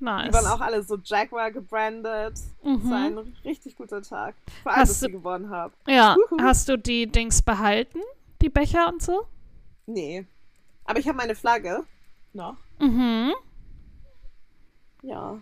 Nice. 0.00 0.28
die 0.28 0.32
waren 0.34 0.46
auch 0.46 0.60
alle 0.60 0.82
so 0.82 0.96
Jaguar 1.02 1.50
gebrandet. 1.50 2.34
Es 2.34 2.44
war 2.64 3.10
mhm. 3.10 3.18
ein 3.18 3.36
richtig 3.44 3.76
guter 3.76 4.00
Tag. 4.02 4.34
Vor 4.62 4.72
allem, 4.72 4.80
Hast 4.80 4.90
dass 4.90 5.00
du- 5.00 5.06
sie 5.06 5.12
gewonnen 5.12 5.50
haben. 5.50 5.72
Ja, 5.86 6.16
Wuhu. 6.30 6.40
hast 6.42 6.68
du 6.68 6.76
die 6.78 7.06
Dings 7.06 7.42
behalten? 7.42 7.98
Die 8.40 8.48
Becher 8.48 8.88
und 8.88 9.02
so? 9.02 9.26
Nee. 9.86 10.24
Aber 10.84 10.98
ich 11.00 11.08
habe 11.08 11.16
meine 11.18 11.34
Flagge 11.34 11.84
noch. 12.32 12.56
Mhm. 12.78 13.32
Ja. 15.02 15.38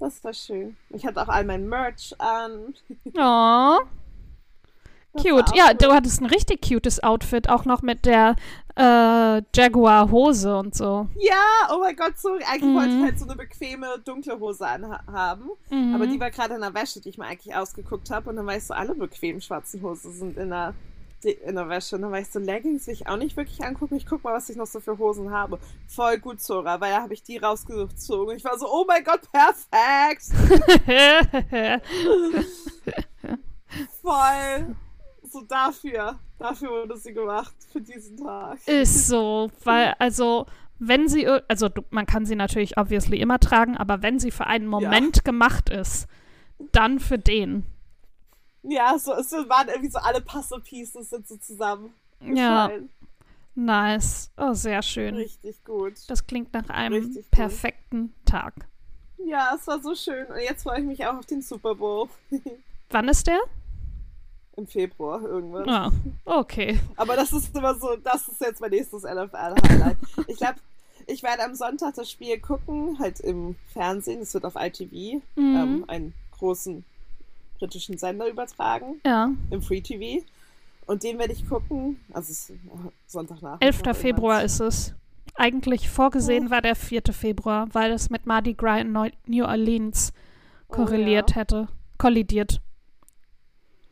Das 0.00 0.22
war 0.24 0.34
schön. 0.34 0.76
Ich 0.90 1.06
hatte 1.06 1.22
auch 1.22 1.28
all 1.28 1.44
mein 1.44 1.68
Merch 1.68 2.14
an. 2.18 2.74
Oh, 3.16 3.78
Das 3.78 3.86
cute. 5.20 5.54
Ja, 5.56 5.74
du 5.74 5.92
hattest 5.92 6.20
ein 6.20 6.26
richtig 6.26 6.66
cutes 6.66 7.02
Outfit, 7.02 7.48
auch 7.48 7.64
noch 7.64 7.82
mit 7.82 8.04
der 8.06 8.36
äh, 8.76 9.42
Jaguar-Hose 9.54 10.56
und 10.56 10.74
so. 10.74 11.06
Ja, 11.18 11.34
oh 11.74 11.78
mein 11.80 11.94
Gott, 11.96 12.18
so. 12.18 12.30
Eigentlich 12.46 12.62
Mhm. 12.62 12.74
wollte 12.74 12.94
ich 12.96 13.02
halt 13.02 13.18
so 13.18 13.26
eine 13.26 13.36
bequeme, 13.36 13.86
dunkle 14.04 14.38
Hose 14.40 14.66
anhaben. 14.66 15.50
Mhm. 15.70 15.94
Aber 15.94 16.06
die 16.06 16.18
war 16.18 16.30
gerade 16.30 16.54
in 16.54 16.60
der 16.62 16.72
Wäsche, 16.74 17.00
die 17.00 17.10
ich 17.10 17.18
mir 17.18 17.26
eigentlich 17.26 17.54
ausgeguckt 17.54 18.10
habe. 18.10 18.30
Und 18.30 18.36
dann 18.36 18.46
war 18.46 18.56
ich 18.56 18.64
so, 18.64 18.72
alle 18.74 18.94
bequemen 18.94 19.40
schwarzen 19.42 19.82
Hosen 19.82 20.12
sind 20.14 20.38
in 20.38 20.48
der, 20.48 20.72
in 21.22 21.54
der 21.54 21.68
Wäsche. 21.68 21.96
Und 21.96 22.02
dann 22.02 22.12
war 22.12 22.18
ich 22.20 22.30
so, 22.30 22.38
Leggings 22.38 22.86
will 22.86 22.94
ich 22.94 23.06
auch 23.06 23.18
nicht 23.18 23.36
wirklich 23.36 23.62
angucken. 23.62 23.96
Ich 23.96 24.06
guck 24.06 24.24
mal, 24.24 24.32
was 24.32 24.48
ich 24.48 24.56
noch 24.56 24.66
so 24.66 24.80
für 24.80 24.96
Hosen 24.96 25.30
habe. 25.30 25.58
Voll 25.86 26.18
gut, 26.18 26.40
Zora, 26.40 26.80
weil 26.80 26.92
da 26.92 27.02
habe 27.02 27.12
ich 27.12 27.22
die 27.22 27.36
rausgezogen. 27.36 28.34
Ich 28.36 28.44
war 28.44 28.58
so, 28.58 28.66
oh 28.72 28.86
mein 28.88 29.04
Gott, 29.04 29.20
perfekt! 29.30 30.24
Voll. 34.02 34.76
So 35.32 35.42
dafür. 35.42 36.18
Dafür 36.38 36.70
wurde 36.70 36.96
sie 36.96 37.14
gemacht. 37.14 37.54
Für 37.70 37.80
diesen 37.80 38.16
Tag. 38.18 38.58
Ist 38.66 39.08
so, 39.08 39.50
weil, 39.64 39.94
also, 39.98 40.46
wenn 40.78 41.08
sie, 41.08 41.26
also 41.26 41.70
man 41.90 42.06
kann 42.06 42.26
sie 42.26 42.36
natürlich 42.36 42.76
obviously 42.76 43.20
immer 43.20 43.38
tragen, 43.38 43.76
aber 43.76 44.02
wenn 44.02 44.18
sie 44.18 44.30
für 44.30 44.46
einen 44.46 44.66
Moment 44.66 45.24
gemacht 45.24 45.70
ist, 45.70 46.06
dann 46.72 47.00
für 47.00 47.18
den. 47.18 47.64
Ja, 48.62 48.98
so, 48.98 49.12
es 49.14 49.32
waren 49.32 49.68
irgendwie 49.68 49.90
so 49.90 49.98
alle 49.98 50.20
Puzzle 50.20 50.60
Pieces 50.60 51.10
sind 51.10 51.26
so 51.26 51.36
zusammen. 51.36 51.94
Ja, 52.20 52.70
nice. 53.54 54.30
Oh, 54.36 54.52
sehr 54.52 54.82
schön. 54.82 55.14
Richtig 55.16 55.64
gut. 55.64 55.94
Das 56.08 56.26
klingt 56.26 56.52
nach 56.52 56.68
einem 56.68 57.04
Richtig 57.04 57.24
gut. 57.24 57.30
perfekten 57.30 58.14
Tag. 58.24 58.54
Ja, 59.24 59.56
es 59.56 59.66
war 59.66 59.80
so 59.80 59.94
schön. 59.94 60.26
Und 60.26 60.40
jetzt 60.40 60.62
freue 60.62 60.80
ich 60.80 60.86
mich 60.86 61.04
auch 61.06 61.14
auf 61.14 61.26
den 61.26 61.42
Super 61.42 61.74
Bowl. 61.74 62.08
Wann 62.90 63.08
ist 63.08 63.26
der? 63.26 63.40
Im 64.56 64.66
Februar 64.66 65.22
irgendwann. 65.22 65.68
Ah, 65.68 65.92
okay. 66.26 66.78
Aber 66.96 67.16
das 67.16 67.32
ist 67.32 67.56
immer 67.56 67.74
so, 67.74 67.96
das 67.96 68.28
ist 68.28 68.40
jetzt 68.40 68.60
mein 68.60 68.70
nächstes 68.70 69.02
NFL-Highlight. 69.04 69.96
ich 70.26 70.36
glaube, 70.36 70.56
ich 71.06 71.22
werde 71.22 71.44
am 71.44 71.54
Sonntag 71.54 71.94
das 71.94 72.10
Spiel 72.10 72.38
gucken, 72.38 72.98
halt 72.98 73.20
im 73.20 73.56
Fernsehen. 73.72 74.20
Es 74.20 74.34
wird 74.34 74.44
auf 74.44 74.54
ITV, 74.56 75.22
Mhm. 75.36 75.56
ähm, 75.56 75.84
einen 75.88 76.14
großen 76.32 76.84
britischen 77.58 77.96
Sender 77.96 78.28
übertragen, 78.28 79.00
Ja, 79.06 79.30
im 79.50 79.62
Free 79.62 79.80
TV. 79.80 80.22
Und 80.86 81.02
den 81.04 81.18
werde 81.18 81.32
ich 81.32 81.48
gucken. 81.48 82.00
Also 82.12 82.32
es 82.32 82.50
ist 82.50 82.52
Sonntagnachmittag. 83.06 83.64
11. 83.66 83.76
irgendwann. 83.78 83.94
Februar 83.94 84.42
ist 84.42 84.60
es. 84.60 84.94
Eigentlich 85.36 85.88
vorgesehen 85.88 86.50
war 86.50 86.60
der 86.60 86.76
4. 86.76 87.02
Februar, 87.12 87.68
weil 87.72 87.92
es 87.92 88.10
mit 88.10 88.26
Mardi 88.26 88.52
Gras 88.54 88.80
in 88.82 88.92
Neu 88.92 89.10
New 89.26 89.44
Orleans 89.44 90.12
Oh, 90.68 90.74
korreliert 90.74 91.30
ja. 91.30 91.36
hätte. 91.36 91.68
Kollidiert. 91.98 92.60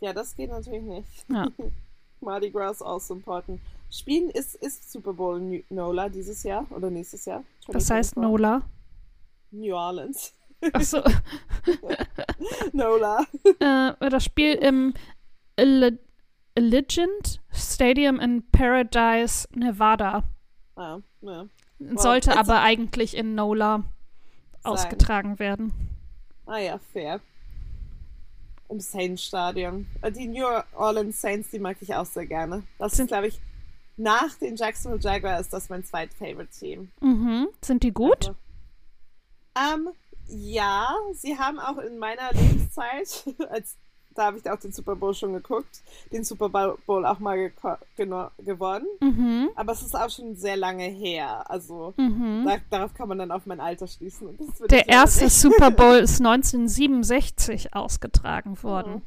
Ja, 0.01 0.13
das 0.13 0.35
geht 0.35 0.51
natürlich 0.51 0.83
nicht. 0.83 1.09
Ja. 1.29 1.49
Mardi 2.21 2.51
Gras 2.51 2.77
is 2.77 2.83
also 2.83 3.15
important. 3.15 3.61
Spielen 3.91 4.31
ist, 4.31 4.55
ist 4.57 4.91
Super 4.91 5.13
Bowl 5.13 5.63
NOLA 5.69 6.09
dieses 6.09 6.43
Jahr 6.43 6.67
oder 6.71 6.91
nächstes 6.91 7.25
Jahr? 7.25 7.43
Das 7.69 7.91
heißt 7.91 8.15
2024? 8.15 8.17
Nola. 8.17 8.63
New 9.51 9.75
Orleans. 9.75 10.35
Achso, 10.73 11.03
NOLA. 12.73 13.25
äh, 14.01 14.11
das 14.11 14.25
Spiel 14.25 14.55
im 14.55 14.95
Allegiant 15.57 17.41
Stadium 17.51 18.21
in 18.21 18.49
Paradise, 18.51 19.49
Nevada. 19.55 20.25
Ah, 20.77 20.99
ja. 21.23 21.47
Sollte 21.97 22.37
aber 22.39 22.61
eigentlich 22.61 23.17
in 23.17 23.35
Nola 23.35 23.85
ausgetragen 24.63 25.39
werden. 25.39 25.73
ah 26.47 26.59
ja, 26.59 26.79
fair. 26.79 27.21
Im 28.71 28.81
Saints 28.81 29.25
Stadion. 29.25 29.87
Die 30.17 30.29
New 30.29 30.47
Orleans 30.77 31.21
Saints, 31.21 31.51
die 31.51 31.59
mag 31.59 31.77
ich 31.81 31.95
auch 31.95 32.07
sehr 32.07 32.27
gerne. 32.27 32.63
Das 32.79 32.93
Sind- 32.93 33.09
glaube 33.09 33.27
ich, 33.27 33.41
nach 33.97 34.33
den 34.35 34.57
Jacksonville 34.57 35.03
Jaguars 35.03 35.43
ist 35.43 35.53
das 35.53 35.69
mein 35.69 35.85
zweit-favorite 35.85 36.49
Team. 36.59 36.91
Mhm. 37.01 37.49
Sind 37.63 37.83
die 37.83 37.93
gut? 37.93 38.33
Also, 39.55 39.75
ähm, 39.75 39.89
ja, 40.29 40.95
sie 41.15 41.37
haben 41.39 41.59
auch 41.59 41.79
in 41.79 41.99
meiner 41.99 42.33
Lebenszeit, 42.33 43.25
als 43.51 43.77
da 44.15 44.27
habe 44.27 44.39
ich 44.39 44.51
auch 44.51 44.59
den 44.59 44.73
Super 44.73 44.97
Bowl 44.97 45.15
schon 45.15 45.33
geguckt, 45.33 45.81
den 46.13 46.25
Super 46.25 46.49
Bowl 46.49 47.07
auch 47.07 47.19
mal 47.21 47.51
gewonnen. 48.39 48.87
Mhm. 49.01 49.51
Aber 49.55 49.73
es 49.73 49.83
ist 49.83 49.95
auch 49.97 50.11
schon 50.11 50.35
sehr 50.37 50.57
lange 50.57 50.85
her. 50.85 51.49
Also 51.51 51.95
Mhm. 51.97 52.45
da, 52.47 52.57
darauf 52.71 52.93
kann 52.95 53.09
man 53.09 53.19
dann 53.19 53.31
auf 53.31 53.47
mein 53.47 53.61
Alter 53.61 53.87
schließen. 53.87 54.37
Der 54.71 54.89
erste 54.89 55.25
nicht. 55.25 55.35
Super 55.35 55.71
Bowl 55.71 55.97
ist 56.03 56.21
1967 56.21 57.75
ausgetragen 57.75 58.63
worden. 58.63 59.03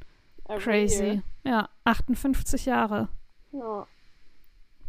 Every 0.47 0.59
Crazy. 0.87 1.03
year. 1.03 1.21
Ja, 1.45 1.69
58 1.83 2.65
Jahre. 2.65 3.09
Ja. 3.51 3.85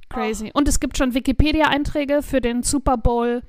Crazy. 0.08 0.50
Und 0.54 0.68
es 0.68 0.78
gibt 0.80 0.96
schon 0.98 1.14
Wikipedia-Einträge 1.14 2.22
für 2.22 2.40
den 2.40 2.62
Super 2.62 2.96
Bowl 2.96 3.42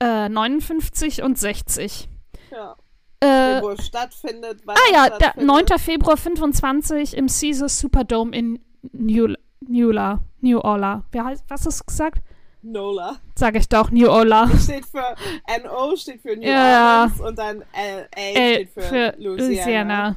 äh, 0.00 0.28
59 0.28 1.22
und 1.22 1.38
60. 1.38 2.08
ja. 2.50 2.76
Äh, 3.24 3.62
Wo 3.62 3.70
es 3.70 3.86
stattfindet. 3.86 4.60
ah 4.66 4.74
ja, 4.92 5.08
der 5.08 5.16
stattfindet. 5.16 5.68
9. 5.70 5.78
Februar 5.78 6.16
25 6.16 7.16
im 7.16 7.26
Caesars 7.26 7.78
Superdome 7.78 8.36
in 8.36 8.58
New, 8.92 9.34
Newla. 9.60 10.20
New 10.40 10.58
Orla. 10.60 11.04
Wer 11.12 11.24
heißt, 11.24 11.44
was 11.48 11.66
hast 11.66 11.80
du 11.80 11.84
gesagt? 11.86 12.22
NOLA. 12.62 13.16
Sag 13.34 13.56
ich 13.56 13.68
doch, 13.68 13.90
New 13.90 14.08
Orla. 14.08 14.48
Steht 14.58 14.86
für 14.86 15.14
NO, 15.62 15.96
steht 15.96 16.22
für 16.22 16.34
New 16.36 16.46
Ja. 16.46 17.02
Orleans 17.02 17.20
und 17.20 17.38
dann 17.38 17.58
LA 17.74 18.30
steht 18.30 18.70
für, 18.70 18.82
für 18.82 19.14
Louisiana. 19.18 19.44
Louisiana. 19.46 20.16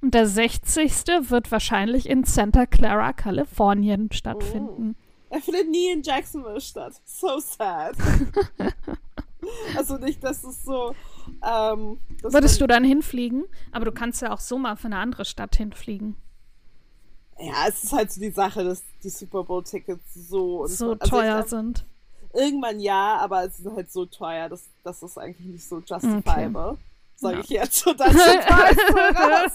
Und 0.00 0.14
der 0.14 0.26
60. 0.26 0.92
wird 1.30 1.50
wahrscheinlich 1.50 2.08
in 2.08 2.24
Santa 2.24 2.66
Clara, 2.66 3.12
Kalifornien 3.12 4.10
stattfinden. 4.12 4.96
Er 5.30 5.40
findet 5.40 5.68
nie 5.68 5.90
in 5.90 6.02
Jacksonville 6.02 6.60
statt. 6.60 6.92
So 7.04 7.40
sad. 7.40 7.96
also 9.76 9.96
nicht, 9.96 10.22
dass 10.22 10.44
es 10.44 10.64
so. 10.64 10.94
Ähm, 11.42 11.98
Würdest 12.22 12.60
du 12.60 12.66
dann 12.66 12.84
hinfliegen? 12.84 13.44
Aber 13.72 13.84
du 13.84 13.92
kannst 13.92 14.22
ja 14.22 14.32
auch 14.32 14.40
so 14.40 14.58
mal 14.58 14.76
für 14.76 14.86
eine 14.86 14.98
andere 14.98 15.24
Stadt 15.24 15.56
hinfliegen. 15.56 16.16
Ja, 17.38 17.66
es 17.68 17.82
ist 17.84 17.92
halt 17.92 18.12
so 18.12 18.20
die 18.20 18.30
Sache, 18.30 18.64
dass 18.64 18.82
die 19.02 19.08
Super 19.10 19.42
Bowl-Tickets 19.44 20.14
so. 20.14 20.66
So 20.66 20.92
also 20.92 20.94
teuer 20.94 21.38
glaub, 21.38 21.48
sind. 21.48 21.84
Irgendwann 22.32 22.80
ja, 22.80 23.16
aber 23.18 23.44
es 23.44 23.58
ist 23.60 23.66
halt 23.70 23.92
so 23.92 24.06
teuer, 24.06 24.48
dass 24.48 24.68
das 24.82 25.02
ist 25.02 25.18
eigentlich 25.18 25.46
nicht 25.46 25.68
so 25.68 25.78
justifiable. 25.80 26.78
Sage 27.16 27.36
Ja. 27.36 27.40
ich 27.42 27.48
jetzt. 27.50 27.86
Und 27.86 28.00
dann 28.00 28.12
total 28.12 29.12
raus. 29.16 29.52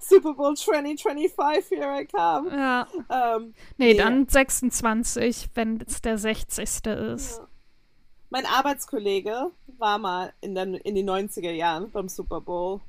Super 0.00 0.34
Bowl 0.34 0.54
2025, 0.54 1.78
here 1.78 2.00
I 2.02 2.06
come. 2.06 2.50
Ja. 2.50 2.86
Ähm, 3.10 3.54
Nee, 3.78 3.92
Nee. 3.92 3.98
dann 3.98 4.28
26, 4.28 5.50
wenn 5.54 5.80
es 5.86 6.02
der 6.02 6.18
60. 6.18 6.62
ist. 7.14 7.38
Ja. 7.38 7.46
Mein 8.34 8.46
Arbeitskollege 8.46 9.52
war 9.78 9.96
mal 9.98 10.32
in, 10.40 10.56
den, 10.56 10.74
in 10.74 10.96
den 10.96 11.08
90er 11.08 11.52
Jahren 11.52 11.88
beim 11.92 12.08
Super 12.08 12.40
Bowl. 12.40 12.80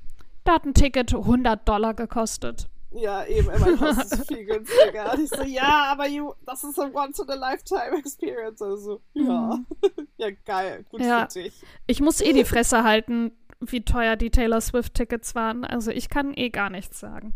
Da 0.43 0.53
hat 0.53 0.65
ein 0.65 0.73
Ticket 0.73 1.13
100 1.13 1.69
Dollar 1.69 1.93
gekostet. 1.93 2.67
Ja, 2.89 3.23
eben, 3.27 3.51
Haus 3.79 4.11
ist 4.11 4.27
viel 4.27 4.43
günstiger. 4.45 5.13
Und 5.13 5.21
ich 5.23 5.29
so, 5.29 5.43
ja, 5.43 5.91
aber 5.91 6.07
you, 6.07 6.33
das 6.47 6.63
ist 6.63 6.79
a 6.79 6.89
once-in-a-lifetime-experience. 6.91 8.59
Also, 8.59 9.01
ja. 9.13 9.59
Mhm. 9.59 9.67
ja, 10.17 10.29
geil. 10.47 10.83
Gut 10.89 11.01
Ja. 11.01 11.27
für 11.31 11.43
dich. 11.43 11.61
Ich 11.85 12.01
muss 12.01 12.21
eh 12.21 12.33
die 12.33 12.43
Fresse 12.43 12.83
halten, 12.83 13.31
wie 13.59 13.81
teuer 13.85 14.15
die 14.15 14.31
Taylor 14.31 14.61
Swift-Tickets 14.61 15.35
waren. 15.35 15.63
Also 15.63 15.91
ich 15.91 16.09
kann 16.09 16.33
eh 16.35 16.49
gar 16.49 16.71
nichts 16.71 16.99
sagen. 16.99 17.35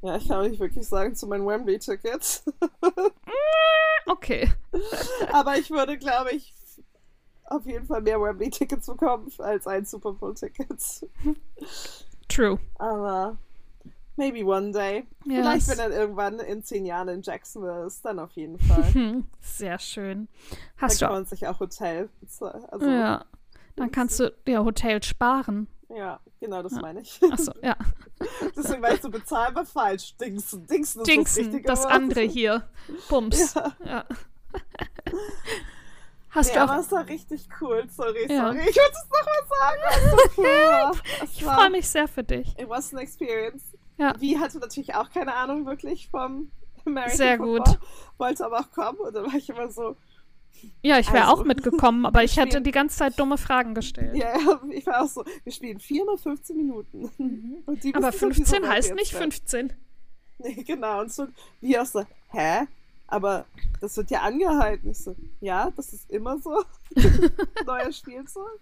Ja, 0.00 0.16
ich 0.16 0.26
kann 0.26 0.38
auch 0.38 0.48
nicht 0.48 0.58
wirklich 0.60 0.88
sagen 0.88 1.14
zu 1.14 1.26
meinen 1.26 1.46
Wembley-Tickets. 1.46 2.44
Okay. 4.06 4.50
aber 5.30 5.58
ich 5.58 5.70
würde, 5.70 5.96
glaube 5.98 6.32
ich, 6.32 6.52
auf 7.50 7.66
jeden 7.66 7.86
Fall 7.86 8.00
mehr 8.00 8.20
Wembley-Tickets 8.20 8.86
bekommen 8.86 9.30
als 9.38 9.66
ein 9.66 9.84
Super 9.84 10.12
Bowl-Ticket. 10.12 11.06
True. 12.28 12.58
Aber 12.78 13.36
maybe 14.16 14.44
one 14.44 14.70
day. 14.72 15.06
Yes. 15.24 15.38
Vielleicht, 15.40 15.68
wenn 15.68 15.78
er 15.78 15.90
irgendwann 15.90 16.38
in 16.40 16.62
zehn 16.62 16.86
Jahren 16.86 17.08
in 17.08 17.22
Jacksonville 17.22 17.86
ist, 17.86 18.04
dann 18.04 18.18
auf 18.18 18.30
jeden 18.32 18.58
Fall. 18.58 19.22
Sehr 19.40 19.78
schön. 19.78 20.28
Dann 20.50 20.58
Hast 20.78 21.00
du 21.02 21.06
kann 21.06 21.14
man 21.14 21.24
sich 21.26 21.46
auch 21.46 21.60
Hotel. 21.60 22.08
Also, 22.22 22.86
Ja. 22.88 23.24
Dann 23.76 23.90
kannst 23.90 24.20
du 24.20 24.30
dir 24.46 24.64
Hotel 24.64 25.02
sparen. 25.02 25.66
ja, 25.88 26.20
genau 26.38 26.62
das 26.62 26.72
meine 26.72 27.00
ich. 27.00 27.18
Achso, 27.30 27.52
ja. 27.62 27.76
Deswegen 28.56 28.82
weißt 28.82 29.04
du, 29.04 29.10
bezahlbar 29.10 29.64
falsch. 29.64 30.16
Dingsen, 30.18 30.66
Dingsen 30.66 31.02
ist 31.02 31.66
das 31.66 31.80
das 31.82 31.86
andere 31.86 32.20
hier. 32.20 32.68
Bums. 33.08 33.54
Ja. 33.54 33.74
Ja. 33.84 34.04
Hast 36.30 36.48
Nee, 36.48 36.54
du 36.54 36.60
aber 36.62 36.76
auch. 36.76 36.80
es 36.80 36.92
war 36.92 37.06
richtig 37.08 37.48
cool. 37.60 37.84
Sorry, 37.90 38.26
Ja. 38.32 38.46
sorry. 38.52 38.60
Ich 38.68 38.76
wollte 38.76 38.92
es 38.92 39.08
nochmal 39.10 39.44
sagen. 39.58 40.10
so 40.36 40.42
cool 40.42 41.26
Ich 41.32 41.44
war- 41.46 41.54
freue 41.56 41.70
mich 41.70 41.88
sehr 41.88 42.06
für 42.08 42.22
dich. 42.24 42.56
It 42.58 42.68
was 42.68 42.92
an 42.92 43.00
experience. 43.00 43.64
Ja. 43.98 44.14
Wie 44.18 44.38
hatte 44.38 44.58
natürlich 44.58 44.94
auch 44.94 45.10
keine 45.10 45.34
Ahnung 45.34 45.66
wirklich 45.66 46.08
vom 46.08 46.50
American 46.86 47.16
Sehr 47.16 47.36
Football, 47.36 47.58
gut. 47.58 47.78
Wollte 48.18 48.46
aber 48.46 48.60
auch 48.60 48.70
kommen 48.70 48.98
und 48.98 49.14
dann 49.14 49.26
war 49.26 49.34
ich 49.34 49.48
immer 49.50 49.70
so, 49.70 49.96
Ja, 50.82 50.98
ich 50.98 51.12
wäre 51.12 51.26
Also, 51.28 51.42
auch 51.42 51.44
mitgekommen, 51.44 52.06
aber 52.06 52.22
ich 52.24 52.36
hätte 52.38 52.60
die 52.62 52.70
ganze 52.70 52.96
Zeit 52.98 53.18
dumme 53.18 53.36
Fragen 53.36 53.74
gestellt. 53.74 54.16
ja, 54.16 54.34
ich 54.70 54.86
war 54.86 55.02
auch 55.02 55.08
so, 55.08 55.24
wir 55.44 55.52
spielen 55.52 55.78
viermal 55.80 56.16
15 56.16 56.56
Minuten. 56.56 57.10
Mhm. 57.18 57.62
aber 57.66 58.08
wissen 58.08 58.18
sowieso, 58.18 58.18
15 58.18 58.62
wer 58.62 58.68
heißt 58.70 58.94
nicht 58.94 59.12
wird. 59.12 59.22
15. 59.22 59.72
Nee, 60.38 60.62
genau. 60.64 61.00
Und 61.00 61.12
so, 61.12 61.26
wie 61.60 61.78
auch 61.78 61.84
so, 61.86 62.02
hä? 62.30 62.66
Aber 63.10 63.44
das 63.80 63.96
wird 63.96 64.10
ja 64.10 64.20
angehalten. 64.22 64.90
Ich 64.90 64.98
so, 65.02 65.14
ja, 65.40 65.70
das 65.76 65.92
ist 65.92 66.08
immer 66.10 66.38
so. 66.38 66.64
Neuer 67.66 67.92
Spielzug. 67.92 68.60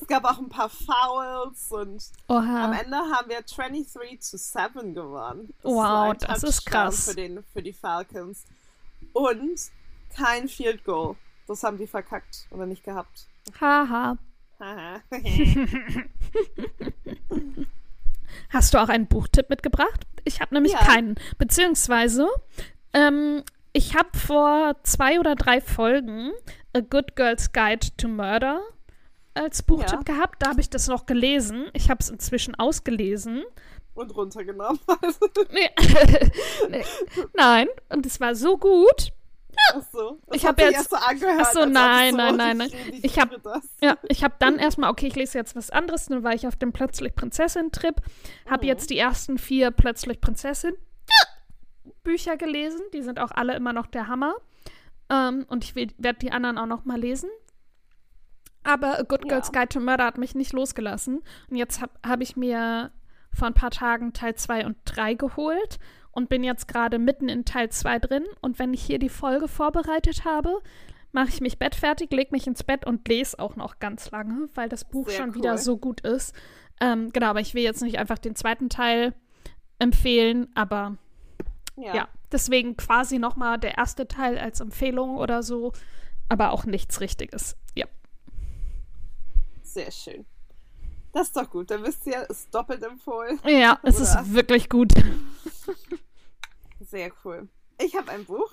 Es 0.00 0.06
gab 0.06 0.24
auch 0.24 0.38
ein 0.38 0.48
paar 0.48 0.70
Fouls 0.70 1.70
und 1.72 2.02
am 2.28 2.36
Oha. 2.36 2.72
Ende 2.72 2.96
haben 2.96 3.28
wir 3.28 3.42
23 3.42 4.20
zu 4.20 4.38
7 4.38 4.94
gewonnen. 4.94 5.52
Das 5.62 5.72
Wow, 5.72 6.12
ein 6.12 6.18
das 6.20 6.42
ist 6.42 6.64
krass. 6.64 7.08
Für, 7.10 7.14
den, 7.16 7.44
für 7.52 7.62
die 7.62 7.72
Falcons. 7.74 8.44
Und 9.12 9.60
kein 10.16 10.48
Field 10.48 10.84
Goal. 10.84 11.16
Das 11.46 11.62
haben 11.64 11.76
die 11.76 11.86
verkackt 11.86 12.46
oder 12.50 12.64
nicht 12.66 12.84
gehabt. 12.84 13.26
Haha. 13.60 14.16
Haha. 14.58 15.00
Hast 18.50 18.72
du 18.74 18.78
auch 18.78 18.88
einen 18.88 19.06
Buchtipp 19.06 19.50
mitgebracht? 19.50 20.06
Ich 20.24 20.40
habe 20.40 20.54
nämlich 20.54 20.72
Ja. 20.72 20.78
keinen. 20.78 21.16
Beziehungsweise, 21.38 22.28
ähm, 22.94 23.42
ich 23.72 23.94
habe 23.96 24.16
vor 24.18 24.76
zwei 24.82 25.18
oder 25.20 25.34
drei 25.34 25.60
Folgen 25.60 26.32
A 26.74 26.80
Good 26.80 27.16
Girl's 27.16 27.52
Guide 27.52 27.86
to 27.96 28.08
Murder 28.08 28.60
als 29.34 29.62
Buchtipp 29.62 30.04
gehabt. 30.04 30.42
Da 30.42 30.50
habe 30.50 30.60
ich 30.60 30.68
das 30.70 30.88
noch 30.88 31.06
gelesen. 31.06 31.66
Ich 31.72 31.88
habe 31.90 32.00
es 32.00 32.10
inzwischen 32.10 32.54
ausgelesen. 32.54 33.44
Und 33.94 34.14
runtergenommen. 34.14 34.78
Nee. 35.52 35.70
nee. 36.70 36.84
Nein, 37.34 37.68
und 37.90 38.06
es 38.06 38.20
war 38.20 38.34
so 38.34 38.56
gut. 38.58 39.12
Ach 39.74 39.82
so. 39.92 40.18
Das 40.26 40.36
Ich 40.36 40.46
hat 40.46 40.58
hab 40.58 40.66
sich 40.66 40.76
jetzt- 40.76 40.90
so 40.90 40.96
angehört. 40.96 41.40
Ach 41.42 41.52
so, 41.52 41.66
nein, 41.66 42.14
nein, 42.14 42.36
nein, 42.36 42.56
nein. 42.56 42.70
Ich, 42.90 43.04
Ich 43.04 43.18
hab- 43.18 43.30
liebe 43.30 43.42
das. 43.42 43.62
Ja, 43.82 43.98
ich 44.08 44.24
habe 44.24 44.34
dann 44.38 44.58
erstmal, 44.58 44.90
okay, 44.90 45.08
ich 45.08 45.14
lese 45.14 45.36
jetzt 45.36 45.54
was 45.56 45.68
anderes. 45.70 46.06
Dann 46.06 46.22
war 46.24 46.32
ich 46.34 46.46
auf 46.46 46.56
dem 46.56 46.72
Plötzlich 46.72 47.14
Prinzessin-Trip. 47.14 47.96
Habe 48.48 48.62
Mhm. 48.64 48.68
jetzt 48.68 48.88
die 48.90 48.98
ersten 48.98 49.36
vier 49.38 49.70
Plötzlich 49.70 50.20
Prinzessin 50.22 50.74
Bücher 52.02 52.36
gelesen. 52.36 52.80
Die 52.92 53.02
sind 53.02 53.18
auch 53.18 53.30
alle 53.30 53.54
immer 53.54 53.72
noch 53.72 53.86
der 53.86 54.08
Hammer. 54.08 54.34
Ähm, 55.10 55.44
und 55.48 55.64
ich 55.64 55.74
werde 55.74 56.18
die 56.20 56.32
anderen 56.32 56.58
auch 56.58 56.66
noch 56.66 56.84
mal 56.84 56.98
lesen. 57.00 57.30
Aber 58.64 58.98
A 58.98 59.02
Good 59.02 59.24
Ja. 59.24 59.28
Girl's 59.28 59.52
Guide 59.52 59.68
to 59.68 59.80
Murder 59.80 60.04
hat 60.04 60.18
mich 60.18 60.34
nicht 60.34 60.52
losgelassen. 60.52 61.22
Und 61.50 61.56
jetzt 61.56 61.80
habe 61.80 61.92
hab 62.06 62.20
ich 62.20 62.36
mir 62.36 62.92
vor 63.34 63.48
ein 63.48 63.54
paar 63.54 63.70
Tagen 63.70 64.12
Teil 64.12 64.34
2 64.34 64.66
und 64.66 64.76
3 64.84 65.14
geholt 65.14 65.78
und 66.12 66.28
bin 66.28 66.44
jetzt 66.44 66.68
gerade 66.68 66.98
mitten 66.98 67.28
in 67.28 67.44
Teil 67.44 67.70
2 67.70 67.98
drin. 67.98 68.24
Und 68.40 68.58
wenn 68.58 68.74
ich 68.74 68.82
hier 68.82 68.98
die 68.98 69.08
Folge 69.08 69.48
vorbereitet 69.48 70.24
habe, 70.24 70.60
mache 71.12 71.28
ich 71.28 71.40
mich 71.40 71.58
bettfertig, 71.58 72.10
lege 72.10 72.30
mich 72.32 72.46
ins 72.46 72.62
Bett 72.62 72.86
und 72.86 73.06
lese 73.08 73.38
auch 73.38 73.56
noch 73.56 73.78
ganz 73.78 74.10
lange, 74.10 74.48
weil 74.54 74.68
das 74.68 74.84
Buch 74.88 75.08
Sehr 75.08 75.18
schon 75.18 75.30
cool. 75.30 75.36
wieder 75.36 75.58
so 75.58 75.76
gut 75.76 76.00
ist. 76.02 76.34
Ähm, 76.80 77.10
genau, 77.12 77.26
aber 77.26 77.40
ich 77.40 77.54
will 77.54 77.62
jetzt 77.62 77.82
nicht 77.82 77.98
einfach 77.98 78.18
den 78.18 78.34
zweiten 78.34 78.68
Teil 78.68 79.14
empfehlen, 79.78 80.48
aber 80.54 80.96
Ja. 81.76 81.94
ja, 81.94 82.08
deswegen 82.30 82.76
quasi 82.76 83.18
noch 83.18 83.36
mal 83.36 83.58
der 83.58 83.78
erste 83.78 84.06
Teil 84.06 84.38
als 84.38 84.60
Empfehlung 84.60 85.16
oder 85.16 85.42
so, 85.42 85.72
aber 86.28 86.52
auch 86.52 86.64
nichts 86.64 87.00
Richtiges. 87.00 87.56
Ja. 87.74 87.86
Sehr 89.62 89.90
schön. 89.90 90.26
Das 91.12 91.28
ist 91.28 91.36
doch 91.36 91.48
gut. 91.50 91.70
Dann 91.70 91.82
wisst 91.82 92.06
ihr, 92.06 92.26
es 92.28 92.40
ist 92.40 92.54
doppelt 92.54 92.82
empfohlen. 92.82 93.38
Ja, 93.46 93.78
es 93.82 93.96
Oder? 93.96 94.20
ist 94.22 94.34
wirklich 94.34 94.68
gut. 94.68 94.92
Sehr 96.80 97.10
cool. 97.24 97.48
Ich 97.80 97.96
habe 97.96 98.10
ein 98.10 98.24
Buch, 98.24 98.52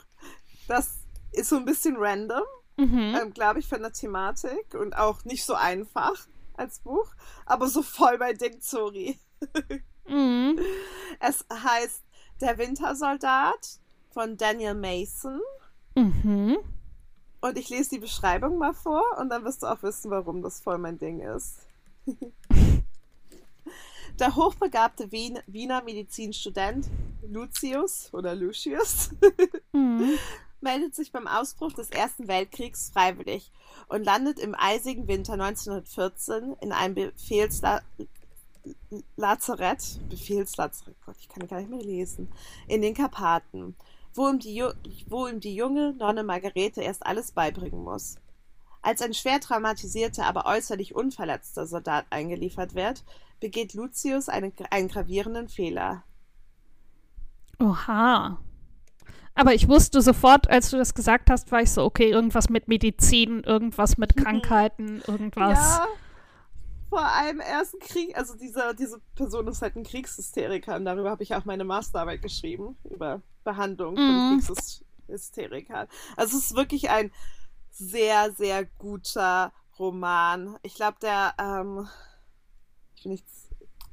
das 0.68 1.00
ist 1.32 1.50
so 1.50 1.58
ein 1.58 1.66
bisschen 1.66 1.96
random, 1.98 2.44
Mhm. 2.78 3.18
ähm, 3.22 3.34
glaube 3.34 3.60
ich, 3.60 3.68
von 3.68 3.82
der 3.82 3.92
Thematik 3.92 4.74
und 4.74 4.96
auch 4.98 5.26
nicht 5.26 5.44
so 5.46 5.54
einfach 5.54 6.28
als 6.56 6.80
Buch, 6.80 7.14
aber 7.46 7.68
so 7.68 7.82
voll 7.82 8.18
bei 8.18 8.34
Ding, 8.34 8.58
sorry. 8.62 9.20
Mhm. 10.08 10.58
Es 11.20 11.46
heißt 11.52 12.04
Der 12.42 12.58
Wintersoldat 12.58 13.80
von 14.12 14.38
Daniel 14.38 14.74
Mason. 14.74 15.42
Mhm. 15.96 16.58
Und 17.42 17.58
ich 17.58 17.70
lese 17.70 17.92
die 17.92 18.00
Beschreibung 18.00 18.58
mal 18.58 18.74
vor 18.74 19.04
und 19.20 19.30
dann 19.30 19.44
wirst 19.46 19.64
du 19.64 19.68
auch 19.68 19.82
wissen, 19.84 20.12
warum 20.12 20.42
das 20.42 20.60
voll 20.62 20.78
mein 20.78 20.98
Ding 20.98 21.20
ist. 21.22 21.68
Der 24.20 24.36
hochbegabte 24.36 25.12
Wien 25.12 25.40
Wiener 25.48 25.82
Medizinstudent 25.82 26.88
Lucius 27.22 28.14
oder 28.14 28.36
Lucius 28.36 29.12
Mhm. 29.72 30.18
meldet 30.60 30.96
sich 30.96 31.12
beim 31.14 31.28
Ausbruch 31.28 31.72
des 31.72 31.90
Ersten 31.90 32.28
Weltkriegs 32.28 32.90
freiwillig 32.92 33.52
und 33.88 34.04
landet 34.04 34.40
im 34.40 34.56
eisigen 34.56 35.08
Winter 35.08 35.34
1914 35.34 36.58
in 36.60 36.74
einem 36.74 36.96
Befehlslazarett, 38.64 40.00
Befehlslazarett, 40.10 40.96
Gott, 41.06 41.16
ich 41.20 41.30
kann 41.30 41.48
gar 41.48 41.60
nicht 41.60 41.70
mehr 41.70 41.82
lesen, 41.82 42.32
in 42.68 42.82
den 42.82 42.94
Karpaten, 42.94 43.76
wo 44.14 44.28
ihm, 44.30 44.40
die, 44.40 44.64
wo 45.08 45.28
ihm 45.28 45.40
die 45.40 45.56
junge 45.56 45.94
Nonne 45.94 46.24
Margarete 46.24 46.82
erst 46.82 47.06
alles 47.06 47.32
beibringen 47.32 47.84
muss. 47.84 48.18
Als 48.82 49.02
ein 49.02 49.14
schwer 49.14 49.40
traumatisierter, 49.40 50.26
aber 50.26 50.46
äußerlich 50.46 50.96
unverletzter 50.96 51.68
Soldat 51.68 52.06
eingeliefert 52.10 52.76
wird, 52.76 53.04
begeht 53.40 53.74
Lucius 53.74 54.30
einen, 54.30 54.54
einen 54.72 54.88
gravierenden 54.88 55.50
Fehler. 55.50 56.04
Oha. 57.60 58.40
Aber 59.36 59.54
ich 59.54 59.68
wusste 59.68 60.02
sofort, 60.02 60.50
als 60.50 60.70
du 60.70 60.78
das 60.78 60.94
gesagt 60.94 61.30
hast, 61.30 61.52
war 61.52 61.62
ich 61.62 61.72
so, 61.72 61.84
okay, 61.84 62.10
irgendwas 62.10 62.50
mit 62.50 62.68
Medizin, 62.68 63.42
irgendwas 63.44 63.98
mit 63.98 64.18
Krankheiten, 64.18 65.02
irgendwas. 65.08 65.60
Ja, 65.60 65.88
vor 66.90 67.02
allem 67.02 67.40
ersten 67.40 67.80
Krieg, 67.80 68.18
also 68.18 68.36
diese, 68.36 68.76
diese 68.76 69.00
Person 69.16 69.48
ist 69.48 69.62
halt 69.62 69.76
ein 69.76 69.84
Kriegshysteriker 69.84 70.76
und 70.76 70.86
darüber 70.86 71.12
habe 71.12 71.24
ich 71.24 71.36
auch 71.36 71.46
meine 71.46 71.64
Masterarbeit 71.64 72.22
geschrieben, 72.22 72.78
über 72.84 73.22
Behandlung 73.44 73.96
von 73.96 74.06
Mhm. 74.06 74.42
Kriegshysterikern. 74.42 75.88
Also 76.18 76.38
es 76.38 76.46
ist 76.46 76.56
wirklich 76.56 76.90
ein 76.90 77.12
sehr, 77.72 78.32
sehr 78.34 78.66
guter 78.66 79.54
Roman. 79.78 80.58
Ich 80.64 80.76
glaube, 80.76 80.98
der, 81.02 81.34
ähm, 81.40 81.88
ich 82.96 83.04
bin 83.04 83.12
nicht, 83.14 83.26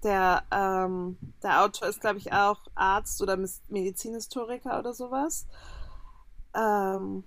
der, 0.02 0.42
ähm, 0.50 1.18
der 1.42 1.62
Autor 1.62 1.88
ist, 1.88 2.00
glaube 2.00 2.18
ich, 2.18 2.32
auch 2.32 2.60
Arzt 2.74 3.22
oder 3.22 3.36
Medizinhistoriker 3.68 4.78
oder 4.78 4.92
sowas. 4.92 5.46
Ähm, 6.54 7.24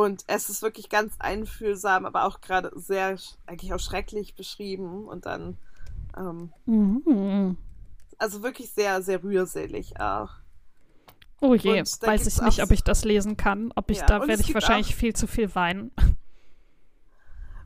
und 0.00 0.24
es 0.28 0.48
ist 0.48 0.62
wirklich 0.62 0.88
ganz 0.88 1.14
einfühlsam, 1.18 2.06
aber 2.06 2.24
auch 2.24 2.40
gerade 2.40 2.70
sehr, 2.74 3.16
eigentlich 3.46 3.72
auch 3.74 3.80
schrecklich 3.80 4.34
beschrieben 4.34 5.06
und 5.06 5.26
dann, 5.26 5.58
ähm, 6.16 6.52
Mhm. 6.66 7.56
also 8.18 8.42
wirklich 8.42 8.70
sehr, 8.70 9.02
sehr 9.02 9.22
rührselig 9.22 10.00
auch. 10.00 10.30
Oh 11.42 11.54
je, 11.54 11.82
weiß 11.82 12.26
ich 12.26 12.40
nicht, 12.42 12.62
ob 12.62 12.70
ich 12.70 12.82
das 12.84 13.04
lesen 13.04 13.36
kann. 13.36 13.72
Ob 13.74 13.90
ich, 13.90 13.98
Ja, 13.98 14.06
da 14.06 14.26
werde 14.28 14.42
ich 14.42 14.52
wahrscheinlich 14.54 14.94
auch- 14.94 14.98
viel 14.98 15.14
zu 15.14 15.26
viel 15.26 15.54
weinen. 15.54 15.90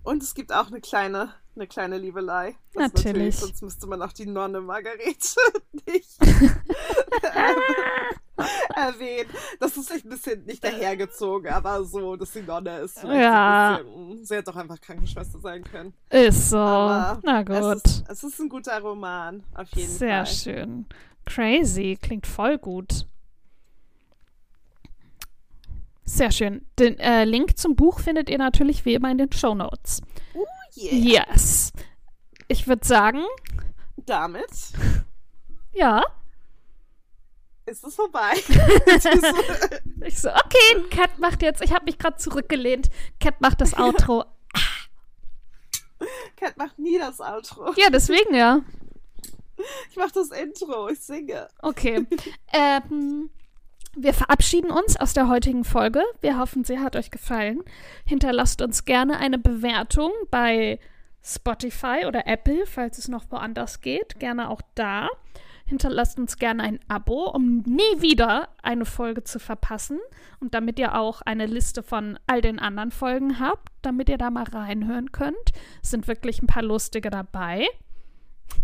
Und 0.05 0.22
es 0.22 0.34
gibt 0.34 0.52
auch 0.52 0.68
eine 0.68 0.80
kleine, 0.80 1.34
eine 1.57 1.66
kleine 1.66 1.98
Liebelei. 1.98 2.57
Natürlich. 2.74 3.05
natürlich. 3.05 3.36
Sonst 3.36 3.62
müsste 3.62 3.86
man 3.86 4.02
auch 4.02 4.12
die 4.12 4.26
Nonne 4.26 4.61
Margarete 4.61 5.40
nicht 5.86 6.18
erwähnen. 8.76 9.30
Das 9.61 9.76
ist 9.76 9.90
echt 9.90 10.05
ein 10.05 10.11
bisschen 10.11 10.44
nicht 10.44 10.62
dahergezogen, 10.62 11.50
aber 11.50 11.82
so, 11.84 12.16
dass 12.16 12.32
die 12.32 12.42
Nonne 12.42 12.80
ist. 12.80 13.02
Ja. 13.02 13.78
Bisschen, 13.78 14.24
sie 14.26 14.34
hätte 14.34 14.52
doch 14.52 14.57
einfach 14.57 14.78
Krankenschwester 14.80 15.38
sein 15.38 15.64
können. 15.64 15.94
Ist 16.11 16.50
so. 16.50 16.59
Aber 16.59 17.20
Na 17.24 17.42
gut. 17.42 17.57
Es 17.57 17.84
ist, 17.84 18.05
es 18.09 18.24
ist, 18.24 18.40
ein 18.40 18.50
guter 18.50 18.78
Roman, 18.80 19.42
auf 19.55 19.68
jeden 19.70 19.90
Sehr 19.90 20.24
Fall. 20.24 20.34
Sehr 20.34 20.55
schön. 20.55 20.86
Crazy. 21.24 21.98
Klingt 22.00 22.26
voll 22.26 22.59
gut. 22.59 23.07
Sehr 26.05 26.30
schön. 26.30 26.66
Den 26.78 26.98
äh, 26.98 27.24
Link 27.24 27.59
zum 27.59 27.76
Buch 27.76 28.00
findet 28.00 28.28
ihr 28.28 28.38
natürlich 28.38 28.84
wie 28.84 28.94
immer 28.94 29.11
in 29.11 29.18
den 29.18 29.32
Show 29.32 29.55
Notes. 29.55 30.02
Oh 30.34 30.44
yeah. 30.76 31.24
Yes. 31.30 31.72
Ich 32.48 32.68
würde 32.68 32.86
sagen. 32.86 33.24
Damit. 33.96 34.50
Ja. 35.72 36.02
Ist 37.66 37.82
es 37.84 37.94
vorbei? 37.94 38.32
ich 40.05 40.20
so, 40.20 40.28
okay, 40.28 40.88
Cat 40.90 41.18
macht 41.18 41.40
jetzt. 41.40 41.62
Ich 41.62 41.72
habe 41.72 41.86
mich 41.86 41.98
gerade 41.98 42.16
zurückgelehnt. 42.16 42.90
Cat 43.20 43.40
macht 43.40 43.62
das 43.62 43.74
Outro. 43.74 44.24
Cat 46.36 46.59
macht 46.59 46.78
nie 46.78 46.98
das 46.98 47.20
Outro. 47.20 47.72
Ja, 47.76 47.88
deswegen 47.88 48.34
ja. 48.34 48.61
Ich 49.90 49.96
mache 49.96 50.12
das 50.12 50.30
Intro. 50.30 50.88
Ich 50.88 51.00
singe. 51.00 51.48
Okay. 51.62 52.07
ähm. 52.52 53.30
Wir 53.97 54.12
verabschieden 54.12 54.70
uns 54.70 54.97
aus 54.97 55.12
der 55.12 55.28
heutigen 55.28 55.64
Folge. 55.64 56.03
Wir 56.20 56.38
hoffen, 56.38 56.64
sie 56.64 56.80
hat 56.80 56.97
euch 56.97 57.11
gefallen. 57.11 57.62
Hinterlasst 58.05 58.61
uns 58.61 58.84
gerne 58.84 59.18
eine 59.18 59.38
Bewertung 59.38 60.11
bei 60.30 60.80
Spotify 61.22 62.05
oder 62.07 62.26
Apple, 62.26 62.66
falls 62.66 62.99
es 62.99 63.09
noch 63.09 63.30
woanders 63.30 63.80
geht. 63.80 64.18
Gerne 64.18 64.51
auch 64.51 64.61
da. 64.74 65.09
Hinterlasst 65.66 66.18
uns 66.18 66.36
gerne 66.38 66.62
ein 66.64 66.80
Abo, 66.88 67.30
um 67.30 67.62
nie 67.66 68.01
wieder 68.01 68.49
eine 68.62 68.84
Folge 68.84 69.22
zu 69.22 69.38
verpassen. 69.38 70.01
Und 70.40 70.55
damit 70.55 70.78
ihr 70.78 70.99
auch 70.99 71.22
eine 71.22 71.47
Liste 71.47 71.82
von 71.82 72.18
all 72.26 72.40
den 72.40 72.59
anderen 72.59 72.90
Folgen 72.90 73.38
habt, 73.38 73.68
damit 73.82 74.09
ihr 74.09 74.18
da 74.18 74.30
mal 74.30 74.45
reinhören 74.45 75.12
könnt. 75.12 75.53
Es 75.82 75.90
sind 75.90 76.09
wirklich 76.09 76.42
ein 76.42 76.49
paar 76.49 76.64
lustige 76.64 77.11
dabei. 77.11 77.66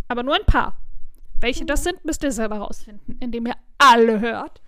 Aber 0.09 0.25
nur 0.25 0.35
ein 0.35 0.45
paar. 0.45 0.77
Welche 1.41 1.65
das 1.65 1.85
sind, 1.85 2.05
müsst 2.05 2.23
ihr 2.25 2.33
selber 2.33 2.59
rausfinden, 2.59 3.17
indem 3.21 3.47
ihr 3.47 3.57
alle 3.79 4.21
hört. 4.21 4.61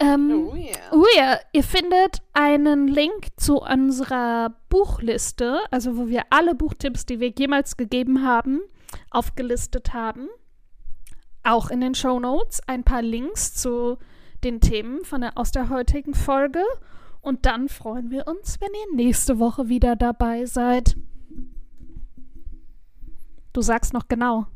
Ähm, 0.00 0.48
oh 0.48 0.54
yeah. 0.54 0.76
Oh 0.92 1.04
yeah. 1.16 1.40
Ihr 1.52 1.64
findet 1.64 2.22
einen 2.32 2.86
Link 2.88 3.28
zu 3.36 3.60
unserer 3.60 4.54
Buchliste, 4.68 5.60
also 5.70 5.96
wo 5.96 6.08
wir 6.08 6.24
alle 6.30 6.54
Buchtipps, 6.54 7.04
die 7.04 7.20
wir 7.20 7.30
jemals 7.30 7.76
gegeben 7.76 8.24
haben, 8.24 8.60
aufgelistet 9.10 9.92
haben. 9.92 10.28
Auch 11.42 11.70
in 11.70 11.80
den 11.80 11.94
Show 11.94 12.20
Notes 12.20 12.60
ein 12.66 12.84
paar 12.84 13.02
Links 13.02 13.54
zu 13.54 13.98
den 14.44 14.60
Themen 14.60 15.04
von 15.04 15.22
der, 15.22 15.36
aus 15.36 15.50
der 15.50 15.68
heutigen 15.68 16.14
Folge. 16.14 16.62
Und 17.20 17.46
dann 17.46 17.68
freuen 17.68 18.10
wir 18.10 18.28
uns, 18.28 18.60
wenn 18.60 18.70
ihr 18.72 18.96
nächste 18.96 19.38
Woche 19.38 19.68
wieder 19.68 19.96
dabei 19.96 20.46
seid. 20.46 20.96
Du 23.52 23.62
sagst 23.62 23.92
noch 23.92 24.06
genau. 24.08 24.46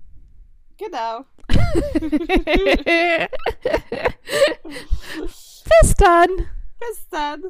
Genau. 0.78 1.24
Bis 5.80 5.94
dann. 5.96 6.28
Bis 6.78 7.08
dann. 7.10 7.42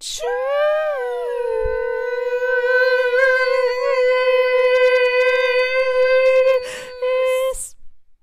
Tschüss. 0.00 0.24